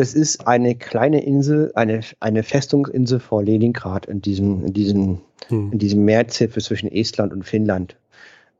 [0.00, 5.72] das ist eine kleine Insel, eine, eine Festungsinsel vor Leningrad in diesem, in diesem, hm.
[5.72, 7.96] in diesem Meerzipfel zwischen Estland und Finnland.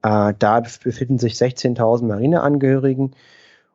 [0.03, 3.16] Äh, da befinden sich 16.000 Marineangehörigen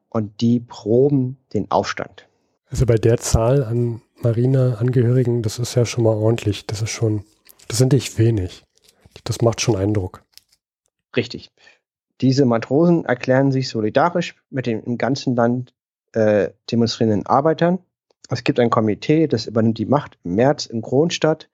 [0.10, 2.28] und die proben den Aufstand.
[2.70, 6.68] Also bei der Zahl an Marineangehörigen, das ist ja schon mal ordentlich.
[6.68, 7.24] Das ist schon,
[7.68, 8.64] das sind nicht wenig.
[9.24, 10.22] Das macht schon Eindruck.
[11.16, 11.50] Richtig.
[12.22, 15.74] Diese Matrosen erklären sich solidarisch mit den im ganzen Land
[16.16, 17.80] äh, demonstrierenden Arbeitern.
[18.30, 21.50] Es gibt ein Komitee, das übernimmt die Macht im März in Kronstadt.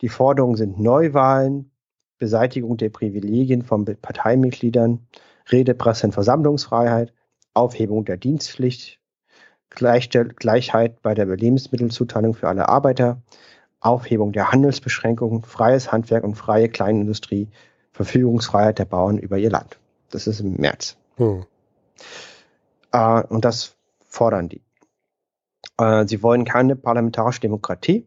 [0.00, 1.70] Die Forderungen sind Neuwahlen,
[2.18, 5.06] Beseitigung der Privilegien von Parteimitgliedern,
[5.50, 7.12] Rede, Presse und Versammlungsfreiheit,
[7.54, 9.00] Aufhebung der Dienstpflicht,
[9.70, 13.22] Gleichheit bei der Lebensmittelzuteilung für alle Arbeiter,
[13.80, 17.48] Aufhebung der Handelsbeschränkungen, freies Handwerk und freie Kleinindustrie,
[17.92, 19.78] Verfügungsfreiheit der Bauern über ihr Land.
[20.10, 20.96] Das ist im März.
[21.16, 21.44] Hm.
[22.92, 23.74] Äh, und das
[24.12, 24.62] fordern die.
[25.78, 28.06] Äh, sie wollen keine parlamentarische Demokratie.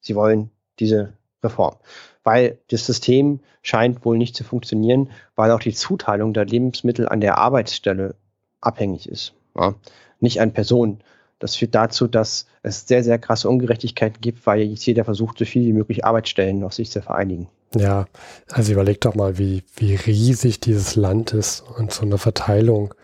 [0.00, 1.12] Sie wollen diese
[1.42, 1.76] Reform.
[2.24, 7.20] Weil das System scheint wohl nicht zu funktionieren, weil auch die Zuteilung der Lebensmittel an
[7.20, 8.16] der Arbeitsstelle
[8.60, 9.34] abhängig ist.
[9.56, 9.74] Ja?
[10.20, 11.00] Nicht an Personen.
[11.38, 15.44] Das führt dazu, dass es sehr, sehr krasse Ungerechtigkeiten gibt, weil jetzt jeder versucht, so
[15.44, 17.48] viel wie möglich Arbeitsstellen auf sich zu vereinigen.
[17.74, 18.06] Ja,
[18.50, 22.94] also überleg doch mal, wie, wie riesig dieses Land ist und so eine Verteilung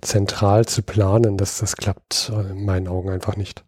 [0.00, 3.64] zentral zu planen, das, das klappt in meinen Augen einfach nicht.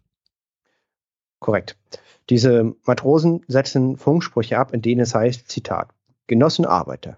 [1.39, 1.77] Korrekt.
[2.29, 5.89] Diese Matrosen setzen Funksprüche ab, in denen es heißt, Zitat,
[6.27, 7.17] Genossen Arbeiter,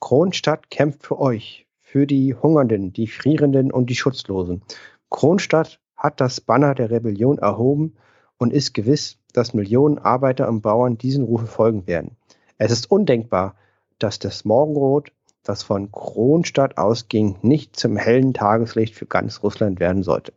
[0.00, 4.62] Kronstadt kämpft für euch, für die Hungernden, die Frierenden und die Schutzlosen.
[5.08, 7.96] Kronstadt hat das Banner der Rebellion erhoben
[8.38, 12.16] und ist gewiss, dass Millionen Arbeiter und Bauern diesen Rufe folgen werden.
[12.58, 13.54] Es ist undenkbar,
[13.98, 20.02] dass das Morgenrot, das von Kronstadt ausging, nicht zum hellen Tageslicht für ganz Russland werden
[20.02, 20.32] sollte.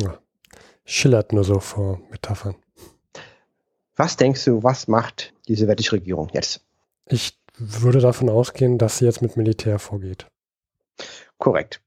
[0.00, 0.18] Ja,
[0.84, 2.56] schillert nur so vor Metaphern.
[3.96, 6.60] Was denkst du, was macht diese wettische Regierung jetzt?
[7.06, 10.26] Ich würde davon ausgehen, dass sie jetzt mit Militär vorgeht.
[11.38, 11.80] Korrekt.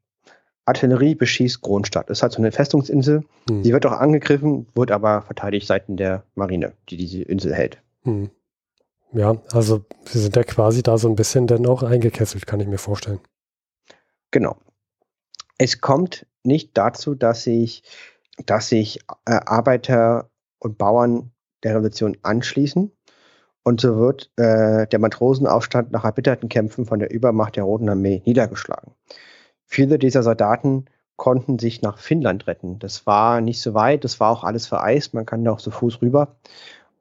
[0.65, 2.09] Artillerie beschießt Kronstadt.
[2.09, 3.23] Es hat so eine Festungsinsel.
[3.49, 3.63] Hm.
[3.63, 7.81] Die wird auch angegriffen, wird aber verteidigt seitens der Marine, die diese Insel hält.
[8.03, 8.29] Hm.
[9.13, 12.67] Ja, also sie sind ja quasi da so ein bisschen dann auch eingekesselt, kann ich
[12.67, 13.19] mir vorstellen.
[14.31, 14.57] Genau.
[15.57, 17.83] Es kommt nicht dazu, dass sich,
[18.45, 21.31] dass sich äh, Arbeiter und Bauern
[21.63, 22.91] der Revolution anschließen.
[23.63, 28.23] Und so wird äh, der Matrosenaufstand nach erbitterten Kämpfen von der Übermacht der Roten Armee
[28.25, 28.93] niedergeschlagen.
[29.65, 30.85] Viele dieser Soldaten
[31.15, 32.79] konnten sich nach Finnland retten.
[32.79, 35.69] Das war nicht so weit, das war auch alles vereist, man kann da auch zu
[35.69, 36.35] Fuß rüber.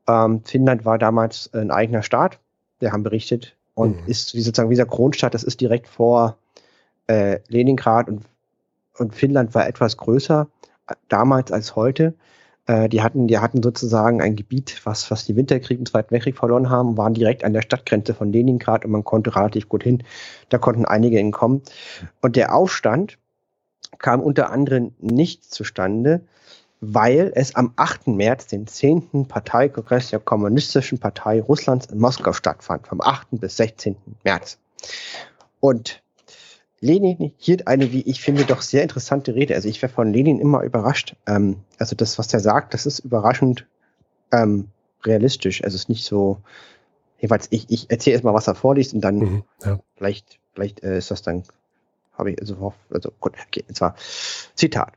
[0.08, 2.38] Ähm, Finnland war damals ein eigener Staat,
[2.78, 4.08] wir haben berichtet, und mhm.
[4.08, 6.36] ist wie sozusagen wie dieser Kronstadt, das ist direkt vor
[7.06, 8.24] äh, Leningrad und,
[8.98, 10.48] und Finnland war etwas größer
[10.86, 12.14] äh, damals als heute.
[12.66, 16.36] Äh, die, hatten, die hatten sozusagen ein Gebiet, was, was die Winterkrieg und Zweiten Weltkrieg
[16.36, 20.02] verloren haben, waren direkt an der Stadtgrenze von Leningrad und man konnte relativ gut hin.
[20.50, 21.62] Da konnten einige entkommen.
[22.20, 23.18] Und der Aufstand
[23.98, 26.22] kam unter anderem nicht zustande,
[26.80, 28.08] weil es am 8.
[28.08, 29.26] März den 10.
[29.28, 33.28] Parteikongress der Kommunistischen Partei Russlands in Moskau stattfand, vom 8.
[33.32, 33.96] bis 16.
[34.24, 34.58] März.
[35.60, 36.02] Und
[36.80, 39.54] Lenin hielt eine, wie ich finde, doch sehr interessante Rede.
[39.54, 41.14] Also ich wäre von Lenin immer überrascht.
[41.26, 43.66] Ähm, also das, was er sagt, das ist überraschend
[44.32, 44.68] ähm,
[45.04, 45.62] realistisch.
[45.62, 46.38] Also es ist nicht so,
[47.18, 49.78] jedenfalls, ich, ich erzähle erstmal, was er vorliest und dann mhm, ja.
[49.96, 51.42] vielleicht, vielleicht äh, ist das dann,
[52.16, 53.94] habe ich, also, also gut, okay, und zwar
[54.54, 54.94] Zitat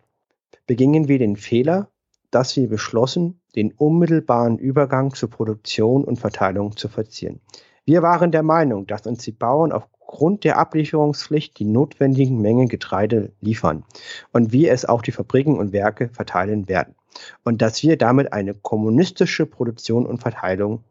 [0.67, 1.89] begingen wir den Fehler,
[2.31, 7.41] dass wir beschlossen, den unmittelbaren Übergang zur Produktion und Verteilung zu verzieren.
[7.85, 13.33] Wir waren der Meinung, dass uns die Bauern aufgrund der Ablieferungspflicht die notwendigen Mengen Getreide
[13.41, 13.83] liefern
[14.31, 16.95] und wir es auch die Fabriken und Werke verteilen werden
[17.43, 20.83] und dass wir damit eine kommunistische Produktion und Verteilung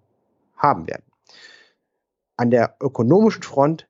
[0.57, 1.05] haben werden.
[2.37, 3.89] An der ökonomischen Front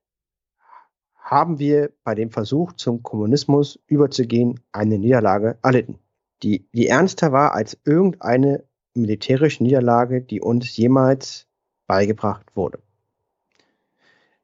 [1.33, 5.99] haben wir bei dem Versuch zum Kommunismus überzugehen eine Niederlage erlitten,
[6.43, 11.47] die, die ernster war als irgendeine militärische Niederlage, die uns jemals
[11.87, 12.81] beigebracht wurde.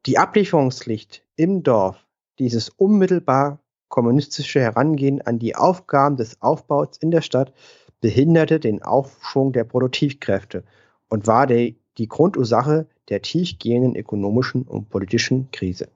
[0.06, 2.06] Die Ablieferungspflicht im Dorf,
[2.38, 3.58] dieses unmittelbar
[3.88, 7.52] kommunistische Herangehen an die Aufgaben des Aufbaus in der Stadt
[8.00, 10.64] behinderte den Aufschwung der Produktivkräfte
[11.10, 15.88] und war der, die Grundursache der tiefgehenden ökonomischen und politischen Krise.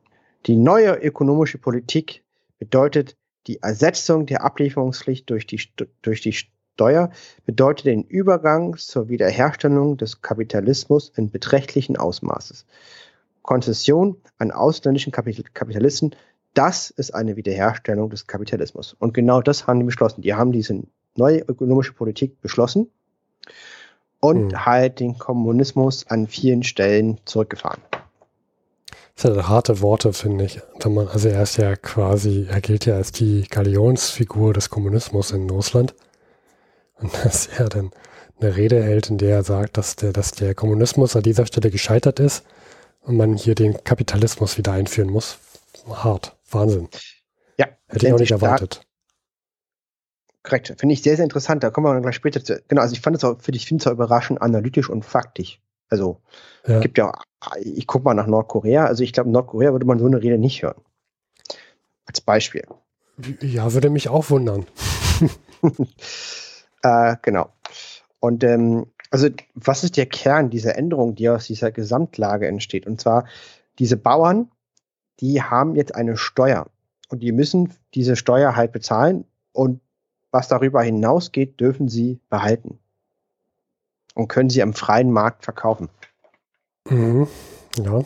[0.46, 2.24] Die neue ökonomische Politik
[2.58, 3.16] bedeutet
[3.46, 5.60] die Ersetzung der Ablieferungspflicht durch die,
[6.02, 7.10] durch die Steuer,
[7.44, 12.66] bedeutet den Übergang zur Wiederherstellung des Kapitalismus in beträchtlichen Ausmaßes.
[13.42, 16.14] Konzession an ausländischen Kapitalisten,
[16.54, 18.94] das ist eine Wiederherstellung des Kapitalismus.
[18.98, 20.22] Und genau das haben die beschlossen.
[20.22, 20.82] Die haben diese
[21.16, 22.90] neue ökonomische Politik beschlossen
[24.20, 24.66] und mhm.
[24.66, 27.80] halt den Kommunismus an vielen Stellen zurückgefahren.
[29.14, 30.60] Das sind harte Worte, finde ich.
[30.84, 35.48] Man, also er ist ja quasi, er gilt ja als die Galionsfigur des Kommunismus in
[35.50, 35.94] Russland.
[36.94, 37.90] Und dass er dann
[38.40, 41.70] eine Rede hält, in der er sagt, dass der, dass der Kommunismus an dieser Stelle
[41.70, 42.44] gescheitert ist
[43.02, 45.38] und man hier den Kapitalismus wieder einführen muss.
[45.88, 46.36] Hart.
[46.50, 46.88] Wahnsinn.
[47.58, 47.66] Ja.
[47.88, 48.82] Hätte ich auch nicht erwartet.
[50.42, 50.74] Korrekt.
[50.78, 51.62] Finde ich sehr, sehr interessant.
[51.62, 52.60] Da kommen wir dann gleich später zu.
[52.68, 55.60] Genau, also ich fand es auch, für dich, finde es auch überraschend analytisch und faktisch.
[55.88, 56.20] Also,
[56.66, 56.80] ja.
[56.80, 57.12] gibt ja,
[57.60, 58.86] ich gucke mal nach Nordkorea.
[58.86, 60.80] Also, ich glaube, in Nordkorea würde man so eine Rede nicht hören.
[62.06, 62.64] Als Beispiel.
[63.40, 64.66] Ja, würde mich auch wundern.
[66.82, 67.48] äh, genau.
[68.20, 72.86] Und, ähm, also, was ist der Kern dieser Änderung, die aus dieser Gesamtlage entsteht?
[72.86, 73.26] Und zwar,
[73.78, 74.50] diese Bauern,
[75.20, 76.66] die haben jetzt eine Steuer.
[77.08, 79.24] Und die müssen diese Steuer halt bezahlen.
[79.52, 79.80] Und
[80.30, 82.78] was darüber hinausgeht, dürfen sie behalten.
[84.14, 85.88] Und können sie am freien Markt verkaufen.
[86.88, 87.28] Mhm.
[87.76, 88.02] Ja.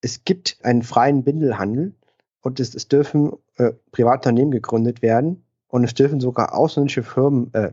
[0.00, 1.94] Es gibt einen freien Bindelhandel
[2.40, 7.72] und es, es dürfen äh, Privatunternehmen gegründet werden und es dürfen sogar ausländische Firmen äh,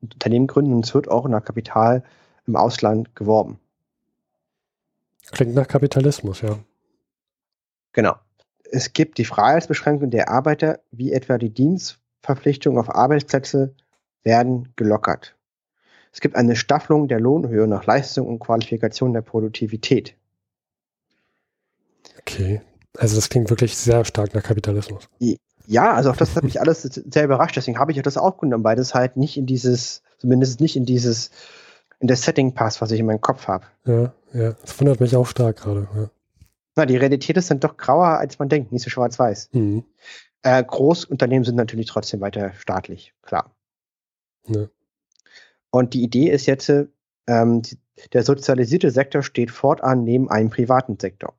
[0.00, 2.04] Unternehmen gründen und es wird auch nach Kapital
[2.46, 3.58] im Ausland geworben.
[5.32, 6.58] Klingt nach Kapitalismus, ja.
[7.92, 8.14] Genau.
[8.70, 13.74] Es gibt die Freiheitsbeschränkung der Arbeiter, wie etwa die Dienst Verpflichtungen auf Arbeitsplätze
[14.22, 15.37] werden gelockert.
[16.18, 20.16] Es gibt eine Staffelung der Lohnhöhe nach Leistung und Qualifikation der Produktivität.
[22.18, 22.60] Okay,
[22.96, 25.08] also das klingt wirklich sehr stark nach Kapitalismus.
[25.68, 27.54] Ja, also auch das hat mich alles sehr überrascht.
[27.54, 30.84] Deswegen habe ich das auch genommen, weil das halt nicht in dieses, zumindest nicht in
[30.84, 31.30] dieses,
[32.00, 33.66] in das Setting passt, was ich in meinem Kopf habe.
[33.84, 35.86] Ja, ja, das wundert mich auch stark gerade.
[35.94, 36.10] Ja.
[36.74, 39.50] Na, die Realität ist dann doch grauer, als man denkt, nicht so schwarz-weiß.
[39.52, 39.84] Mhm.
[40.42, 43.52] Äh, Großunternehmen sind natürlich trotzdem weiter staatlich, klar.
[44.48, 44.66] Ja.
[45.70, 46.72] Und die Idee ist jetzt,
[47.26, 47.62] ähm,
[48.12, 51.34] der sozialisierte Sektor steht fortan neben einem privaten Sektor.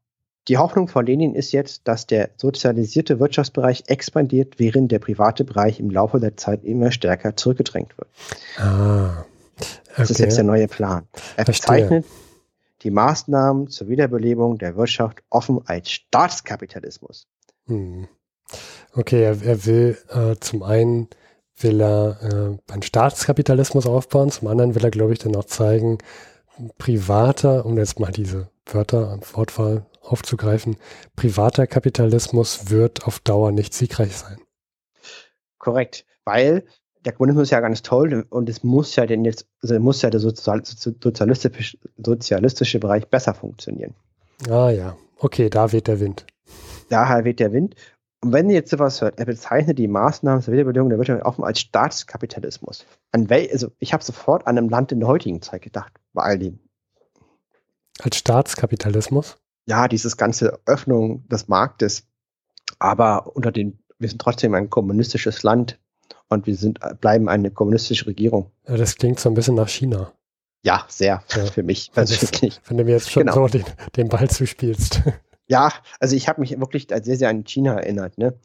[0.48, 5.80] Die Hoffnung von Lenin ist jetzt, dass der sozialisierte Wirtschaftsbereich expandiert, während der private Bereich
[5.80, 8.10] im Laufe der Zeit immer stärker zurückgedrängt wird.
[8.58, 9.26] Ah,
[9.58, 9.68] okay.
[9.98, 11.08] Das ist jetzt der neue Plan.
[11.38, 12.06] Er bezeichnet
[12.82, 17.28] die Maßnahmen zur Wiederbelebung der Wirtschaft offen als Staatskapitalismus.
[17.68, 18.08] Hm.
[18.94, 21.10] Okay, er, er will äh, zum einen
[21.64, 25.98] will er äh, einen Staatskapitalismus aufbauen, zum anderen will er, glaube ich, dann auch zeigen,
[26.78, 30.78] privater, um jetzt mal diese Wörter am Wortwahl aufzugreifen,
[31.16, 34.40] privater Kapitalismus wird auf Dauer nicht siegreich sein.
[35.58, 36.66] Korrekt, weil
[37.06, 40.10] der Kommunismus ist ja ganz toll und es muss ja denn jetzt, also muss ja
[40.10, 43.96] der sozialistische, sozialistische Bereich besser funktionieren.
[44.50, 46.26] Ah ja, okay, da weht der Wind.
[46.90, 47.76] Daher weht der Wind
[48.22, 51.44] und wenn ihr jetzt sowas hört, er bezeichnet die Maßnahmen zur Wiederbelebung der Wirtschaft offen
[51.44, 52.86] als Staatskapitalismus.
[53.12, 56.24] An wel, also ich habe sofort an einem Land in der heutigen Zeit gedacht, bei
[56.24, 56.60] all dem.
[58.02, 59.38] Als Staatskapitalismus?
[59.66, 62.08] Ja, dieses ganze Öffnung des Marktes,
[62.78, 65.80] aber unter den, wir sind trotzdem ein kommunistisches Land
[66.28, 68.52] und wir sind, bleiben eine kommunistische Regierung.
[68.68, 70.12] Ja, das klingt so ein bisschen nach China.
[70.64, 71.46] Ja, sehr, ja.
[71.46, 72.60] für mich persönlich.
[72.68, 73.48] Wenn du mir jetzt schon genau.
[73.48, 73.66] so den,
[73.96, 75.04] den Ball zuspielst.
[75.50, 78.18] Ja, also ich habe mich wirklich sehr, sehr an China erinnert.
[78.18, 78.36] Ne?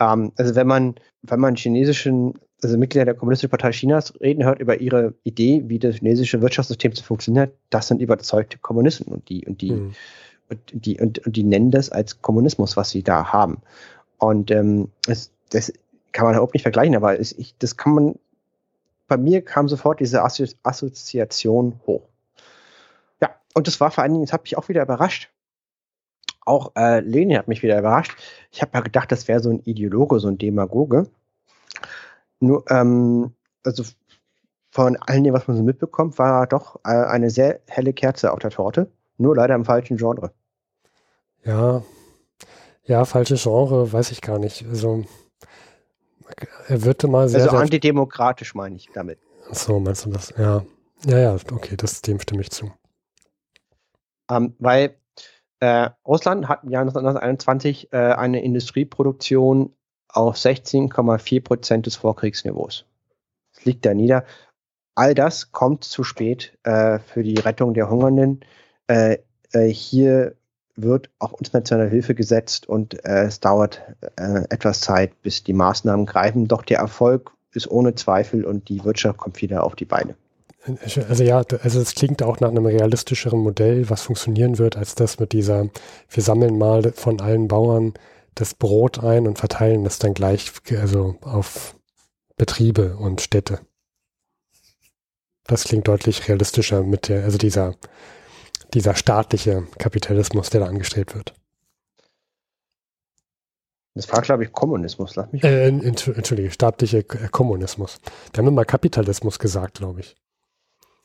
[0.00, 4.60] Ähm, also wenn man, wenn man chinesischen, also Mitglieder der Kommunistischen Partei Chinas reden hört
[4.60, 9.44] über ihre Idee, wie das chinesische Wirtschaftssystem zu funktioniert, das sind überzeugte Kommunisten und die,
[9.44, 9.94] und die, mhm.
[10.48, 13.60] und die, und, und, die nennen das als Kommunismus, was sie da haben.
[14.18, 15.72] Und ähm, das, das
[16.12, 18.14] kann man überhaupt nicht vergleichen, aber es, ich, das kann man,
[19.08, 22.08] bei mir kam sofort diese Assozi Assoziation hoch.
[23.20, 25.30] Ja, und das war vor allen Dingen, das hat mich auch wieder überrascht,
[26.46, 28.16] auch äh, Lenin hat mich wieder überrascht.
[28.50, 31.08] Ich habe ja gedacht, das wäre so ein Ideologe, so ein Demagoge.
[32.40, 33.34] Nur, ähm,
[33.64, 33.84] also
[34.70, 38.38] von allen dem, was man so mitbekommt, war doch äh, eine sehr helle Kerze auf
[38.38, 38.90] der Torte.
[39.18, 40.32] Nur leider im falschen Genre.
[41.44, 41.82] Ja,
[42.84, 44.64] ja, falsches Genre, weiß ich gar nicht.
[44.68, 45.04] Also
[46.68, 47.40] er wird mal sehr.
[47.40, 49.18] Also sehr antidemokratisch meine ich damit.
[49.50, 50.32] Ach so, meinst du das?
[50.36, 50.64] Ja.
[51.04, 52.72] Ja, ja, okay, das, dem stimme ich zu.
[54.30, 54.96] Ähm, weil
[55.60, 59.72] äh, Russland hat im Jahr 1921 äh, eine Industrieproduktion
[60.08, 62.86] auf 16,4 Prozent des Vorkriegsniveaus.
[63.54, 64.24] Das liegt da nieder.
[64.94, 68.40] all das kommt zu spät äh, für die Rettung der Hungernden.
[68.86, 69.18] Äh,
[69.52, 70.36] äh, hier
[70.74, 73.82] wird auch internationale Hilfe gesetzt und äh, es dauert
[74.16, 76.48] etwas Zeit, bis die Maßnahmen greifen.
[76.48, 80.16] Doch der Erfolg ist ohne Zweifel und die Wirtschaft kommt wieder auf die Beine.
[81.08, 85.20] Also ja, also es klingt auch nach einem realistischeren Modell, was funktionieren wird, als das
[85.20, 85.68] mit dieser,
[86.10, 87.94] wir sammeln mal von allen Bauern
[88.34, 91.76] das Brot ein und verteilen das dann gleich also auf
[92.36, 93.60] Betriebe und Städte.
[95.44, 97.76] Das klingt deutlich realistischer mit der, also dieser,
[98.74, 101.34] dieser staatliche Kapitalismus, der da angestrebt wird.
[103.94, 105.42] Das war, glaube ich, Kommunismus, lass mich.
[105.42, 107.98] Äh, Entschuldige, staatliche Kommunismus.
[108.32, 110.16] Wir haben immer Kapitalismus gesagt, glaube ich.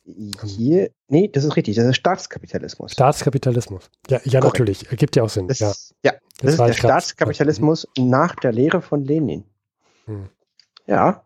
[0.03, 2.91] Hier, nee, das ist richtig, das ist Staatskapitalismus.
[2.91, 3.89] Staatskapitalismus.
[4.09, 5.47] Ja, ja natürlich, ergibt ja auch Sinn.
[5.47, 5.71] Das, ja,
[6.03, 8.05] ja, das, das ist der Staatskapitalismus grad.
[8.07, 9.45] nach der Lehre von Lenin.
[10.05, 10.29] Hm.
[10.87, 11.23] Ja,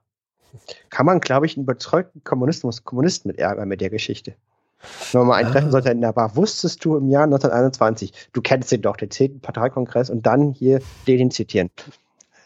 [0.90, 4.36] kann man, glaube ich, einen überzeugten Kommunismus, Kommunisten mit ärgern mit der Geschichte.
[5.12, 5.72] Wenn man mal einen ah.
[5.72, 9.40] sollte in der Bar, wusstest du im Jahr 1921, du kennst den doch, den 10.
[9.40, 11.72] Parteikongress und dann hier den zitieren.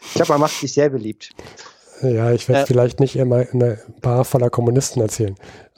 [0.00, 1.30] Ich glaube, man macht sich sehr beliebt.
[2.02, 5.34] Ja, ich werde äh, vielleicht nicht immer in einer Bar voller Kommunisten erzählen.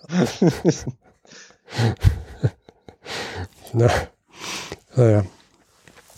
[3.73, 3.89] Na,
[4.97, 5.25] naja.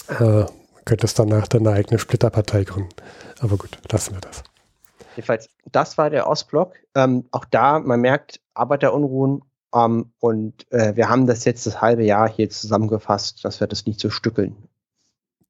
[0.09, 0.45] Äh,
[0.85, 2.95] könntest danach deine eigene Splitterpartei gründen.
[3.41, 4.43] Aber gut, lassen wir das.
[5.17, 6.75] Jedenfalls, das war der Ostblock.
[6.95, 9.43] Ähm, auch da, man merkt Arbeiterunruhen
[9.75, 13.87] ähm, und äh, wir haben das jetzt das halbe Jahr hier zusammengefasst, dass wir das
[13.87, 14.57] nicht so stückeln.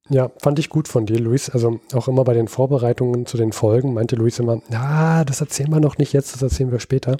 [0.07, 1.49] Ja, fand ich gut von dir, Luis.
[1.49, 5.71] Also auch immer bei den Vorbereitungen zu den Folgen meinte Luis immer, ja, das erzählen
[5.71, 7.17] wir noch nicht jetzt, das erzählen wir später.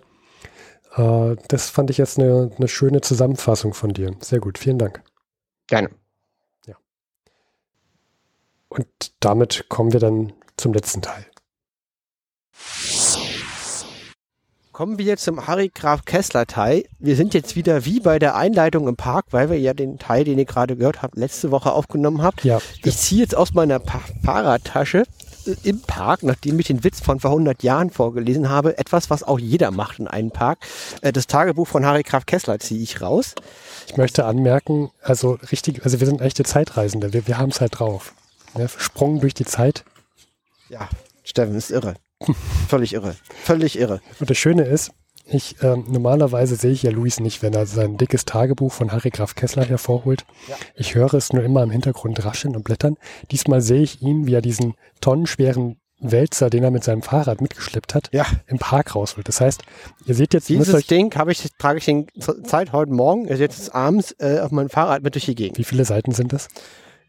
[0.96, 4.16] Äh, das fand ich jetzt eine, eine schöne Zusammenfassung von dir.
[4.22, 5.02] Sehr gut, vielen Dank.
[5.68, 5.90] Gerne.
[6.66, 6.76] Ja.
[8.70, 8.88] Und
[9.20, 11.26] damit kommen wir dann zum letzten Teil.
[14.72, 16.84] Kommen wir zum Harry Graf Kessler Teil.
[17.00, 20.26] Wir sind jetzt wieder wie bei der Einleitung im Park, weil wir ja den Teil,
[20.26, 22.44] den ihr gerade gehört habt, letzte Woche aufgenommen habt.
[22.44, 22.60] Ja.
[22.84, 25.25] Ich ziehe jetzt aus meiner pa Fahrradtasche äh,
[25.64, 29.40] im Park, nachdem ich den Witz von vor 100 Jahren vorgelesen habe, etwas, was auch
[29.40, 30.60] jeder macht in einem Park.
[31.02, 33.36] Äh, das Tagebuch von Harry Graf Kessler ziehe ich raus.
[33.88, 37.80] Ich möchte anmerken, also richtig, also wir sind echte Zeitreisende, wir, wir haben es halt
[37.80, 38.14] drauf.
[38.58, 39.84] Ja, Sprung durch die Zeit.
[40.70, 40.90] Ja,
[41.24, 41.96] Steffen, ist irre.
[42.68, 43.16] Völlig irre.
[43.44, 44.02] Völlig irre.
[44.20, 44.92] Und das Schöne ist,
[45.28, 49.10] ich ähm, normalerweise sehe ich ja Luis nicht, wenn er sein dickes Tagebuch von Harry
[49.10, 50.26] Graf Kessler hervorholt.
[50.48, 50.56] Ja.
[50.76, 52.98] Ich höre es nur immer im Hintergrund rascheln und blättern.
[53.32, 57.96] Diesmal sehe ich ihn, wie er diesen tonnenschweren Wälzer, den er mit seinem Fahrrad mitgeschleppt
[57.96, 58.26] hat, ja.
[58.48, 59.28] im Park rausholt.
[59.28, 59.64] Das heißt,
[60.06, 62.08] ihr seht jetzt dieses Ding ich trage ich in
[62.44, 65.58] Zeit heute Morgen, seht es abends äh, auf meinem Fahrrad mit durch die Gegend.
[65.58, 66.50] Wie viele Seiten sind das?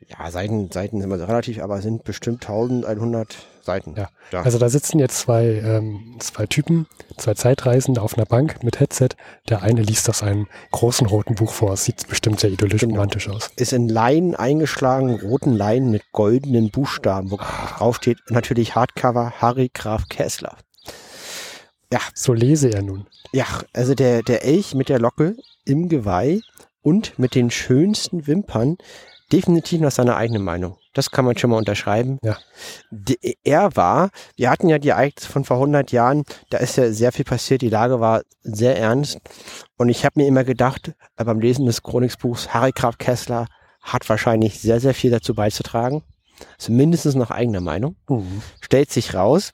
[0.09, 3.95] Ja, Seiten, Seiten sind immer relativ, aber sind bestimmt 1100 Seiten.
[3.97, 4.09] Ja.
[4.31, 4.43] ja.
[4.43, 6.87] Also da sitzen jetzt zwei, ähm, zwei Typen,
[7.17, 9.09] zwei Zeitreisende auf einer Bank mit Headset.
[9.49, 11.73] Der eine liest aus einem großen roten Buch vor.
[11.73, 12.95] Es sieht bestimmt sehr idyllisch genau.
[12.95, 13.51] romantisch aus.
[13.57, 19.71] Ist in Leinen eingeschlagen, roten Leinen mit goldenen Buchstaben, wo drauf steht natürlich Hardcover Harry
[19.75, 20.57] Graf Kessler.
[21.93, 22.01] Ja.
[22.15, 23.07] So lese er nun.
[23.33, 26.41] Ja, also der, der Elch mit der Locke im Geweih
[26.83, 28.79] und mit den schönsten Wimpern
[29.33, 30.79] definitiv nach seiner eigenen Meinung.
[30.95, 32.19] Das kann man schon mal unterschreiben.
[32.23, 32.39] Ja.
[33.45, 37.13] er war, wir hatten ja die Ereignisse von vor 100 Jahren, da ist ja sehr
[37.13, 39.19] viel passiert, die Lage war sehr ernst.
[39.77, 43.47] Und ich habe mir immer gedacht, äh, beim Lesen des Chronikbuchs, Harry Graf Kessler
[43.83, 46.03] hat wahrscheinlich sehr, sehr viel dazu beizutragen.
[46.59, 47.97] Also mindestens nach eigener Meinung.
[48.09, 48.43] Mhm.
[48.61, 49.53] Stellt sich raus,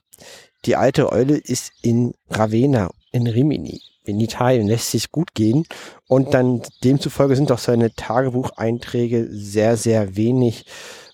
[0.65, 5.65] die alte Eule ist in Ravenna, in Rimini in Italien lässt sich gut gehen.
[6.07, 10.65] Und dann demzufolge sind auch seine Tagebucheinträge sehr, sehr wenig,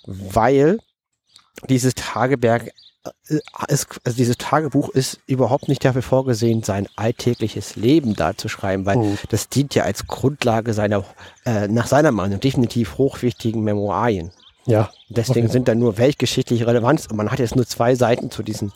[0.06, 0.80] weil
[1.68, 2.72] dieses Tageberg
[3.28, 8.98] äh, ist, also dieses Tagebuch ist überhaupt nicht dafür vorgesehen, sein alltägliches Leben darzuschreiben, weil
[8.98, 9.16] oh.
[9.30, 11.04] das dient ja als Grundlage seiner,
[11.46, 14.32] äh, nach seiner Meinung, definitiv hochwichtigen Memoirien.
[14.66, 14.92] Ja.
[15.10, 15.54] Deswegen okay.
[15.54, 18.72] sind da nur weltgeschichtliche Relevanz und man hat jetzt nur zwei Seiten zu diesem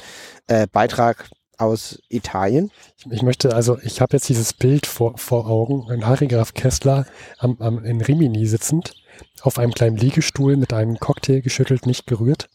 [0.47, 2.71] äh, Beitrag aus Italien.
[3.09, 7.05] Ich, möchte, also ich habe jetzt dieses Bild vor, vor Augen, ein Harry Graf Kessler
[7.37, 8.93] am, am, in Rimini sitzend,
[9.41, 12.49] auf einem kleinen Liegestuhl mit einem Cocktail geschüttelt, nicht gerührt.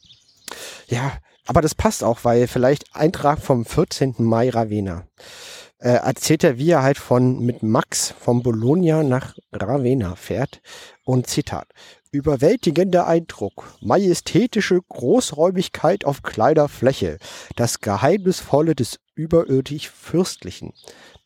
[0.88, 1.12] Ja,
[1.46, 4.16] aber das passt auch, weil vielleicht Eintrag vom 14.
[4.18, 5.06] Mai Ravenna.
[5.78, 10.60] Äh, erzählt er, wie er halt von mit Max von Bologna nach Ravenna fährt.
[11.04, 11.68] Und Zitat.
[12.10, 17.18] Überwältigender Eindruck, majestätische Großräumigkeit auf kleiner Fläche,
[17.56, 20.72] das Geheimnisvolle des überirdisch Fürstlichen.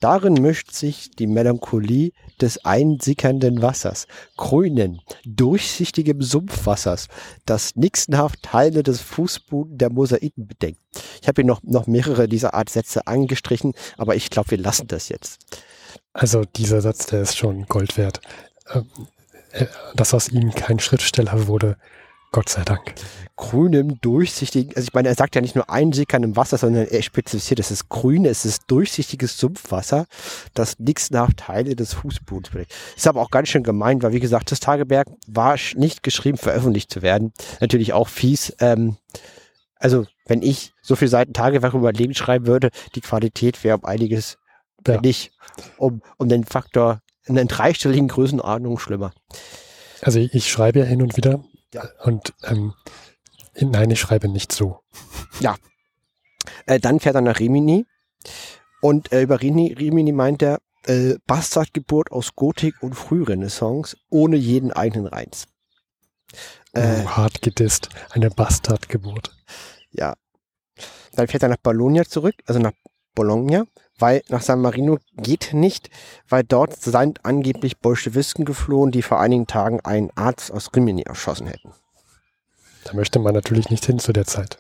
[0.01, 2.11] Darin mischt sich die Melancholie
[2.41, 7.07] des einsickernden Wassers, grünen, durchsichtigem Sumpfwassers,
[7.47, 10.81] das nixenhaft Teile des Fußboden der Mosaiten bedeckt.
[11.21, 14.89] Ich habe hier noch, noch mehrere dieser Art Sätze angestrichen, aber ich glaube, wir lassen
[14.89, 15.39] das jetzt.
[16.13, 18.21] Also dieser Satz, der ist schon Gold wert.
[19.53, 21.77] Äh, dass aus ihm kein Schriftsteller wurde,
[22.33, 22.95] Gott sei Dank.
[23.37, 27.61] Grünem, durchsichtigen, also ich meine, er sagt ja nicht nur einsickerndem Wasser, sondern er spezifiziert,
[27.61, 30.07] es ist grün, es ist durchsichtiges Sumpfwasser,
[30.55, 32.73] das nichts nach Teile des Fußbodens bedeckt.
[32.97, 36.91] Ist aber auch ganz schön gemein, weil wie gesagt, das Tageberg war nicht geschrieben, veröffentlicht
[36.91, 37.33] zu werden.
[37.61, 38.55] Natürlich auch fies.
[38.61, 38.97] Ähm,
[39.77, 43.85] also wenn ich so viele Seiten Tagewerk über Leben schreiben würde, die Qualität wäre um
[43.85, 44.39] einiges,
[44.87, 45.01] ja.
[45.01, 45.33] nicht
[45.77, 49.13] um, um den Faktor in einer dreistelligen Größenordnung schlimmer.
[50.01, 51.43] Also ich, ich schreibe ja hin und wieder
[51.75, 51.89] ja.
[52.05, 52.75] Und ähm,
[53.59, 54.81] nein, ich schreibe nicht so.
[55.41, 55.57] Ja.
[56.67, 57.87] Äh, dann fährt er nach Rimini.
[58.81, 64.73] Und äh, über Rimini, Rimini meint er, äh, Bastardgeburt aus Gotik und Frührenaissance ohne jeden
[64.73, 65.47] eigenen Reiz.
[66.73, 67.89] Äh, oh, hart gedisst.
[68.11, 69.35] Eine Bastardgeburt.
[69.93, 70.15] Ja.
[71.15, 72.73] Dann fährt er nach Bologna zurück, also nach
[73.15, 73.67] Bologna,
[73.99, 75.91] weil nach San Marino geht nicht,
[76.29, 81.47] weil dort sind angeblich Bolschewisten geflohen, die vor einigen Tagen einen Arzt aus Rimini erschossen
[81.47, 81.73] hätten.
[82.85, 84.59] Da möchte man natürlich nicht hin zu der Zeit.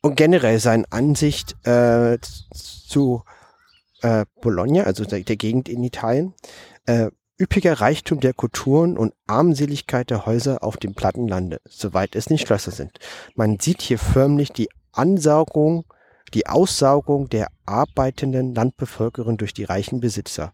[0.00, 3.22] Und generell seine Ansicht äh, zu
[4.02, 6.34] äh, Bologna, also der, der, Gegend in Italien,
[6.86, 12.46] äh, üppiger Reichtum der Kulturen und Armseligkeit der Häuser auf dem Plattenlande, soweit es nicht
[12.46, 12.98] Schlösser sind.
[13.34, 15.84] Man sieht hier förmlich die Ansaugung
[16.34, 20.52] die Aussaugung der arbeitenden Landbevölkerung durch die reichen Besitzer.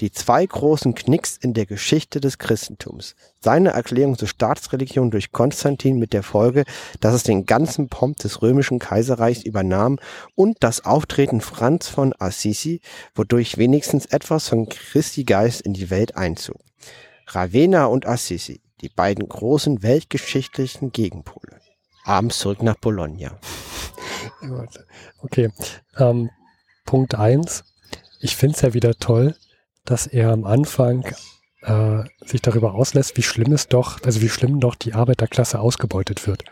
[0.00, 3.16] Die zwei großen Knicks in der Geschichte des Christentums.
[3.40, 6.64] Seine Erklärung zur Staatsreligion durch Konstantin mit der Folge,
[7.00, 9.98] dass es den ganzen Pomp des römischen Kaiserreichs übernahm
[10.36, 12.80] und das Auftreten Franz von Assisi,
[13.14, 16.58] wodurch wenigstens etwas von Christi Geist in die Welt einzog.
[17.26, 21.60] Ravenna und Assisi, die beiden großen weltgeschichtlichen Gegenpole.
[22.08, 23.38] Abends zurück nach Bologna.
[25.20, 25.50] Okay.
[25.96, 26.30] Ähm,
[26.84, 27.64] Punkt 1.
[28.20, 29.34] Ich finde es ja wieder toll,
[29.84, 31.04] dass er am Anfang
[31.62, 36.26] äh, sich darüber auslässt, wie schlimm es doch, also wie schlimm doch die Arbeiterklasse ausgebeutet
[36.26, 36.44] wird.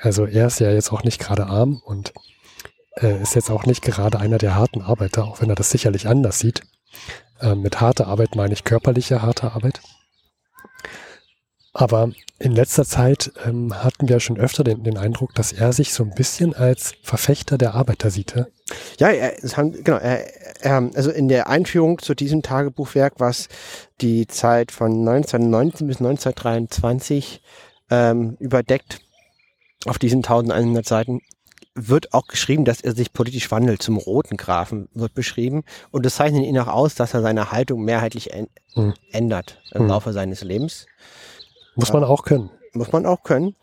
[0.00, 2.12] Also er ist ja jetzt auch nicht gerade arm und
[2.96, 6.06] äh, ist jetzt auch nicht gerade einer der harten Arbeiter, auch wenn er das sicherlich
[6.06, 6.62] anders sieht.
[7.40, 9.80] Äh, mit harter Arbeit meine ich körperliche harte Arbeit.
[11.74, 15.94] Aber in letzter Zeit ähm, hatten wir schon öfter den, den, Eindruck, dass er sich
[15.94, 18.34] so ein bisschen als Verfechter der Arbeiter sieht.
[18.98, 19.96] Ja, er, genau.
[19.96, 23.48] Er, er, also in der Einführung zu diesem Tagebuchwerk, was
[24.00, 27.40] die Zeit von 1919 bis 1923
[27.90, 29.00] ähm, überdeckt,
[29.86, 31.20] auf diesen 1100 Seiten,
[31.74, 35.64] wird auch geschrieben, dass er sich politisch wandelt zum roten Grafen, wird beschrieben.
[35.90, 38.30] Und das zeichnet ihn auch aus, dass er seine Haltung mehrheitlich
[38.74, 38.92] hm.
[39.10, 39.88] ändert im hm.
[39.88, 40.86] Laufe seines Lebens.
[41.74, 42.50] Muss man auch können.
[42.72, 43.56] Muss man auch können.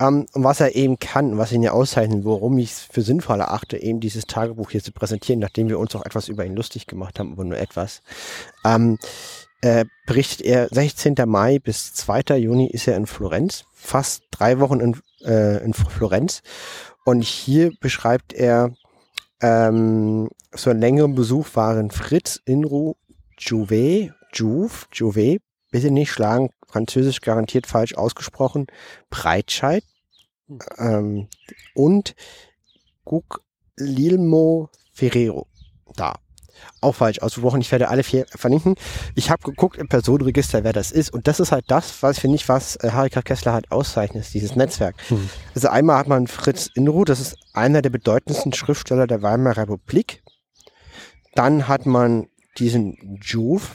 [0.00, 3.40] Ähm, und was er eben kann, was ihn ja auszeichnet, worum ich es für sinnvoll
[3.40, 6.86] erachte, eben dieses Tagebuch hier zu präsentieren, nachdem wir uns auch etwas über ihn lustig
[6.86, 8.02] gemacht haben, aber nur etwas,
[8.64, 8.98] ähm,
[9.62, 11.14] äh, berichtet er 16.
[11.26, 12.38] Mai bis 2.
[12.38, 16.42] Juni ist er in Florenz, fast drei Wochen in, äh, in Florenz.
[17.04, 18.72] Und hier beschreibt er,
[19.42, 22.94] ähm, so einen längeren Besuch waren Fritz, Inru,
[23.38, 28.66] Jouvet, Jouve, Jouvet, bitte nicht schlagen, französisch garantiert falsch ausgesprochen,
[29.10, 29.84] Breitscheid
[30.46, 30.58] hm.
[30.78, 31.28] ähm,
[31.74, 32.14] und
[33.04, 35.46] Guglielmo Ferrero
[35.96, 36.14] da.
[36.82, 37.60] Auch falsch ausgesprochen.
[37.60, 38.74] Ich werde alle vier verlinken.
[39.14, 41.12] Ich habe geguckt im Personenregister, wer das ist.
[41.12, 44.56] Und das ist halt das, was finde ich, was äh, Harika Kessler halt auszeichnet, dieses
[44.56, 44.96] Netzwerk.
[45.08, 45.30] Hm.
[45.54, 50.22] Also einmal hat man Fritz Inru, das ist einer der bedeutendsten Schriftsteller der Weimarer Republik.
[51.34, 52.28] Dann hat man
[52.58, 53.66] diesen Juve,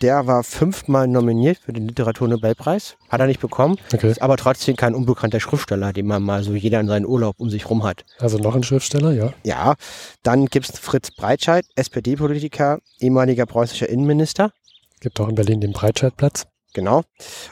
[0.00, 2.96] der war fünfmal nominiert für den Literaturnobelpreis.
[3.08, 3.76] Hat er nicht bekommen.
[3.92, 4.10] Okay.
[4.10, 7.50] Ist aber trotzdem kein unbekannter Schriftsteller, den man mal so jeder in seinen Urlaub um
[7.50, 8.04] sich rum hat.
[8.20, 9.32] Also noch ein Schriftsteller, ja.
[9.44, 9.74] Ja.
[10.22, 14.52] Dann gibt es Fritz Breitscheid, SPD-Politiker, ehemaliger preußischer Innenminister.
[15.00, 16.46] Gibt auch in Berlin den Breitscheidplatz.
[16.74, 17.02] Genau.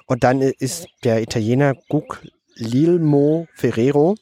[0.06, 4.16] Und dann ist der Italiener Guglielmo Ferrero.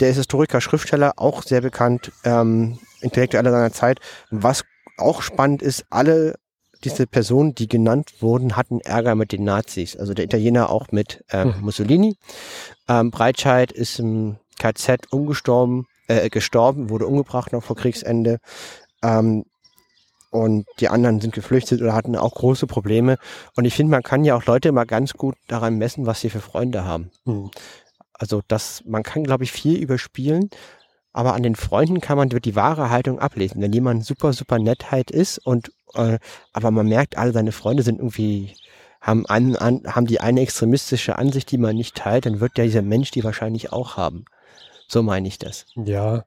[0.00, 4.00] Der ist Historiker, Schriftsteller, auch sehr bekannt, ähm, Intellektueller seiner Zeit.
[4.30, 4.64] Was
[4.96, 6.34] auch spannend ist, alle
[6.84, 9.96] diese Personen, die genannt wurden, hatten Ärger mit den Nazis.
[9.96, 11.60] Also der Italiener auch mit äh, mhm.
[11.60, 12.16] Mussolini.
[12.88, 18.38] Ähm, Breitscheid ist im KZ umgestorben, äh, gestorben, wurde umgebracht noch vor Kriegsende.
[19.02, 19.44] Ähm,
[20.30, 23.16] und die anderen sind geflüchtet oder hatten auch große Probleme.
[23.56, 26.30] Und ich finde, man kann ja auch Leute mal ganz gut daran messen, was sie
[26.30, 27.10] für Freunde haben.
[27.24, 27.50] Mhm.
[28.12, 30.50] Also das, man kann, glaube ich, viel überspielen,
[31.12, 33.62] aber an den Freunden kann man die wahre Haltung ablesen.
[33.62, 36.18] Wenn jemand super, super Nettheit ist und äh,
[36.52, 38.54] aber man merkt, alle seine Freunde sind irgendwie
[39.00, 42.64] haben, einen, an, haben die eine extremistische Ansicht, die man nicht teilt, dann wird ja
[42.64, 44.24] dieser Mensch die wahrscheinlich auch haben.
[44.88, 45.66] So meine ich das.
[45.76, 46.24] Ja,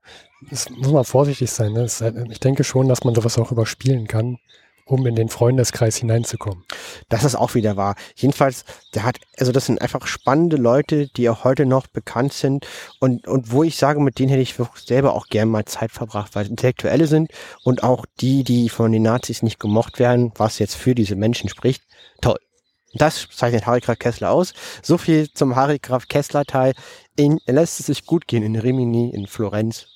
[0.51, 1.73] es muss man vorsichtig sein.
[1.73, 1.87] Ne?
[2.29, 4.37] ich denke schon, dass man sowas auch überspielen kann,
[4.85, 6.63] um in den Freundeskreis hineinzukommen.
[7.09, 7.95] Das ist auch wieder wahr.
[8.15, 12.67] Jedenfalls, der hat, also das sind einfach spannende Leute, die auch heute noch bekannt sind
[12.99, 16.35] und, und wo ich sage, mit denen hätte ich selber auch gern mal Zeit verbracht,
[16.35, 17.31] weil Intellektuelle sind
[17.63, 21.49] und auch die, die von den Nazis nicht gemocht werden, was jetzt für diese Menschen
[21.49, 21.83] spricht.
[22.21, 22.39] Toll.
[22.93, 24.53] Das zeichnet Harry Graf Kessler aus.
[24.81, 26.73] So viel zum Harry Graf Kessler Teil.
[27.15, 29.87] In, lässt es sich gut gehen in Rimini, in Florenz.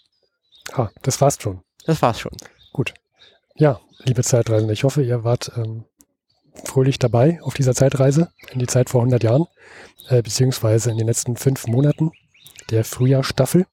[0.73, 1.61] Ah, das war's schon.
[1.85, 2.31] Das war's schon.
[2.71, 2.93] Gut.
[3.55, 5.85] Ja, liebe Zeitreisende, ich hoffe, ihr wart ähm,
[6.63, 9.45] fröhlich dabei auf dieser Zeitreise in die Zeit vor 100 Jahren,
[10.09, 12.11] äh, beziehungsweise in den letzten fünf Monaten
[12.69, 13.65] der Frühjahrstaffel.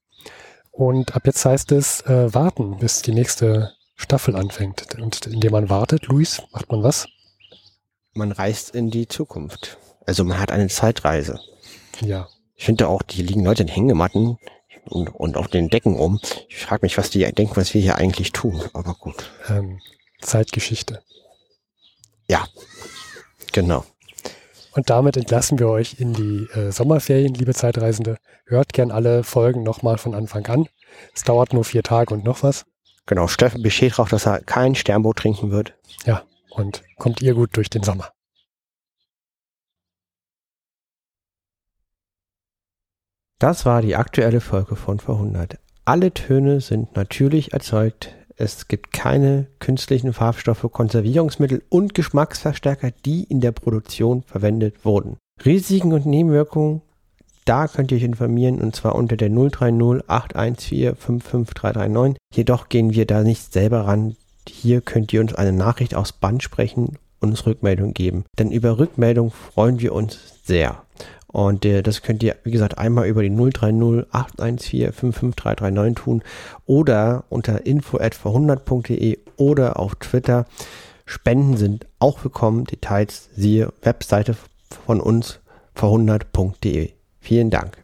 [0.70, 4.98] Und ab jetzt heißt es äh, warten, bis die nächste Staffel anfängt.
[4.98, 7.06] Und indem man wartet, Luis, macht man was?
[8.14, 9.78] man reist in die Zukunft.
[10.06, 11.40] Also man hat eine Zeitreise.
[12.00, 12.28] Ja.
[12.54, 14.38] Ich finde auch, die liegen Leute in Hängematten
[14.84, 16.20] und, und auf den Decken rum.
[16.48, 18.62] Ich frage mich, was die denken, was wir hier eigentlich tun.
[18.72, 19.30] Aber gut.
[19.48, 19.80] Ähm,
[20.22, 21.02] Zeitgeschichte.
[22.28, 22.46] Ja,
[23.52, 23.84] genau.
[24.74, 28.16] Und damit entlassen wir euch in die äh, Sommerferien, liebe Zeitreisende.
[28.46, 30.68] Hört gern alle Folgen nochmal von Anfang an.
[31.14, 32.64] Es dauert nur vier Tage und noch was.
[33.06, 35.74] Genau, Steffen besteht darauf, dass er kein Sternboot trinken wird.
[36.06, 38.12] Ja, und kommt ihr gut durch den Sommer.
[43.38, 45.58] Das war die aktuelle Folge von Verhundert.
[45.84, 48.14] Alle Töne sind natürlich erzeugt.
[48.36, 55.16] Es gibt keine künstlichen Farbstoffe, Konservierungsmittel und Geschmacksverstärker, die in der Produktion verwendet wurden.
[55.44, 56.82] Risiken und Nebenwirkungen,
[57.44, 62.16] da könnt ihr euch informieren und zwar unter der 030 814 55339.
[62.32, 64.16] Jedoch gehen wir da nicht selber ran.
[64.48, 68.24] Hier könnt ihr uns eine Nachricht aus Band sprechen und uns Rückmeldung geben.
[68.38, 70.82] Denn über Rückmeldung freuen wir uns sehr.
[71.32, 76.22] Und äh, das könnt ihr, wie gesagt, einmal über die 030 814 55339 tun
[76.66, 80.46] oder unter info.verhundert.de oder auf Twitter.
[81.06, 82.64] Spenden sind auch willkommen.
[82.64, 84.36] Details siehe Webseite
[84.86, 85.40] von uns
[85.74, 86.90] verhundert.de.
[87.20, 87.81] Vielen Dank.